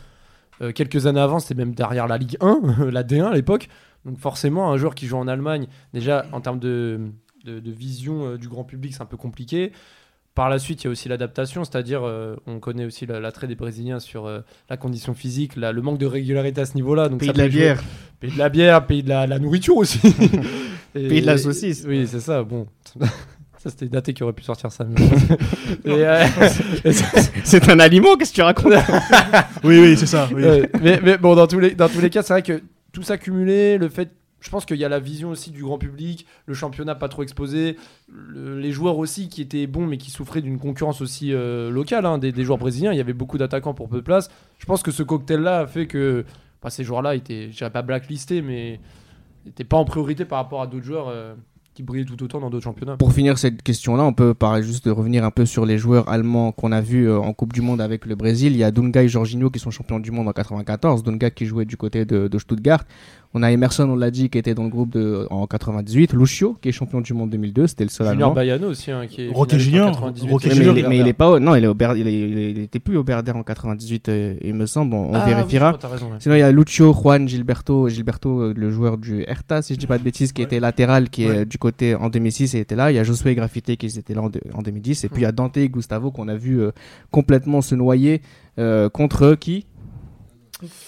Euh, 0.61 0.73
quelques 0.73 1.07
années 1.07 1.21
avant, 1.21 1.39
c'était 1.39 1.55
même 1.55 1.75
derrière 1.75 2.07
la 2.09 2.19
Ligue 2.19 2.37
1, 2.41 2.91
la 2.91 3.03
D1 3.03 3.25
à 3.25 3.35
l'époque. 3.35 3.69
Donc 4.05 4.19
forcément, 4.19 4.71
un 4.71 4.77
joueur 4.77 4.95
qui 4.95 5.07
joue 5.07 5.17
en 5.17 5.29
Allemagne, 5.29 5.67
déjà 5.95 6.27
en 6.33 6.43
termes 6.43 6.59
de, 6.59 7.01
de, 7.47 7.61
de 7.61 7.71
vision 7.71 8.27
euh, 8.33 8.37
du 8.39 8.49
grand 8.49 8.65
public, 8.65 8.93
c'est 8.95 9.03
un 9.03 9.07
peu 9.07 9.17
compliqué. 9.17 9.73
Par 10.35 10.51
la 10.51 10.59
suite, 10.59 10.83
il 10.83 10.87
y 10.87 10.89
a 10.89 10.91
aussi 10.91 11.09
l'adaptation, 11.09 11.65
c'est-à-dire, 11.65 12.03
euh, 12.05 12.37
on 12.47 12.59
connaît 12.61 12.85
aussi 12.85 13.07
la- 13.07 13.21
l'attrait 13.21 13.47
des 13.47 13.55
Brésiliens 13.55 14.01
sur 14.01 14.27
euh, 14.27 14.41
la 14.69 14.77
condition 14.77 15.15
physique, 15.15 15.57
la- 15.57 15.73
le 15.73 15.81
manque 15.81 15.97
de 15.99 16.05
régularité 16.05 16.61
à 16.61 16.67
ce 16.67 16.75
niveau-là. 16.75 17.09
Donc 17.09 17.21
Pays 17.21 17.29
ça 17.29 17.33
de 17.33 17.39
la 17.39 17.49
jouer- 17.49 17.59
bière. 17.61 17.83
Pays 18.21 18.33
de 18.33 18.39
la 18.39 18.49
bière, 18.51 18.87
pays 18.87 19.03
de 19.03 19.09
la, 19.09 19.27
la 19.27 19.39
nourriture 19.39 19.77
aussi. 19.79 19.99
Et- 20.95 21.09
Pays 21.09 21.21
de 21.23 21.27
la 21.27 21.39
saucisse. 21.39 21.85
Oui, 21.89 22.07
c'est 22.07 22.21
ça. 22.21 22.43
Bon, 22.43 22.67
ça 23.01 23.71
c'était 23.71 23.87
daté 23.89 24.13
qui 24.13 24.23
aurait 24.25 24.35
pu 24.35 24.43
sortir 24.43 24.71
ça. 24.71 24.87
euh, 25.87 26.27
C'est 27.45 27.69
un 27.71 27.79
aliment, 27.81 28.17
qu'est-ce 28.17 28.31
que 28.33 28.37
tu 28.37 28.43
racontes 28.43 28.75
Oui, 29.65 29.79
oui, 29.79 29.97
c'est 29.97 30.07
ça. 30.07 30.29
oui. 30.35 30.43
mais, 30.83 31.01
mais 31.03 31.17
bon, 31.19 31.35
dans 31.35 31.47
tous 31.47 31.61
les, 31.61 31.75
dans 31.75 31.89
tous 31.89 32.01
les 32.01 32.11
cas, 32.11 32.23
c'est 32.23 32.35
vrai 32.35 32.43
que 32.43 32.61
tout 32.93 33.03
ça 33.03 33.17
cumulé, 33.19 33.79
le 33.79 33.89
fait. 33.89 34.11
Je 34.47 34.51
pense 34.53 34.65
qu'il 34.65 34.77
y 34.77 34.85
a 34.85 34.89
la 34.89 35.01
vision 35.01 35.31
aussi 35.31 35.51
du 35.51 35.65
grand 35.65 35.77
public, 35.77 36.25
le 36.47 36.55
championnat 36.55 36.95
pas 36.95 37.09
trop 37.09 37.25
exposé, 37.25 37.77
le- 38.09 38.61
les 38.61 38.71
joueurs 38.71 38.97
aussi 38.97 39.29
qui 39.29 39.43
étaient 39.43 39.67
bons 39.67 39.87
mais 39.89 39.97
qui 39.97 40.13
souffraient 40.13 40.41
d'une 40.41 40.61
concurrence 40.61 41.01
aussi 41.01 41.33
euh, 41.33 41.69
locale, 41.69 42.07
hein, 42.07 42.17
des, 42.17 42.45
joueurs 42.45 42.57
brésiliens. 42.57 42.93
Il 42.93 42.97
y 42.97 43.01
avait 43.01 43.13
beaucoup 43.13 43.39
d'attaquants 43.39 43.75
pour 43.75 43.89
peu 43.89 43.97
de 43.97 44.03
place. 44.03 44.31
Je 44.61 44.67
pense 44.67 44.85
que 44.85 44.93
ce 44.93 45.03
cocktail-là 45.03 45.59
a 45.63 45.67
fait 45.67 45.89
que 45.89 46.25
bah, 46.63 46.71
ces 46.71 46.85
joueurs-là 46.85 47.17
étaient, 47.17 47.49
je 47.51 47.57
dirais 47.57 47.71
pas 47.71 47.83
blacklistés, 47.83 48.41
mais 48.41 48.79
n'étaient 49.47 49.65
pas 49.65 49.79
en 49.79 49.85
priorité 49.85 50.25
par 50.25 50.39
rapport 50.39 50.63
à 50.63 50.69
d'autres 50.69 50.85
joueurs 50.87 51.09
euh, 51.09 51.35
qui 51.75 51.83
brillaient 51.83 52.05
tout 52.05 52.23
autant 52.23 52.39
dans 52.39 52.49
d'autres 52.49 52.65
championnats. 52.65 52.97
Pour 52.97 53.13
finir 53.13 53.39
cette 53.39 53.65
question-là, 53.65 54.05
on 54.05 54.13
peut 54.13 54.33
parler 54.33 54.63
juste 54.63 54.85
de 54.85 54.93
revenir 54.93 55.25
un 55.25 55.33
peu 55.33 55.45
sur 55.45 55.67
les 55.67 55.77
joueurs 55.77 56.09
allemands 56.09 56.53
qu'on 56.53 56.71
a 56.71 56.81
vus 56.81 57.09
euh, 57.09 57.19
en 57.19 57.33
Coupe 57.33 57.53
du 57.53 57.63
Monde 57.63 57.81
avec 57.81 58.07
le 58.07 58.15
Brésil. 58.15 58.53
Il 58.53 58.59
y 58.59 58.65
a 58.65 58.71
Dunga 58.71 59.03
et 59.03 59.09
Jorginho 59.09 59.51
qui 59.51 59.59
sont 59.59 59.73
champions 59.73 59.99
du 59.99 60.13
monde 60.13 60.29
en 60.29 60.33
94. 60.33 61.03
Dunga 61.03 61.31
qui 61.31 61.47
jouait 61.47 61.65
du 61.65 61.77
côté 61.77 62.05
de 62.05 62.39
Stuttgart. 62.39 62.85
On 63.39 63.43
a 63.43 63.53
Emerson, 63.53 63.87
on 63.91 63.97
l'a 63.97 64.11
dit, 64.11 64.31
qui 64.31 64.39
était 64.39 64.55
dans 64.55 64.63
le 64.65 64.71
groupe 64.71 64.91
de, 64.93 65.27
en 65.29 65.47
98. 65.47 66.15
Lucio 66.15 66.57
qui 66.63 66.71
est 66.71 66.73
champion 66.73 67.03
du 67.03 67.13
monde 67.13 67.29
2002. 67.29 67.67
C'était 67.67 67.85
le 67.85 67.91
seul 67.91 68.07
Junior 68.09 68.29
allemand. 68.31 68.35
Bayano 68.35 68.69
aussi, 68.71 68.91
hein, 68.91 69.07
qui 69.07 69.27
est 69.27 69.29
Rocky 69.31 69.59
Junior, 69.59 69.91
98. 69.93 70.31
Rocky 70.31 70.49
Mais, 70.49 70.55
Junior, 70.55 70.79
il, 70.79 70.85
est- 70.85 70.89
mais 70.89 70.99
il 70.99 71.07
est 71.07 71.13
pas 71.13 71.29
au- 71.33 71.39
non 71.39 71.55
il 71.55 71.63
est 71.65 71.67
au 71.67 71.75
Ber- 71.75 71.97
il, 71.99 72.09
est- 72.09 72.63
était 72.65 72.79
plus 72.79 72.97
au 72.97 73.05
Berder 73.05 73.33
en 73.33 73.43
98 73.43 74.09
euh, 74.09 74.35
il 74.43 74.55
me 74.55 74.65
semble 74.65 74.95
on, 74.95 75.11
on 75.11 75.15
Ah, 75.15 75.27
vérifiera 75.27 75.73
oui, 75.73 75.79
t'as 75.79 75.89
raison, 75.89 76.07
ouais. 76.07 76.17
Sinon, 76.19 76.35
il 76.35 76.39
y 76.39 76.43
a 76.43 76.51
Lucio, 76.51 76.95
Juan, 76.95 77.29
Gilberto, 77.29 77.91
Gilberto, 77.91 78.41
euh, 78.41 78.55
le 78.57 78.71
joueur 78.71 78.97
du 78.97 79.23
Hertha, 79.29 79.61
si 79.61 79.75
je 79.75 79.79
dis 79.79 79.87
pas 79.87 79.99
de 79.99 80.03
bêtises, 80.03 80.33
qui 80.33 80.41
était 80.41 80.59
latéral, 80.59 81.11
qui 81.11 81.25
est 81.25 81.29
Ouais. 81.29 81.37
euh, 81.41 81.45
du 81.45 81.59
côté 81.59 81.95
en 81.95 82.09
2006 82.09 82.55
et 82.55 82.61
était 82.61 82.75
là. 82.75 82.91
Il 82.91 82.95
y 82.95 82.99
a 82.99 83.05
Josué 83.05 83.35
Graffité 83.35 83.77
qui 83.77 83.87
était 83.87 84.15
là 84.15 84.23
en, 84.23 84.31
de- 84.31 84.41
en 84.55 84.63
2010. 84.63 85.05
Et 85.05 85.09
puis 85.11 85.21
il 85.21 85.25
y 85.25 85.27
a 85.27 85.33
Dante 85.33 85.59
et 85.59 85.69
Gustavo 85.69 86.11
qu'on 86.11 86.29
a 86.29 86.37
vu 86.37 86.59
euh, 86.63 86.71
complètement 87.11 87.61
se 87.61 87.75
noyer 87.75 88.23
euh, 88.59 88.89
contre 88.89 89.35
qui 89.35 89.67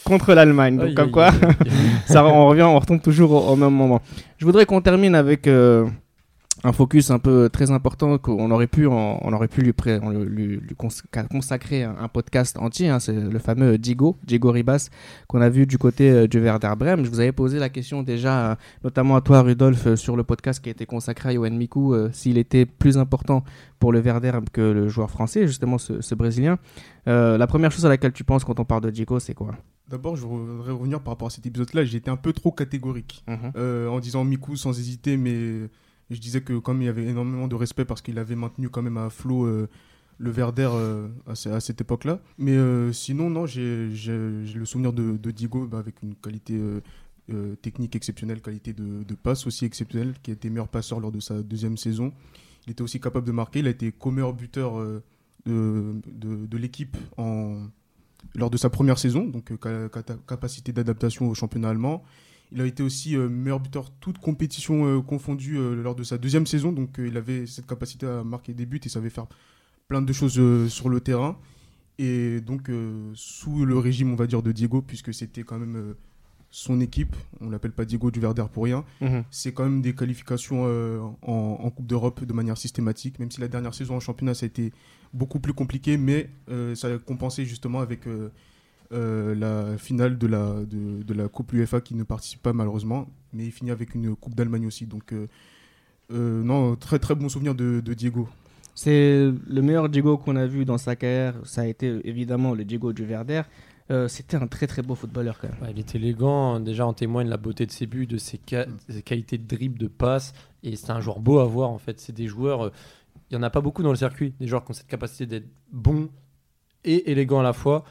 Contre 0.04 0.34
l'Allemagne. 0.34 0.76
Donc, 0.76 0.86
Aïe, 0.88 0.94
comme 0.94 1.06
aïe, 1.06 1.12
quoi, 1.12 1.26
aïe, 1.28 1.70
ça, 2.06 2.24
on 2.24 2.46
revient, 2.48 2.62
on 2.62 2.78
retombe 2.78 3.02
toujours 3.02 3.32
au, 3.32 3.52
au 3.52 3.56
même 3.56 3.74
moment. 3.74 4.00
Je 4.38 4.44
voudrais 4.46 4.64
qu'on 4.66 4.80
termine 4.80 5.14
avec 5.14 5.46
euh, 5.46 5.86
un 6.64 6.72
focus 6.72 7.10
un 7.10 7.18
peu 7.20 7.48
très 7.52 7.70
important 7.70 8.18
qu'on 8.18 8.50
aurait 8.50 8.66
pu, 8.66 8.86
en- 8.86 9.18
on 9.22 9.32
aurait 9.32 9.46
pu 9.48 9.62
lui, 9.62 9.72
pré- 9.72 10.00
on 10.02 10.10
lui, 10.10 10.56
lui 10.56 10.74
cons- 10.76 10.88
consacrer 11.30 11.84
un, 11.84 11.94
un 12.00 12.08
podcast 12.08 12.56
entier. 12.58 12.88
hein, 12.88 12.98
c'est 12.98 13.12
le 13.12 13.38
fameux 13.38 13.78
Diego, 13.78 14.16
Diego 14.24 14.50
Ribas, 14.50 14.88
qu'on 15.28 15.40
a 15.40 15.48
vu 15.48 15.66
du 15.66 15.78
côté 15.78 16.10
euh, 16.10 16.26
du 16.26 16.40
Werder 16.40 16.72
Bremen. 16.76 17.04
Je 17.04 17.10
vous 17.10 17.20
avais 17.20 17.32
posé 17.32 17.58
la 17.58 17.68
question 17.68 18.02
déjà, 18.02 18.50
euh, 18.52 18.54
notamment 18.82 19.14
à 19.16 19.20
toi, 19.20 19.42
Rudolf, 19.42 19.86
euh, 19.86 19.96
sur 19.96 20.16
le 20.16 20.24
podcast 20.24 20.62
qui 20.62 20.68
a 20.68 20.72
été 20.72 20.84
consacré 20.84 21.28
à 21.28 21.32
Yohan 21.32 21.50
Miku, 21.52 21.94
s'il 22.12 22.38
était 22.38 22.66
plus 22.66 22.98
important 22.98 23.44
pour 23.78 23.92
le 23.92 24.00
Werder 24.00 24.32
que 24.52 24.60
le 24.60 24.88
joueur 24.88 25.10
français, 25.10 25.46
justement 25.46 25.78
ce, 25.78 26.00
ce 26.00 26.14
Brésilien. 26.14 26.58
La 27.06 27.46
première 27.46 27.70
chose 27.72 27.86
à 27.86 27.88
laquelle 27.88 28.12
tu 28.12 28.24
penses 28.24 28.44
quand 28.44 28.58
on 28.60 28.64
parle 28.64 28.82
de 28.82 28.90
Diego, 28.90 29.18
c'est 29.18 29.32
quoi? 29.34 29.52
D'abord, 29.88 30.16
je 30.16 30.26
voudrais 30.26 30.72
revenir 30.72 31.00
par 31.00 31.14
rapport 31.14 31.28
à 31.28 31.30
cet 31.30 31.46
épisode-là. 31.46 31.84
J'ai 31.84 31.96
été 31.98 32.10
un 32.10 32.16
peu 32.16 32.32
trop 32.34 32.52
catégorique 32.52 33.24
Mhm. 33.26 33.52
euh, 33.56 33.88
en 33.88 34.00
disant 34.00 34.24
Miku 34.24 34.56
sans 34.56 34.78
hésiter, 34.78 35.16
mais 35.16 35.68
je 36.10 36.18
disais 36.20 36.40
que 36.40 36.58
comme 36.58 36.80
il 36.82 36.86
y 36.86 36.88
avait 36.88 37.04
énormément 37.06 37.48
de 37.48 37.54
respect 37.54 37.84
parce 37.84 38.02
qu'il 38.02 38.18
avait 38.18 38.36
maintenu 38.36 38.68
quand 38.68 38.82
même 38.82 38.96
à 38.96 39.10
flot 39.10 39.44
euh, 39.44 39.68
le 40.18 40.30
Verder 40.30 40.68
euh, 40.72 41.08
à, 41.26 41.34
ce- 41.34 41.48
à 41.48 41.60
cette 41.60 41.80
époque-là. 41.80 42.20
Mais 42.38 42.56
euh, 42.56 42.92
sinon, 42.92 43.30
non, 43.30 43.46
j'ai 43.46 43.88
le 43.88 44.64
souvenir 44.64 44.92
de, 44.92 45.16
de 45.16 45.30
Diego 45.30 45.66
bah, 45.66 45.78
avec 45.78 46.02
une 46.02 46.14
qualité 46.14 46.58
euh, 47.30 47.54
technique 47.62 47.94
exceptionnelle, 47.94 48.40
qualité 48.40 48.72
de, 48.72 49.14
passe 49.14 49.46
aussi 49.46 49.64
exceptionnelle, 49.64 50.14
qui 50.22 50.30
a 50.30 50.34
été 50.34 50.50
meilleur 50.50 50.68
passeur 50.68 50.98
lors 50.98 51.12
de 51.12 51.20
sa 51.20 51.42
deuxième 51.42 51.76
saison. 51.76 52.12
Il 52.66 52.72
était 52.72 52.82
aussi 52.82 53.00
capable 53.00 53.26
de 53.26 53.32
marquer. 53.32 53.60
Il 53.60 53.66
a 53.66 53.70
été 53.70 53.92
co-meilleur 53.92 54.32
buteur 54.34 54.82
de, 55.46 56.56
l'équipe 56.56 56.96
lors 58.34 58.50
de 58.50 58.56
sa 58.56 58.70
première 58.70 58.98
saison, 58.98 59.24
donc 59.24 59.52
capacité 60.26 60.72
d'adaptation 60.72 61.28
au 61.28 61.34
championnat 61.34 61.68
allemand. 61.70 62.02
Il 62.52 62.60
a 62.60 62.66
été 62.66 62.82
aussi 62.82 63.16
euh, 63.16 63.28
meilleur 63.28 63.60
buteur 63.60 63.90
toute 64.00 64.18
compétition 64.18 64.86
euh, 64.86 65.02
confondue 65.02 65.58
euh, 65.58 65.74
lors 65.74 65.94
de 65.94 66.02
sa 66.02 66.18
deuxième 66.18 66.46
saison, 66.46 66.72
donc 66.72 66.96
il 66.98 67.16
avait 67.16 67.46
cette 67.46 67.66
capacité 67.66 68.06
à 68.06 68.24
marquer 68.24 68.54
des 68.54 68.66
buts 68.66 68.80
et 68.82 68.88
savait 68.88 69.10
faire 69.10 69.26
plein 69.88 70.02
de 70.02 70.12
choses 70.12 70.68
sur 70.68 70.88
le 70.88 71.00
terrain. 71.00 71.38
Et 71.98 72.40
donc 72.40 72.70
sous 73.14 73.64
le 73.64 73.76
régime, 73.76 74.12
on 74.12 74.14
va 74.14 74.28
dire, 74.28 74.42
de 74.42 74.52
Diego, 74.52 74.82
puisque 74.82 75.12
c'était 75.12 75.42
quand 75.42 75.58
même 75.58 75.94
son 76.50 76.80
équipe, 76.80 77.14
on 77.40 77.50
l'appelle 77.50 77.72
pas 77.72 77.84
Diego 77.84 78.10
du 78.10 78.20
Verder 78.20 78.44
pour 78.52 78.64
rien, 78.64 78.84
c'est 79.30 79.52
quand 79.52 79.64
même 79.64 79.82
des 79.82 79.94
qualifications 79.94 80.64
euh, 80.66 81.00
en, 81.22 81.58
en 81.60 81.70
Coupe 81.70 81.86
d'Europe 81.86 82.24
de 82.24 82.32
manière 82.32 82.56
systématique, 82.56 83.18
même 83.18 83.30
si 83.30 83.40
la 83.40 83.48
dernière 83.48 83.74
saison 83.74 83.96
en 83.96 84.00
championnat 84.00 84.34
ça 84.34 84.44
a 84.44 84.48
été 84.48 84.72
beaucoup 85.12 85.40
plus 85.40 85.52
compliqué, 85.52 85.96
mais 85.96 86.30
euh, 86.48 86.74
ça 86.74 86.88
a 86.88 86.98
compensé 86.98 87.44
justement 87.44 87.80
avec 87.80 88.06
euh, 88.06 88.30
euh, 88.92 89.34
la 89.34 89.76
finale 89.78 90.16
de 90.18 90.26
la, 90.26 90.54
de, 90.64 91.02
de 91.02 91.14
la 91.14 91.28
Coupe 91.28 91.52
UEFA 91.52 91.80
qui 91.80 91.94
ne 91.94 92.04
participe 92.04 92.42
pas 92.42 92.52
malheureusement, 92.52 93.06
mais 93.32 93.44
il 93.46 93.52
finit 93.52 93.70
avec 93.70 93.94
une 93.94 94.14
Coupe 94.16 94.34
d'Allemagne 94.34 94.66
aussi. 94.66 94.86
Donc, 94.86 95.12
euh, 95.12 95.26
euh, 96.12 96.42
non, 96.42 96.74
très 96.76 96.98
très 96.98 97.14
bon 97.14 97.28
souvenir 97.28 97.54
de, 97.54 97.80
de 97.80 97.94
Diego. 97.94 98.28
C'est 98.74 99.30
le 99.48 99.60
meilleur 99.62 99.88
Diego 99.88 100.16
qu'on 100.18 100.36
a 100.36 100.46
vu 100.46 100.64
dans 100.64 100.78
sa 100.78 100.94
carrière. 100.96 101.34
Ça 101.44 101.62
a 101.62 101.66
été 101.66 102.00
évidemment 102.04 102.54
le 102.54 102.64
Diego 102.64 102.92
du 102.92 103.04
Werder. 103.04 103.42
Euh, 103.90 104.06
C'était 104.06 104.36
un 104.36 104.46
très 104.46 104.66
très 104.66 104.82
beau 104.82 104.94
footballeur 104.94 105.38
quand 105.40 105.48
même. 105.48 105.58
Ouais, 105.62 105.72
il 105.72 105.78
est 105.78 105.94
élégant, 105.94 106.60
déjà 106.60 106.86
en 106.86 106.92
témoigne 106.92 107.28
la 107.28 107.38
beauté 107.38 107.66
de 107.66 107.72
ses 107.72 107.86
buts, 107.86 108.06
de 108.06 108.18
ses, 108.18 108.38
ca- 108.48 108.66
Mm. 108.66 108.76
ses 108.90 109.02
qualités 109.02 109.38
de 109.38 109.46
dribble, 109.48 109.78
de 109.78 109.88
passe, 109.88 110.32
et 110.62 110.76
c'est 110.76 110.90
un 110.90 111.00
joueur 111.00 111.20
beau 111.20 111.38
à 111.40 111.44
voir 111.46 111.70
en 111.70 111.78
fait. 111.78 111.98
C'est 111.98 112.12
des 112.14 112.26
joueurs, 112.26 112.66
euh, 112.66 112.70
il 113.30 113.34
y 113.34 113.36
en 113.36 113.42
a 113.42 113.50
pas 113.50 113.60
beaucoup 113.62 113.82
dans 113.82 113.90
le 113.90 113.96
circuit, 113.96 114.34
des 114.40 114.46
joueurs 114.46 114.64
qui 114.64 114.70
ont 114.70 114.74
cette 114.74 114.86
capacité 114.86 115.26
d'être 115.26 115.48
bons 115.72 116.08
et 116.84 117.10
élégants 117.10 117.40
à 117.40 117.42
la 117.42 117.52
fois. 117.54 117.84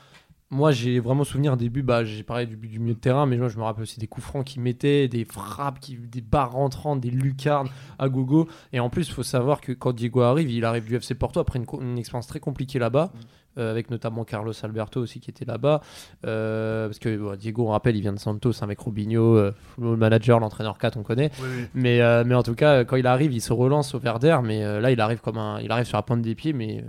Moi, 0.49 0.71
j'ai 0.71 1.01
vraiment 1.01 1.25
souvenir 1.25 1.57
des 1.57 1.67
buts, 1.67 1.83
bah, 1.83 2.05
j'ai 2.05 2.23
parlé 2.23 2.45
du 2.45 2.55
but 2.55 2.69
du 2.69 2.79
milieu 2.79 2.93
de 2.93 2.99
terrain, 2.99 3.25
mais 3.25 3.35
moi, 3.35 3.49
je 3.49 3.57
me 3.57 3.63
rappelle 3.63 3.83
aussi 3.83 3.99
des 3.99 4.07
coups 4.07 4.25
francs 4.25 4.45
qu'il 4.45 4.61
mettait, 4.61 5.09
des 5.09 5.25
frappes, 5.25 5.81
qui, 5.81 5.97
des 5.97 6.21
barres 6.21 6.53
rentrantes, 6.53 7.01
des 7.01 7.09
lucarnes 7.09 7.67
à 7.99 8.07
gogo. 8.07 8.47
Et 8.71 8.79
en 8.79 8.89
plus, 8.89 9.09
il 9.09 9.13
faut 9.13 9.23
savoir 9.23 9.59
que 9.59 9.73
quand 9.73 9.91
Diego 9.91 10.21
arrive, 10.21 10.49
il 10.49 10.63
arrive 10.63 10.85
du 10.85 10.95
FC 10.95 11.15
Porto 11.15 11.41
après 11.41 11.59
une, 11.59 11.97
expérience 11.97 12.27
très 12.27 12.39
compliquée 12.39 12.79
là-bas, 12.79 13.11
euh, 13.57 13.71
avec 13.71 13.91
notamment 13.91 14.23
Carlos 14.23 14.53
Alberto 14.63 15.01
aussi 15.01 15.19
qui 15.19 15.29
était 15.29 15.43
là-bas. 15.43 15.81
Euh, 16.25 16.87
parce 16.87 16.99
que 16.99 17.17
bon, 17.17 17.35
Diego, 17.35 17.67
on 17.67 17.71
rappelle, 17.71 17.97
il 17.97 18.01
vient 18.01 18.13
de 18.13 18.19
Santos 18.19 18.63
avec 18.63 18.79
Robinho, 18.79 19.35
euh, 19.35 19.51
le 19.77 19.97
manager, 19.97 20.39
l'entraîneur 20.39 20.77
4, 20.77 20.95
on 20.95 21.03
connaît. 21.03 21.29
Mais, 21.73 21.99
mais 22.23 22.35
en 22.35 22.43
tout 22.43 22.55
cas, 22.55 22.85
quand 22.85 22.95
il 22.95 23.07
arrive, 23.07 23.33
il 23.33 23.41
se 23.41 23.51
relance 23.51 23.93
au 23.95 23.99
Verder, 23.99 24.37
mais 24.45 24.79
là, 24.79 24.91
il 24.91 25.01
arrive, 25.01 25.19
comme 25.19 25.39
un, 25.39 25.59
il 25.59 25.73
arrive 25.73 25.87
sur 25.87 25.97
la 25.97 26.03
pointe 26.03 26.21
des 26.21 26.35
pieds, 26.35 26.53
mais 26.53 26.85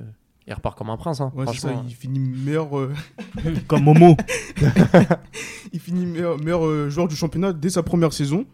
il 0.48 0.54
repart 0.54 0.76
comme 0.76 0.88
un 0.90 0.96
prince. 0.96 1.20
hein. 1.20 1.30
Ouais, 1.36 1.44
c'est 1.52 1.58
ça, 1.60 1.84
il 1.86 1.94
finit 1.94 2.18
meilleur, 2.20 2.76
euh, 2.78 2.92
Comme 3.68 3.84
Momo. 3.84 4.16
il 5.72 5.78
finit 5.80 6.06
meilleur, 6.06 6.38
meilleur, 6.38 6.66
euh, 6.66 6.88
joueur 6.88 7.06
du 7.06 7.14
championnat 7.16 7.52
dès 7.52 7.70
sa 7.70 7.82
première 7.82 8.12
saison. 8.12 8.46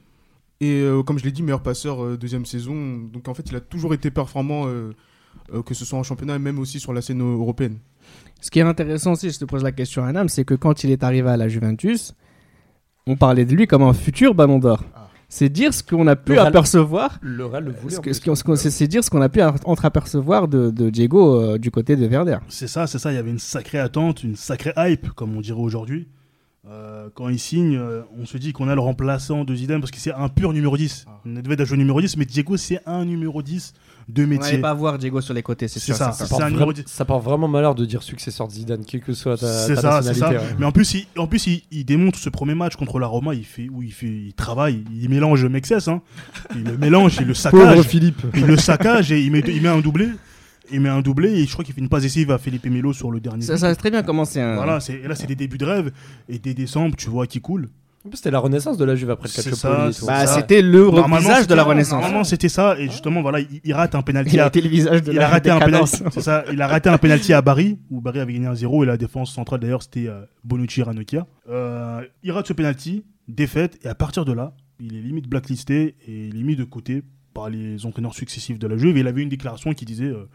Et 0.60 0.80
euh, 0.82 1.02
comme 1.02 1.18
je 1.18 1.24
l'ai 1.24 1.32
dit, 1.32 1.42
meilleur 1.42 1.62
passeur 1.62 2.02
euh, 2.04 2.16
deuxième 2.16 2.46
saison. 2.46 2.74
Donc 3.12 3.28
en 3.28 3.34
fait, 3.34 3.44
il 3.48 3.56
a 3.56 3.60
toujours 3.60 3.94
été 3.94 4.10
performant, 4.10 4.66
euh, 4.66 4.92
euh, 5.52 5.62
que 5.62 5.74
ce 5.74 5.84
soit 5.84 5.98
en 5.98 6.02
championnat 6.02 6.36
et 6.36 6.38
même 6.40 6.58
aussi 6.58 6.80
sur 6.80 6.92
la 6.92 7.00
scène 7.02 7.20
européenne. 7.22 7.78
Ce 8.40 8.50
qui 8.50 8.58
est 8.58 8.62
intéressant 8.62 9.12
aussi, 9.12 9.30
je 9.30 9.38
te 9.38 9.44
pose 9.44 9.62
la 9.62 9.72
question 9.72 10.04
à 10.04 10.12
Nam, 10.12 10.28
c'est 10.28 10.44
que 10.44 10.54
quand 10.54 10.84
il 10.84 10.90
est 10.90 11.02
arrivé 11.04 11.28
à 11.30 11.36
la 11.36 11.48
Juventus, 11.48 12.12
on 13.06 13.16
parlait 13.16 13.44
de 13.44 13.54
lui 13.54 13.66
comme 13.66 13.82
un 13.82 13.92
futur 13.92 14.34
Ballon 14.34 14.58
d'Or. 14.58 14.82
C'est 15.36 15.48
dire 15.48 15.74
ce 15.74 15.82
qu'on 15.82 16.06
a 16.06 16.14
pu 16.14 16.38
apercevoir. 16.38 17.18
le 17.20 17.44
Real 17.44 17.64
le 17.64 17.72
voulait. 17.72 17.96
Qu'on- 17.96 18.54
c'est 18.54 18.86
dire 18.86 19.02
ce 19.02 19.10
qu'on 19.10 19.20
a 19.20 19.28
pu 19.28 19.40
entreapercevoir 19.64 20.46
de, 20.46 20.70
de 20.70 20.90
Diego 20.90 21.40
euh, 21.40 21.58
du 21.58 21.72
côté 21.72 21.96
de 21.96 22.06
Werder. 22.06 22.38
C'est 22.48 22.68
ça, 22.68 22.86
c'est 22.86 23.00
ça. 23.00 23.10
Il 23.10 23.16
y 23.16 23.18
avait 23.18 23.30
une 23.32 23.40
sacrée 23.40 23.80
attente, 23.80 24.22
une 24.22 24.36
sacrée 24.36 24.72
hype, 24.76 25.10
comme 25.10 25.36
on 25.36 25.40
dirait 25.40 25.58
aujourd'hui. 25.58 26.06
Euh, 26.66 27.08
quand 27.14 27.28
il 27.28 27.38
signe, 27.38 27.76
euh, 27.76 28.00
on 28.18 28.24
se 28.24 28.38
dit 28.38 28.54
qu'on 28.54 28.68
a 28.68 28.74
le 28.74 28.80
remplaçant 28.80 29.44
de 29.44 29.54
Zidane 29.54 29.80
parce 29.80 29.90
que 29.90 29.98
c'est 29.98 30.14
un 30.14 30.30
pur 30.30 30.54
numéro 30.54 30.78
10. 30.78 31.04
Ah. 31.06 31.20
On 31.26 31.32
devait 31.42 31.54
être 31.54 31.64
joueur 31.66 31.76
numéro 31.76 32.00
10, 32.00 32.16
mais 32.16 32.24
Diego, 32.24 32.56
c'est 32.56 32.80
un 32.86 33.04
numéro 33.04 33.42
10 33.42 33.74
de 34.08 34.22
On 34.22 34.26
n'allait 34.26 34.38
métier. 34.38 34.58
pas 34.58 34.72
voir 34.72 34.96
Diego 34.98 35.20
sur 35.20 35.34
les 35.34 35.42
côtés, 35.42 35.68
c'est 35.68 35.78
ça. 35.78 35.92
c'est 35.92 35.98
Ça 35.98 36.12
C'est 36.12 36.28
porte, 36.30 36.42
un 36.42 36.50
vra- 36.50 36.82
ça 36.86 37.04
porte 37.04 37.22
vraiment 37.22 37.48
malheur 37.48 37.74
de 37.74 37.84
dire 37.84 38.02
successeur 38.02 38.48
de 38.48 38.52
Zidane, 38.54 38.82
quelle 38.86 39.02
que 39.02 39.12
soit 39.12 39.36
ta, 39.36 39.46
C'est 39.46 39.74
ta 39.74 39.80
ça, 39.82 40.02
c'est 40.02 40.08
nationalité. 40.08 40.40
ça. 40.40 40.50
ouais. 40.52 40.56
Mais 40.58 40.64
en 40.64 40.72
plus, 40.72 40.94
il, 40.94 41.06
en 41.18 41.26
plus 41.26 41.46
il, 41.48 41.62
il 41.70 41.84
démontre 41.84 42.18
ce 42.18 42.30
premier 42.30 42.54
match 42.54 42.76
contre 42.76 42.98
la 42.98 43.08
Roma, 43.08 43.34
il 43.34 43.44
fait, 43.44 43.68
où 43.70 43.82
il, 43.82 43.92
fait, 43.92 44.06
il 44.06 44.32
travaille, 44.32 44.84
il 44.90 45.08
mélange 45.10 45.44
Mexès. 45.44 45.86
Hein. 45.88 46.00
Il 46.56 46.64
le 46.64 46.78
mélange, 46.78 47.16
il 47.20 47.26
le 47.26 47.34
Pauvre 47.34 47.36
saccage. 47.36 47.82
Philippe. 47.82 48.22
il 48.34 48.46
le 48.46 48.56
saccage 48.56 49.12
et 49.12 49.20
il 49.22 49.30
met, 49.30 49.40
il 49.46 49.60
met 49.60 49.68
un 49.68 49.80
doublé. 49.80 50.08
Il 50.72 50.80
met 50.80 50.88
un 50.88 51.00
doublé 51.02 51.30
et 51.30 51.46
je 51.46 51.52
crois 51.52 51.64
qu'il 51.64 51.74
fait 51.74 51.80
une 51.80 51.88
passe 51.88 52.02
décisive 52.02 52.30
à 52.30 52.38
Felipe 52.38 52.64
Melo 52.66 52.92
sur 52.92 53.10
le 53.10 53.20
dernier. 53.20 53.42
Ça, 53.42 53.56
ça 53.58 53.68
a 53.68 53.74
très 53.74 53.90
bien 53.90 54.02
commencé. 54.02 54.40
hein. 54.40 54.54
Voilà, 54.56 54.80
c'est- 54.80 54.94
et 54.94 55.06
là 55.08 55.14
c'est 55.14 55.26
des 55.26 55.36
débuts 55.36 55.58
de 55.58 55.64
rêve 55.66 55.92
et 56.28 56.38
dès 56.38 56.54
décembre, 56.54 56.96
tu 56.96 57.10
vois 57.10 57.26
qui 57.26 57.40
coule. 57.40 57.68
C'était 58.12 58.30
la 58.30 58.38
renaissance 58.38 58.76
de 58.76 58.84
la 58.84 58.94
Juve 58.96 59.08
après 59.10 59.28
le 59.34 59.40
et 59.40 59.50
tout. 59.94 60.06
Bah, 60.06 60.26
c'était 60.26 60.60
le 60.60 60.84
Normalement, 60.84 61.16
visage 61.20 61.36
de 61.38 61.42
c'était- 61.42 61.54
la 61.56 61.62
Renaissance. 61.62 62.00
Normalement, 62.02 62.24
c'était 62.24 62.50
ça 62.50 62.78
et 62.78 62.84
justement 62.90 63.22
voilà, 63.22 63.40
il, 63.40 63.60
il 63.64 63.72
rate 63.72 63.94
un 63.94 64.02
penalty. 64.02 64.34
Il 64.34 64.40
a 64.40 64.46
été 64.48 64.60
le 64.60 64.68
visage 64.68 65.02
de 65.02 65.12
il 65.12 65.16
la 65.16 65.26
a 65.26 65.30
raté 65.30 65.48
un 65.50 65.58
penalty. 65.58 66.02
C'est 66.12 66.20
ça, 66.20 66.44
il 66.52 66.60
a 66.60 66.66
raté 66.66 66.90
un 66.90 66.98
penalty 66.98 67.32
à 67.32 67.40
Barry 67.40 67.78
où 67.90 68.02
Barry 68.02 68.20
avait 68.20 68.34
gagné 68.34 68.46
un 68.46 68.54
0 68.54 68.82
et 68.84 68.86
la 68.86 68.98
défense 68.98 69.32
centrale 69.32 69.60
d'ailleurs 69.60 69.82
c'était 69.82 70.06
euh, 70.08 70.20
Bonucci 70.44 70.82
Ranocchia. 70.82 71.26
Euh, 71.48 72.02
il 72.22 72.30
rate 72.32 72.46
ce 72.46 72.52
penalty, 72.52 73.04
défaite 73.26 73.78
et 73.84 73.88
à 73.88 73.94
partir 73.94 74.26
de 74.26 74.32
là, 74.34 74.52
il 74.80 74.94
est 74.96 75.00
limite 75.00 75.26
blacklisté 75.26 75.94
et 76.06 76.26
il 76.28 76.38
est 76.38 76.44
mis 76.44 76.56
de 76.56 76.64
côté 76.64 77.02
par 77.32 77.48
les 77.48 77.86
entraîneurs 77.86 78.14
successifs 78.14 78.58
de 78.58 78.66
la 78.66 78.76
Juve 78.76 78.98
et 78.98 79.00
il 79.00 79.06
avait 79.06 79.22
une 79.22 79.30
déclaration 79.30 79.72
qui 79.72 79.86
disait 79.86 80.04
euh, 80.04 80.28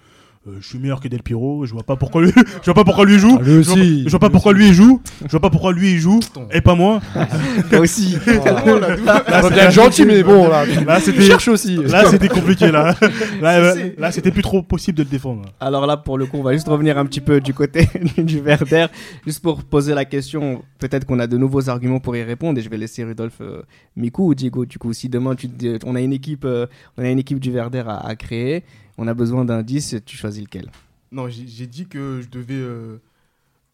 euh, 0.48 0.56
je 0.62 0.68
suis 0.68 0.80
meilleur 0.80 1.02
que 1.02 1.08
Del 1.10 1.22
Piero, 1.22 1.66
je 1.66 1.74
vois 1.74 1.84
pas 1.84 1.98
pourquoi 1.98 2.22
lui, 2.22 2.32
je 2.62 2.66
vois 2.66 2.74
pas 2.74 2.84
pourquoi 2.86 3.06
lui 3.06 3.16
il 3.16 3.20
joue. 3.20 3.38
Ah, 3.40 3.44
lui 3.44 3.62
Je 3.64 3.70
vois, 3.70 3.74
aussi. 3.74 4.04
je 4.06 4.10
vois 4.10 4.20
pas 4.20 4.30
pourquoi 4.30 4.54
lui 4.54 4.68
il 4.70 4.74
joue, 4.74 5.02
je 5.26 5.32
vois 5.32 5.40
pas 5.42 5.50
pourquoi 5.50 5.74
lui 5.74 5.98
joue 5.98 6.20
et 6.52 6.62
pas 6.62 6.76
moi. 6.76 7.02
Toi 7.70 7.80
aussi. 7.80 8.18
On 8.26 9.42
va 9.42 9.50
bien 9.50 9.66
être 9.66 9.72
gentil, 9.72 10.06
mais 10.06 10.24
bon, 10.24 10.48
là, 10.48 10.66
Là 10.66 10.98
tu 10.98 11.06
c'était 11.12 11.24
cherches 11.24 11.50
aussi. 11.50 11.76
là 11.78 12.06
c'était 12.10 12.30
compliqué 12.30 12.72
là. 12.72 12.96
Là, 13.42 13.60
là, 13.60 13.74
là, 13.98 14.12
c'était 14.12 14.32
plus 14.32 14.42
trop 14.42 14.62
possible 14.62 14.98
de 14.98 15.04
le 15.04 15.10
défendre. 15.10 15.44
Alors 15.60 15.86
là, 15.86 15.96
pour 15.98 16.18
le 16.18 16.26
coup, 16.26 16.38
on 16.38 16.44
va 16.44 16.54
juste 16.54 16.68
revenir 16.68 16.98
un 16.98 17.06
petit 17.06 17.22
peu 17.22 17.40
du 17.40 17.54
côté 17.54 17.88
du 18.18 18.40
Werder, 18.40 18.88
juste 19.26 19.42
pour 19.42 19.64
poser 19.64 19.94
la 19.94 20.04
question. 20.06 20.62
Peut-être 20.80 21.06
qu'on 21.06 21.20
a 21.20 21.28
de 21.28 21.38
nouveaux 21.38 21.70
arguments 21.70 22.00
pour 22.00 22.16
y 22.16 22.24
répondre, 22.24 22.60
et 22.60 22.62
je 22.62 22.70
vais 22.70 22.78
laisser 22.78 23.04
Rudolf 23.04 23.36
euh, 23.42 23.62
Mikou 23.96 24.28
ou 24.30 24.36
Diego. 24.36 24.66
Du 24.66 24.78
coup, 24.78 24.92
si 24.94 25.10
demain 25.10 25.36
tu 25.36 25.50
on 25.86 25.96
a 25.96 26.02
une 26.02 26.14
équipe, 26.14 26.44
euh, 26.46 26.66
on 26.98 27.04
a 27.04 27.10
une 27.10 27.20
équipe 27.20 27.40
du 27.40 27.52
Werder 27.52 27.84
à, 27.88 28.06
à 28.06 28.16
créer, 28.16 28.64
on 29.00 29.08
a 29.08 29.14
besoin 29.14 29.46
d'un 29.46 29.64
10, 29.64 29.96
tu 30.06 30.16
choisis 30.18 30.44
lequel 30.44 30.70
Non, 31.12 31.28
j'ai 31.30 31.66
dit 31.68 31.88
que 31.88 32.20
je 32.22 32.30
devais. 32.30 32.54
euh, 32.56 32.98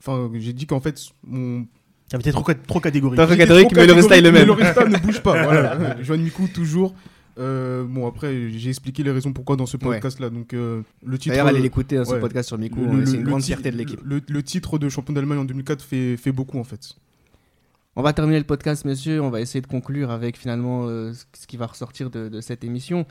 Enfin, 0.01 0.29
j'ai 0.35 0.53
dit 0.53 0.67
qu'en 0.67 0.79
fait, 0.79 0.99
mon. 1.25 1.65
Ça 2.11 2.17
avait 2.17 2.21
été 2.21 2.31
trop, 2.31 2.43
trop 2.67 2.79
catégorique. 2.79 3.17
Trop 3.17 3.27
catégorique, 3.27 3.71
mais 3.75 3.87
le 3.87 3.93
résultat 3.93 4.17
est 4.17 4.21
le 4.21 4.31
même. 4.31 4.41
mais 4.41 4.45
Le 4.45 4.51
résultat 4.51 4.85
ne 4.85 4.97
bouge 4.99 5.21
pas. 5.21 5.43
Voilà. 5.43 5.97
Joanne 6.03 6.21
Mikou, 6.21 6.47
toujours. 6.47 6.93
Euh, 7.39 7.83
bon, 7.83 8.07
après, 8.07 8.49
j'ai 8.51 8.69
expliqué 8.69 9.01
les 9.03 9.11
raisons 9.11 9.33
pourquoi 9.33 9.55
dans 9.55 9.65
ce 9.65 9.75
Ouais. 9.77 9.83
podcast-là. 9.83 10.29
Donc, 10.29 10.53
euh, 10.53 10.83
le 11.03 11.17
titre. 11.17 11.33
D'ailleurs, 11.33 11.47
allez 11.47 11.59
l'écouter, 11.61 11.97
hein, 11.97 12.05
ce 12.05 12.13
ouais. 12.13 12.19
podcast 12.19 12.47
sur 12.49 12.57
Mikou, 12.59 12.85
le- 12.85 13.05
c'est 13.05 13.15
une 13.17 13.23
grande 13.23 13.43
fierté 13.43 13.71
de 13.71 13.77
l'équipe. 13.77 13.99
Le, 14.05 14.21
le 14.27 14.43
titre 14.43 14.77
de 14.77 14.87
champion 14.89 15.13
d'Allemagne 15.13 15.39
en 15.39 15.45
2004 15.45 15.83
fait, 15.83 16.15
fait 16.17 16.31
beaucoup, 16.31 16.59
en 16.59 16.63
fait. 16.63 16.93
On 17.95 18.03
va 18.03 18.13
terminer 18.13 18.37
le 18.39 18.45
podcast, 18.45 18.85
messieurs. 18.85 19.21
On 19.21 19.29
va 19.31 19.41
essayer 19.41 19.61
de 19.61 19.67
conclure 19.67 20.11
avec 20.11 20.37
finalement 20.37 20.85
euh, 20.87 21.11
ce 21.33 21.47
qui 21.47 21.57
va 21.57 21.65
ressortir 21.65 22.09
de, 22.11 22.29
de 22.29 22.41
cette 22.41 22.63
émission. 22.63 23.05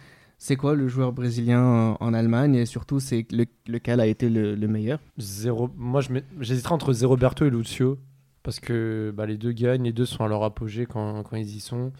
C'est 0.46 0.57
quoi 0.57 0.74
le 0.74 0.88
joueur 0.88 1.12
brésilien 1.12 1.62
en, 1.62 1.96
en 2.00 2.12
Allemagne 2.12 2.54
et 2.54 2.66
surtout, 2.66 3.00
c'est 3.00 3.26
le- 3.33 3.46
lequel 3.66 3.98
a 3.98 4.07
été 4.07 4.28
le, 4.28 4.54
le 4.54 4.68
meilleur? 4.68 4.98
Zéro... 5.16 5.70
Moi, 5.78 6.02
j'hésiterais 6.38 6.74
entre 6.74 6.92
Zeroberto 6.92 7.46
et 7.46 7.50
Lucio. 7.50 7.96
Parce 8.42 8.61
que 8.61 9.11
bah, 9.16 9.24
les 9.24 9.38
deux 9.38 9.52
gagnent, 9.52 9.85
les 9.85 9.92
deux 9.94 10.04
sont 10.04 10.22
à 10.22 10.28
leur 10.28 10.42
apogée 10.42 10.85
quand, 10.85 11.22
quand 11.22 11.37
ils 11.37 11.57
y 11.57 11.61
sont. 11.61 11.92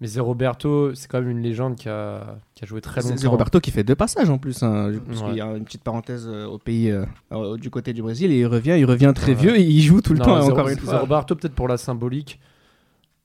Mais 0.00 0.06
Zeroberto, 0.06 0.94
c'est 0.94 1.06
quand 1.06 1.20
même 1.20 1.28
une 1.28 1.42
légende 1.42 1.76
qui 1.76 1.90
a, 1.90 2.38
qui 2.54 2.64
a 2.64 2.66
joué 2.66 2.80
très 2.80 3.02
longtemps. 3.02 3.14
c'est 3.18 3.26
Roberto 3.26 3.60
qui 3.60 3.70
fait 3.70 3.84
deux 3.84 3.94
passages 3.94 4.30
en 4.30 4.38
plus. 4.38 4.62
Hein, 4.62 4.92
parce 5.06 5.20
Ouais. 5.20 5.28
qu'il 5.28 5.36
y 5.36 5.40
a 5.42 5.54
une 5.54 5.64
petite 5.66 5.82
parenthèse 5.84 6.26
euh, 6.32 6.46
au 6.46 6.56
pays, 6.56 6.90
euh, 6.90 7.04
du 7.58 7.68
côté 7.68 7.92
du 7.92 8.00
Brésil, 8.00 8.32
et 8.32 8.38
il 8.40 8.46
revient, 8.46 8.76
il 8.78 8.86
revient 8.86 9.12
très 9.14 9.32
Ouais. 9.32 9.38
vieux 9.42 9.58
et 9.58 9.62
il 9.62 9.82
joue 9.82 10.00
tout 10.00 10.14
le 10.14 10.20
Non, 10.20 10.24
temps, 10.24 10.40
Zero- 10.40 10.52
encore 10.54 10.70
une 10.70 10.78
fois. 10.78 10.94
Zeroberto, 10.94 11.36
peut-être 11.36 11.54
pour 11.54 11.68
la 11.68 11.76
symbolique. 11.76 12.40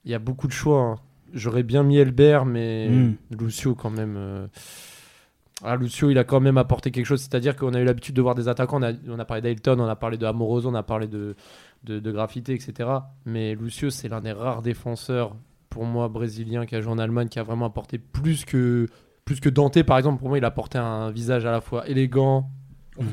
Il 0.04 0.12
y 0.12 0.14
a 0.14 0.20
beaucoup 0.20 0.48
de 0.48 0.52
choix. 0.54 0.82
hein. 0.82 0.96
J'aurais 1.34 1.64
bien 1.64 1.84
mis 1.84 1.98
Elbert, 1.98 2.46
mais 2.46 2.90
Mm. 2.90 3.16
Lucio, 3.40 3.76
quand 3.76 3.90
même. 3.90 4.16
euh, 4.18 4.48
Ah, 5.64 5.76
Lucio, 5.76 6.10
il 6.10 6.18
a 6.18 6.24
quand 6.24 6.40
même 6.40 6.58
apporté 6.58 6.90
quelque 6.90 7.06
chose. 7.06 7.22
C'est-à-dire 7.22 7.56
qu'on 7.56 7.74
a 7.76 7.80
eu 7.80 7.84
l'habitude 7.86 8.16
de 8.16 8.22
voir 8.22 8.34
des 8.34 8.48
attaquants. 8.48 8.80
On 8.80 8.84
a, 8.84 8.94
on 9.08 9.20
a 9.20 9.26
parlé 9.26 9.42
d'Ailton, 9.42 9.80
on 9.80 9.88
a 9.88 9.96
parlé 9.96 10.18
de 10.18 10.26
Amoroso, 10.26 10.70
on 10.70 10.74
a 10.74 10.82
parlé 10.82 11.06
de, 11.08 11.36
de, 11.84 12.00
de 12.00 12.12
Graffiti, 12.12 12.52
etc. 12.54 12.90
Mais 13.26 13.54
Lucio, 13.54 13.92
c'est 13.92 14.08
l'un 14.10 14.22
des 14.22 14.32
rares 14.32 14.64
défenseurs, 14.64 15.36
pour 15.70 15.86
moi, 15.86 16.08
brésiliens 16.10 16.66
qui 16.66 16.76
a 16.76 16.82
joué 16.82 16.92
en 16.92 16.98
Allemagne, 16.98 17.28
qui 17.28 17.38
a 17.38 17.44
vraiment 17.44 17.66
apporté 17.68 18.00
plus 18.00 18.44
que, 18.44 18.88
plus 19.24 19.40
que 19.40 19.50
Dante, 19.50 19.84
par 19.84 20.00
exemple. 20.00 20.18
Pour 20.20 20.30
moi, 20.30 20.40
il 20.40 20.44
a 20.46 20.48
apporté 20.48 20.80
un 20.80 21.12
visage 21.12 21.46
à 21.46 21.52
la 21.52 21.62
fois 21.62 21.88
élégant, 21.88 22.50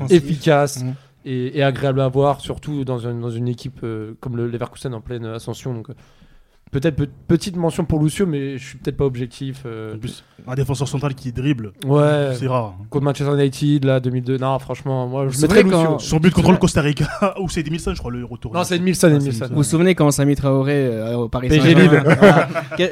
efficace 0.09 0.83
Mhm. 0.83 0.95
et, 1.25 1.59
et 1.59 1.63
agréable 1.63 2.01
à 2.01 2.07
voir, 2.07 2.41
surtout 2.41 2.83
dans 2.83 2.97
une, 2.97 3.19
dans 3.21 3.29
une 3.29 3.47
équipe 3.47 3.81
euh, 3.83 4.13
comme 4.21 4.35
le 4.37 4.47
Leverkusen 4.47 4.93
en 4.93 5.01
pleine 5.01 5.25
ascension. 5.25 5.73
Donc, 5.73 5.87
peut-être 6.71 6.95
pe- 6.95 7.09
petite 7.27 7.55
mention 7.55 7.83
pour 7.85 8.01
Lucio, 8.03 8.25
mais 8.25 8.57
je 8.57 8.63
suis 8.65 8.77
peut-être 8.77 8.97
pas 8.97 9.05
objectif. 9.05 9.63
euh, 9.65 9.95
En 9.95 9.97
plus, 9.99 10.23
un 10.47 10.55
défenseur 10.55 10.87
central 10.87 11.15
qui 11.15 11.31
dribble, 11.31 11.73
ouais. 11.85 12.33
c'est 12.37 12.47
rare. 12.47 12.75
hein. 12.79 12.85
Contre 12.89 13.05
Manchester 13.05 13.33
United, 13.33 13.85
là, 13.85 13.99
2002. 13.99 14.37
Non, 14.37 14.57
franchement, 14.59 15.07
moi, 15.07 15.27
je 15.29 15.41
mettrais 15.41 15.63
Lucio. 15.63 15.77
quand- 15.77 15.99
Son 15.99 16.17
but 16.17 16.33
contre 16.33 16.51
le 16.51 16.57
Costa 16.57 16.81
Rica, 16.81 17.07
ou 17.41 17.49
c'est 17.49 17.61
Edmilson, 17.61 17.93
je 17.93 17.99
crois, 17.99 18.11
le 18.11 18.23
retour. 18.25 18.53
Non, 18.53 18.63
c'est 18.63 18.75
Edmilson, 18.75 19.07
Ah, 19.11 19.15
Edmilson. 19.15 19.47
Vous 19.49 19.55
vous 19.55 19.63
souvenez 19.63 19.95
quand 19.95 20.09
Sami 20.11 20.35
Traoré 20.35 20.73
euh, 20.87 21.15
au 21.17 21.29
Paris 21.29 21.49
Saint-Germain 21.49 22.03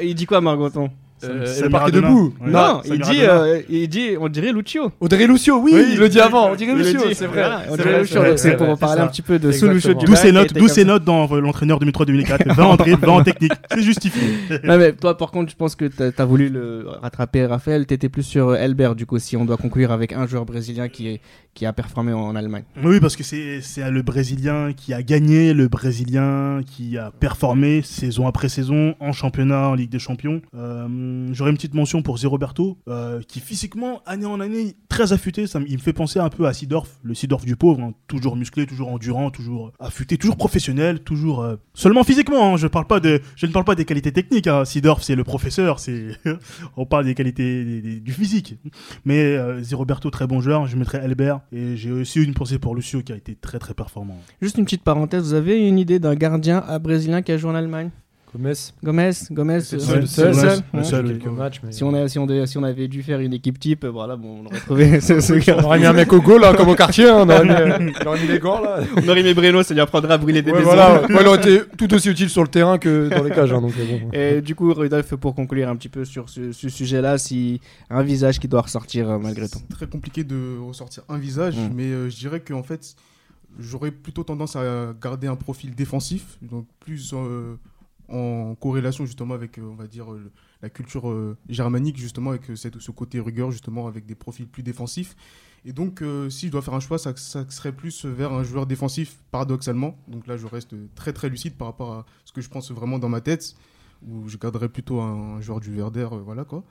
Il 0.02 0.14
dit 0.14 0.26
quoi, 0.26 0.40
Margoton 0.40 0.90
Euh, 1.24 1.42
et 1.42 1.46
Samir 1.46 1.64
le 1.64 1.70
parquet 1.70 1.88
Adona. 1.88 2.08
debout. 2.08 2.34
Ouais. 2.40 2.50
Non, 2.50 2.80
il 2.84 3.00
dit, 3.00 3.20
euh, 3.22 3.60
il 3.68 3.88
dit, 3.88 4.10
on 4.20 4.28
dirait 4.28 4.52
Lucio. 4.52 4.92
Audrey 5.00 5.26
Lucio, 5.26 5.58
oui, 5.60 5.72
Oui, 5.74 5.84
il 5.92 5.98
le 5.98 6.08
dit 6.08 6.20
avant. 6.20 6.50
On 6.50 6.54
dirait 6.54 6.74
Lucio, 6.74 7.00
c'est 7.12 7.26
vrai. 7.26 7.44
on 7.70 7.76
dirait 7.76 8.00
Lucio, 8.00 8.20
c'est 8.36 8.56
pour 8.56 8.78
parler 8.78 8.98
ça. 8.98 9.04
un 9.04 9.08
petit 9.08 9.22
peu 9.22 9.38
de 9.38 9.52
ce. 9.52 9.66
Lucio 9.66 9.94
D'où 9.94 10.14
ces 10.14 10.32
notes, 10.32 10.54
d'où 10.54 10.68
ces 10.68 10.82
ça. 10.82 10.86
notes 10.86 11.04
dans 11.04 11.28
euh, 11.32 11.40
l'entraîneur 11.40 11.80
2003-2004. 11.80 12.54
20 12.54 12.64
en 12.64 12.76
dribble, 12.76 13.06
20 13.06 13.12
en 13.12 13.22
technique. 13.22 13.52
C'est 13.72 13.82
justifié. 13.82 14.28
Non, 14.64 14.78
mais 14.78 14.92
toi, 14.92 15.16
par 15.16 15.30
contre, 15.30 15.50
je 15.50 15.56
pense 15.56 15.74
que 15.74 15.86
t'as 15.86 16.10
as 16.22 16.26
voulu 16.26 16.48
le 16.48 16.86
rattraper, 17.02 17.46
Raphaël. 17.46 17.86
T'étais 17.86 18.08
plus 18.08 18.22
sur 18.22 18.54
Elbert, 18.54 18.94
du 18.94 19.06
coup, 19.06 19.18
si 19.18 19.36
on 19.36 19.44
doit 19.44 19.56
conclure 19.56 19.92
avec 19.92 20.12
un 20.12 20.26
joueur 20.26 20.44
brésilien 20.44 20.88
qui, 20.88 21.08
est, 21.08 21.20
qui 21.54 21.66
a 21.66 21.72
performé 21.72 22.12
en, 22.12 22.36
Allemagne. 22.36 22.64
Oui, 22.84 23.00
parce 23.00 23.16
que 23.16 23.24
c'est 23.24 23.60
c'est 23.62 23.90
le 23.90 24.02
Brésilien 24.02 24.72
qui 24.72 24.94
a 24.94 25.02
gagné, 25.02 25.54
le 25.54 25.68
Brésilien 25.68 26.60
qui 26.64 26.98
a 26.98 27.10
performé 27.10 27.82
saison 27.82 28.26
après 28.26 28.48
saison 28.48 28.94
en 29.00 29.12
championnat, 29.12 29.68
en 29.68 29.74
Ligue 29.74 29.90
des 29.90 29.98
Champions. 29.98 30.40
Euh, 30.54 30.86
J'aurais 31.32 31.50
une 31.50 31.56
petite 31.56 31.74
mention 31.74 32.02
pour 32.02 32.18
Zeroberto, 32.18 32.78
euh, 32.88 33.20
qui 33.26 33.40
physiquement, 33.40 34.02
année 34.06 34.26
en 34.26 34.40
année, 34.40 34.76
très 34.88 35.12
affûté. 35.12 35.44
Il 35.66 35.74
me 35.74 35.82
fait 35.82 35.92
penser 35.92 36.18
un 36.18 36.28
peu 36.28 36.46
à 36.46 36.52
Sidorf, 36.52 36.88
le 37.02 37.14
Sidorf 37.14 37.44
du 37.44 37.56
pauvre, 37.56 37.80
hein. 37.80 37.94
toujours 38.06 38.36
musclé, 38.36 38.66
toujours 38.66 38.88
endurant, 38.88 39.30
toujours 39.30 39.72
affûté, 39.78 40.18
toujours 40.18 40.36
professionnel, 40.36 41.00
toujours 41.00 41.42
euh, 41.42 41.56
seulement 41.74 42.04
physiquement. 42.04 42.54
hein. 42.54 42.56
Je 42.56 42.66
ne 42.66 42.68
parle 42.68 43.64
pas 43.64 43.74
des 43.74 43.84
qualités 43.84 44.12
techniques. 44.12 44.46
Hein. 44.46 44.64
Sidorf, 44.64 45.02
c'est 45.02 45.14
le 45.16 45.24
professeur, 45.24 45.78
on 46.76 46.86
parle 46.86 47.04
des 47.04 47.14
qualités 47.14 48.00
du 48.00 48.12
physique. 48.12 48.56
Mais 49.04 49.36
euh, 49.36 49.62
Zeroberto, 49.62 50.10
très 50.10 50.26
bon 50.26 50.40
joueur. 50.40 50.66
Je 50.66 50.76
mettrais 50.76 50.98
Elbert 51.04 51.40
et 51.52 51.76
j'ai 51.76 51.92
aussi 51.92 52.22
une 52.22 52.34
pensée 52.34 52.58
pour 52.58 52.74
Lucio 52.74 53.02
qui 53.02 53.12
a 53.12 53.16
été 53.16 53.34
très 53.34 53.58
très 53.58 53.74
performant. 53.74 54.16
Juste 54.42 54.58
une 54.58 54.64
petite 54.64 54.82
parenthèse, 54.82 55.24
vous 55.24 55.34
avez 55.34 55.66
une 55.68 55.78
idée 55.78 55.98
d'un 55.98 56.14
gardien 56.14 56.58
à 56.66 56.78
brésilien 56.78 57.22
qui 57.22 57.32
a 57.32 57.36
joué 57.36 57.50
en 57.50 57.54
Allemagne? 57.54 57.90
Gomez. 58.32 58.52
Gomez 58.84 59.10
Gomez 59.30 59.60
C'est 59.62 59.76
euh, 59.90 60.00
le 60.00 60.06
seul, 60.06 60.34
Si 60.34 61.82
on, 61.82 61.94
a, 61.94 62.08
si, 62.08 62.18
on 62.18 62.26
devait- 62.26 62.46
si 62.46 62.58
on 62.58 62.62
avait 62.62 62.86
dû 62.88 63.02
faire 63.02 63.20
une 63.20 63.32
équipe 63.32 63.58
type, 63.58 63.84
euh, 63.84 63.88
voilà, 63.90 64.16
bon, 64.16 64.42
on 64.42 64.46
aurait 64.46 64.58
trouvé 64.60 65.00
ce, 65.00 65.20
ce 65.20 65.32
gars. 65.34 65.56
On 65.58 65.64
aurait 65.64 65.78
mis 65.78 65.86
un 65.86 65.92
mec 65.94 66.12
au 66.12 66.20
goal, 66.20 66.42
là, 66.42 66.52
comme 66.54 66.68
au 66.68 66.74
quartier. 66.74 67.08
hein, 67.08 67.20
On 67.26 67.28
aurait 67.30 67.44
mis, 67.80 67.92
on 68.04 68.06
aurait 68.06 68.20
mis 68.20 68.26
les 68.28 68.38
gants, 68.38 68.60
là. 68.60 68.80
On 68.96 69.08
aurait 69.08 69.22
mis 69.22 69.32
Breno, 69.34 69.62
ça 69.62 69.72
lui 69.72 69.80
apprendra 69.80 70.14
à 70.14 70.18
brûler 70.18 70.42
des 70.42 70.50
Ouais, 70.50 70.58
maisons. 70.58 70.70
voilà. 70.74 71.00
Ouais, 71.02 71.16
il 71.20 71.26
aurait 71.26 71.38
été 71.38 71.62
tout 71.78 71.92
aussi 71.94 72.10
utile 72.10 72.28
sur 72.28 72.42
le 72.42 72.48
terrain 72.48 72.76
que 72.78 73.08
dans 73.08 73.22
les 73.24 73.30
cages. 73.30 73.52
hein, 73.52 73.60
donc, 73.62 73.72
euh, 73.78 73.98
bon. 73.98 74.10
Et 74.12 74.42
du 74.42 74.54
coup, 74.54 74.72
Rudolf, 74.74 75.14
pour 75.16 75.34
conclure 75.34 75.68
un 75.68 75.76
petit 75.76 75.88
peu 75.88 76.04
sur 76.04 76.28
ce, 76.28 76.52
ce 76.52 76.68
sujet-là, 76.68 77.16
si 77.18 77.60
un 77.90 78.02
visage 78.02 78.38
qui 78.38 78.48
doit 78.48 78.60
ressortir 78.62 79.08
euh, 79.08 79.18
malgré 79.18 79.48
tout. 79.48 79.58
C'est 79.70 79.74
très 79.74 79.86
compliqué 79.86 80.24
de 80.24 80.58
ressortir 80.60 81.02
un 81.08 81.16
visage, 81.18 81.56
Mm. 81.56 81.70
mais 81.74 81.84
euh, 81.84 82.10
je 82.10 82.16
dirais 82.16 82.40
qu'en 82.40 82.62
fait, 82.62 82.94
j'aurais 83.58 83.90
plutôt 83.90 84.22
tendance 84.22 84.54
à 84.56 84.94
garder 85.02 85.26
un 85.28 85.36
profil 85.36 85.74
défensif, 85.74 86.36
donc 86.42 86.66
plus 86.80 87.12
euh, 87.14 87.54
en 88.08 88.54
corrélation 88.54 89.04
justement 89.06 89.34
avec, 89.34 89.58
euh, 89.58 89.62
on 89.62 89.74
va 89.74 89.86
dire, 89.86 90.12
euh, 90.12 90.30
la 90.62 90.70
culture 90.70 91.08
euh, 91.10 91.36
germanique, 91.48 91.98
justement, 91.98 92.30
avec 92.30 92.42
cette- 92.56 92.78
ce 92.80 92.90
côté 92.90 93.20
rigueur, 93.20 93.50
justement, 93.50 93.86
avec 93.86 94.06
des 94.06 94.14
profils 94.14 94.46
plus 94.46 94.62
défensifs. 94.62 95.14
Et 95.64 95.72
donc, 95.72 96.02
euh, 96.02 96.30
si 96.30 96.46
je 96.46 96.52
dois 96.52 96.62
faire 96.62 96.74
un 96.74 96.80
choix, 96.80 96.98
ça, 96.98 97.12
ça 97.16 97.44
serait 97.50 97.72
plus 97.72 98.04
vers 98.06 98.32
un 98.32 98.42
joueur 98.44 98.66
défensif, 98.66 99.18
paradoxalement. 99.30 99.96
Donc 100.08 100.26
là, 100.26 100.36
je 100.36 100.46
reste 100.46 100.74
très 100.94 101.12
très 101.12 101.28
lucide 101.28 101.54
par 101.54 101.68
rapport 101.68 101.92
à 101.92 102.06
ce 102.24 102.32
que 102.32 102.40
je 102.40 102.48
pense 102.48 102.70
vraiment 102.70 102.98
dans 102.98 103.08
ma 103.08 103.20
tête, 103.20 103.54
où 104.06 104.28
je 104.28 104.36
garderais 104.38 104.68
plutôt 104.68 105.00
un, 105.00 105.36
un 105.36 105.40
joueur 105.40 105.60
du 105.60 105.72
Verder, 105.72 106.08
euh, 106.12 106.22
voilà 106.24 106.44
quoi. 106.44 106.62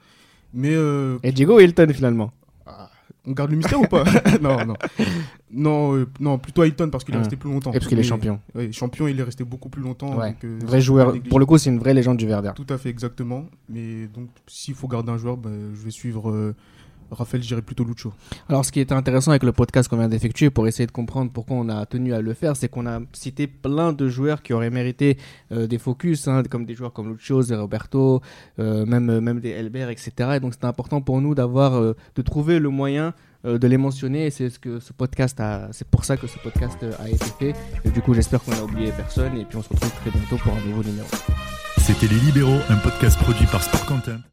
Mais 0.54 0.74
Et 1.22 1.32
Diego 1.32 1.60
Hilton, 1.60 1.92
finalement. 1.92 2.32
On 3.26 3.32
garde 3.32 3.50
le 3.50 3.56
mystère 3.56 3.80
ou 3.80 3.86
pas 3.86 4.04
Non, 4.40 4.64
non. 4.64 4.74
Non, 5.50 5.96
euh, 5.96 6.06
non, 6.20 6.38
plutôt 6.38 6.62
Ayton 6.64 6.90
parce 6.90 7.04
qu'il 7.04 7.14
est 7.14 7.18
resté 7.18 7.36
plus 7.36 7.50
longtemps. 7.50 7.70
Et 7.70 7.74
parce 7.74 7.86
qu'il 7.86 7.98
est 7.98 8.02
Mais- 8.02 8.06
champion. 8.06 8.40
Oui, 8.54 8.72
champion, 8.72 9.06
il 9.08 9.18
est 9.18 9.22
resté 9.22 9.44
beaucoup 9.44 9.68
plus 9.68 9.82
longtemps. 9.82 10.16
Ouais. 10.16 10.30
donc, 10.30 10.44
euh, 10.44 10.58
Vrai 10.62 10.78
c'est 10.78 10.80
joueur. 10.82 11.12
pas. 11.12 11.18
Pour 11.28 11.38
le 11.38 11.46
coup, 11.46 11.58
c'est 11.58 11.70
une 11.70 11.78
vraie 11.78 11.94
légende 11.94 12.16
du 12.18 12.26
Werder. 12.26 12.52
Tout 12.54 12.66
à 12.68 12.78
fait, 12.78 12.88
exactement. 12.90 13.46
Mais 13.68 14.06
donc, 14.08 14.28
s'il 14.46 14.74
faut 14.74 14.88
garder 14.88 15.10
un 15.10 15.18
joueur, 15.18 15.36
bah, 15.36 15.50
je 15.74 15.82
vais 15.84 15.90
suivre 15.90 16.30
euh, 16.30 16.54
Raphaël, 17.10 17.42
je 17.42 17.48
dirais 17.48 17.62
plutôt 17.62 17.84
Lucho. 17.84 18.12
Alors, 18.48 18.64
ce 18.64 18.72
qui 18.72 18.80
est 18.80 18.92
intéressant 18.92 19.30
avec 19.30 19.42
le 19.42 19.52
podcast 19.52 19.88
qu'on 19.88 19.96
vient 19.96 20.08
d'effectuer, 20.08 20.50
pour 20.50 20.66
essayer 20.66 20.86
de 20.86 20.92
comprendre 20.92 21.30
pourquoi 21.32 21.56
on 21.56 21.68
a 21.68 21.86
tenu 21.86 22.12
à 22.12 22.20
le 22.20 22.34
faire, 22.34 22.56
c'est 22.56 22.68
qu'on 22.68 22.86
a 22.86 23.00
cité 23.12 23.46
plein 23.46 23.92
de 23.92 24.08
joueurs 24.08 24.42
qui 24.42 24.52
auraient 24.52 24.70
mérité 24.70 25.18
euh, 25.52 25.66
des 25.66 25.78
focus, 25.78 26.28
hein, 26.28 26.42
comme 26.48 26.64
des 26.64 26.74
joueurs 26.74 26.92
comme 26.92 27.12
Lucio, 27.12 27.42
Zé 27.42 27.56
Roberto, 27.56 28.20
euh, 28.58 28.84
même, 28.86 29.10
euh, 29.10 29.20
même 29.20 29.40
des 29.40 29.50
Elbert, 29.50 29.90
etc. 29.90 30.10
Et 30.36 30.40
donc, 30.40 30.54
c'est 30.54 30.66
important 30.66 31.00
pour 31.00 31.20
nous 31.20 31.34
d'avoir, 31.34 31.76
euh, 31.76 31.96
de 32.14 32.22
trouver 32.22 32.58
le 32.58 32.68
moyen 32.68 33.14
euh, 33.44 33.58
de 33.58 33.66
les 33.66 33.76
mentionner. 33.76 34.26
Et 34.26 34.30
c'est 34.30 34.50
ce 34.50 34.58
que 34.58 34.80
ce 34.80 34.92
podcast 34.92 35.38
a, 35.40 35.68
c'est 35.72 35.88
pour 35.88 36.04
ça 36.04 36.16
que 36.16 36.26
ce 36.26 36.38
podcast 36.38 36.78
a 36.98 37.08
été 37.08 37.26
fait. 37.38 37.54
Et 37.84 37.90
du 37.90 38.00
coup, 38.02 38.14
j'espère 38.14 38.42
qu'on 38.42 38.52
n'a 38.52 38.62
oublié 38.64 38.92
personne. 38.92 39.36
Et 39.36 39.44
puis, 39.44 39.56
on 39.56 39.62
se 39.62 39.68
retrouve 39.68 39.92
très 39.92 40.10
bientôt 40.10 40.36
pour 40.36 40.52
un 40.52 40.66
nouveau 40.68 40.82
numéro. 40.82 41.06
C'était 41.78 42.08
Les 42.08 42.20
Libéraux, 42.20 42.60
un 42.68 42.76
podcast 42.76 43.18
produit 43.18 43.46
par 43.46 43.62
Sport 43.62 43.86
Content. 43.86 44.28